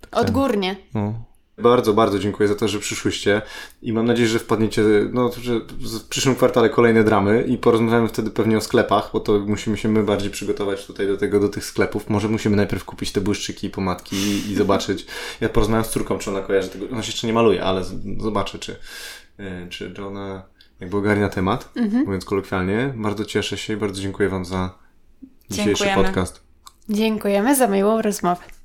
taka 0.00 0.20
odgórnie. 0.20 0.76
No. 0.94 1.24
Bardzo, 1.62 1.94
bardzo 1.94 2.18
dziękuję 2.18 2.48
za 2.48 2.54
to, 2.54 2.68
że 2.68 2.78
przyszłyście 2.78 3.42
i 3.82 3.92
mam 3.92 4.06
nadzieję, 4.06 4.28
że 4.28 4.38
wpadniecie, 4.38 4.82
no, 5.12 5.30
że 5.40 5.60
w 6.00 6.04
przyszłym 6.08 6.34
kwartale 6.36 6.70
kolejne 6.70 7.04
dramy 7.04 7.42
i 7.42 7.58
porozmawiamy 7.58 8.08
wtedy 8.08 8.30
pewnie 8.30 8.56
o 8.56 8.60
sklepach, 8.60 9.10
bo 9.12 9.20
to 9.20 9.38
musimy 9.38 9.76
się 9.76 9.88
my 9.88 10.02
bardziej 10.02 10.30
przygotować 10.30 10.86
tutaj 10.86 11.06
do 11.06 11.16
tego, 11.16 11.40
do 11.40 11.48
tych 11.48 11.64
sklepów. 11.64 12.10
Może 12.10 12.28
musimy 12.28 12.56
najpierw 12.56 12.84
kupić 12.84 13.12
te 13.12 13.20
błyszczyki 13.20 13.66
i 13.66 13.70
pomadki 13.70 14.16
i, 14.16 14.50
i 14.50 14.54
zobaczyć. 14.54 15.06
Ja 15.40 15.48
porozmawiam 15.48 15.84
z 15.84 15.88
córką, 15.88 16.18
czy 16.18 16.30
ona 16.30 16.40
kojarzy 16.40 16.68
tego, 16.68 16.86
ona 16.92 17.02
się 17.02 17.08
jeszcze 17.08 17.26
nie 17.26 17.32
maluje, 17.32 17.64
ale 17.64 17.84
z, 17.84 17.94
zobaczę, 18.20 18.58
czy, 18.58 18.76
y, 19.40 19.66
czy, 19.70 20.06
ona 20.06 20.42
jakby 20.80 20.96
ogarnia 20.96 21.28
temat, 21.28 21.72
mówiąc 22.06 22.24
kolokwialnie. 22.24 22.94
Bardzo 22.96 23.24
cieszę 23.24 23.58
się 23.58 23.72
i 23.72 23.76
bardzo 23.76 24.02
dziękuję 24.02 24.28
Wam 24.28 24.44
za 24.44 24.74
dzisiejszy 25.50 25.84
Dziękujemy. 25.84 26.04
podcast. 26.04 26.42
Dziękujemy 26.88 27.56
za 27.56 27.66
miłą 27.66 28.02
rozmowę. 28.02 28.57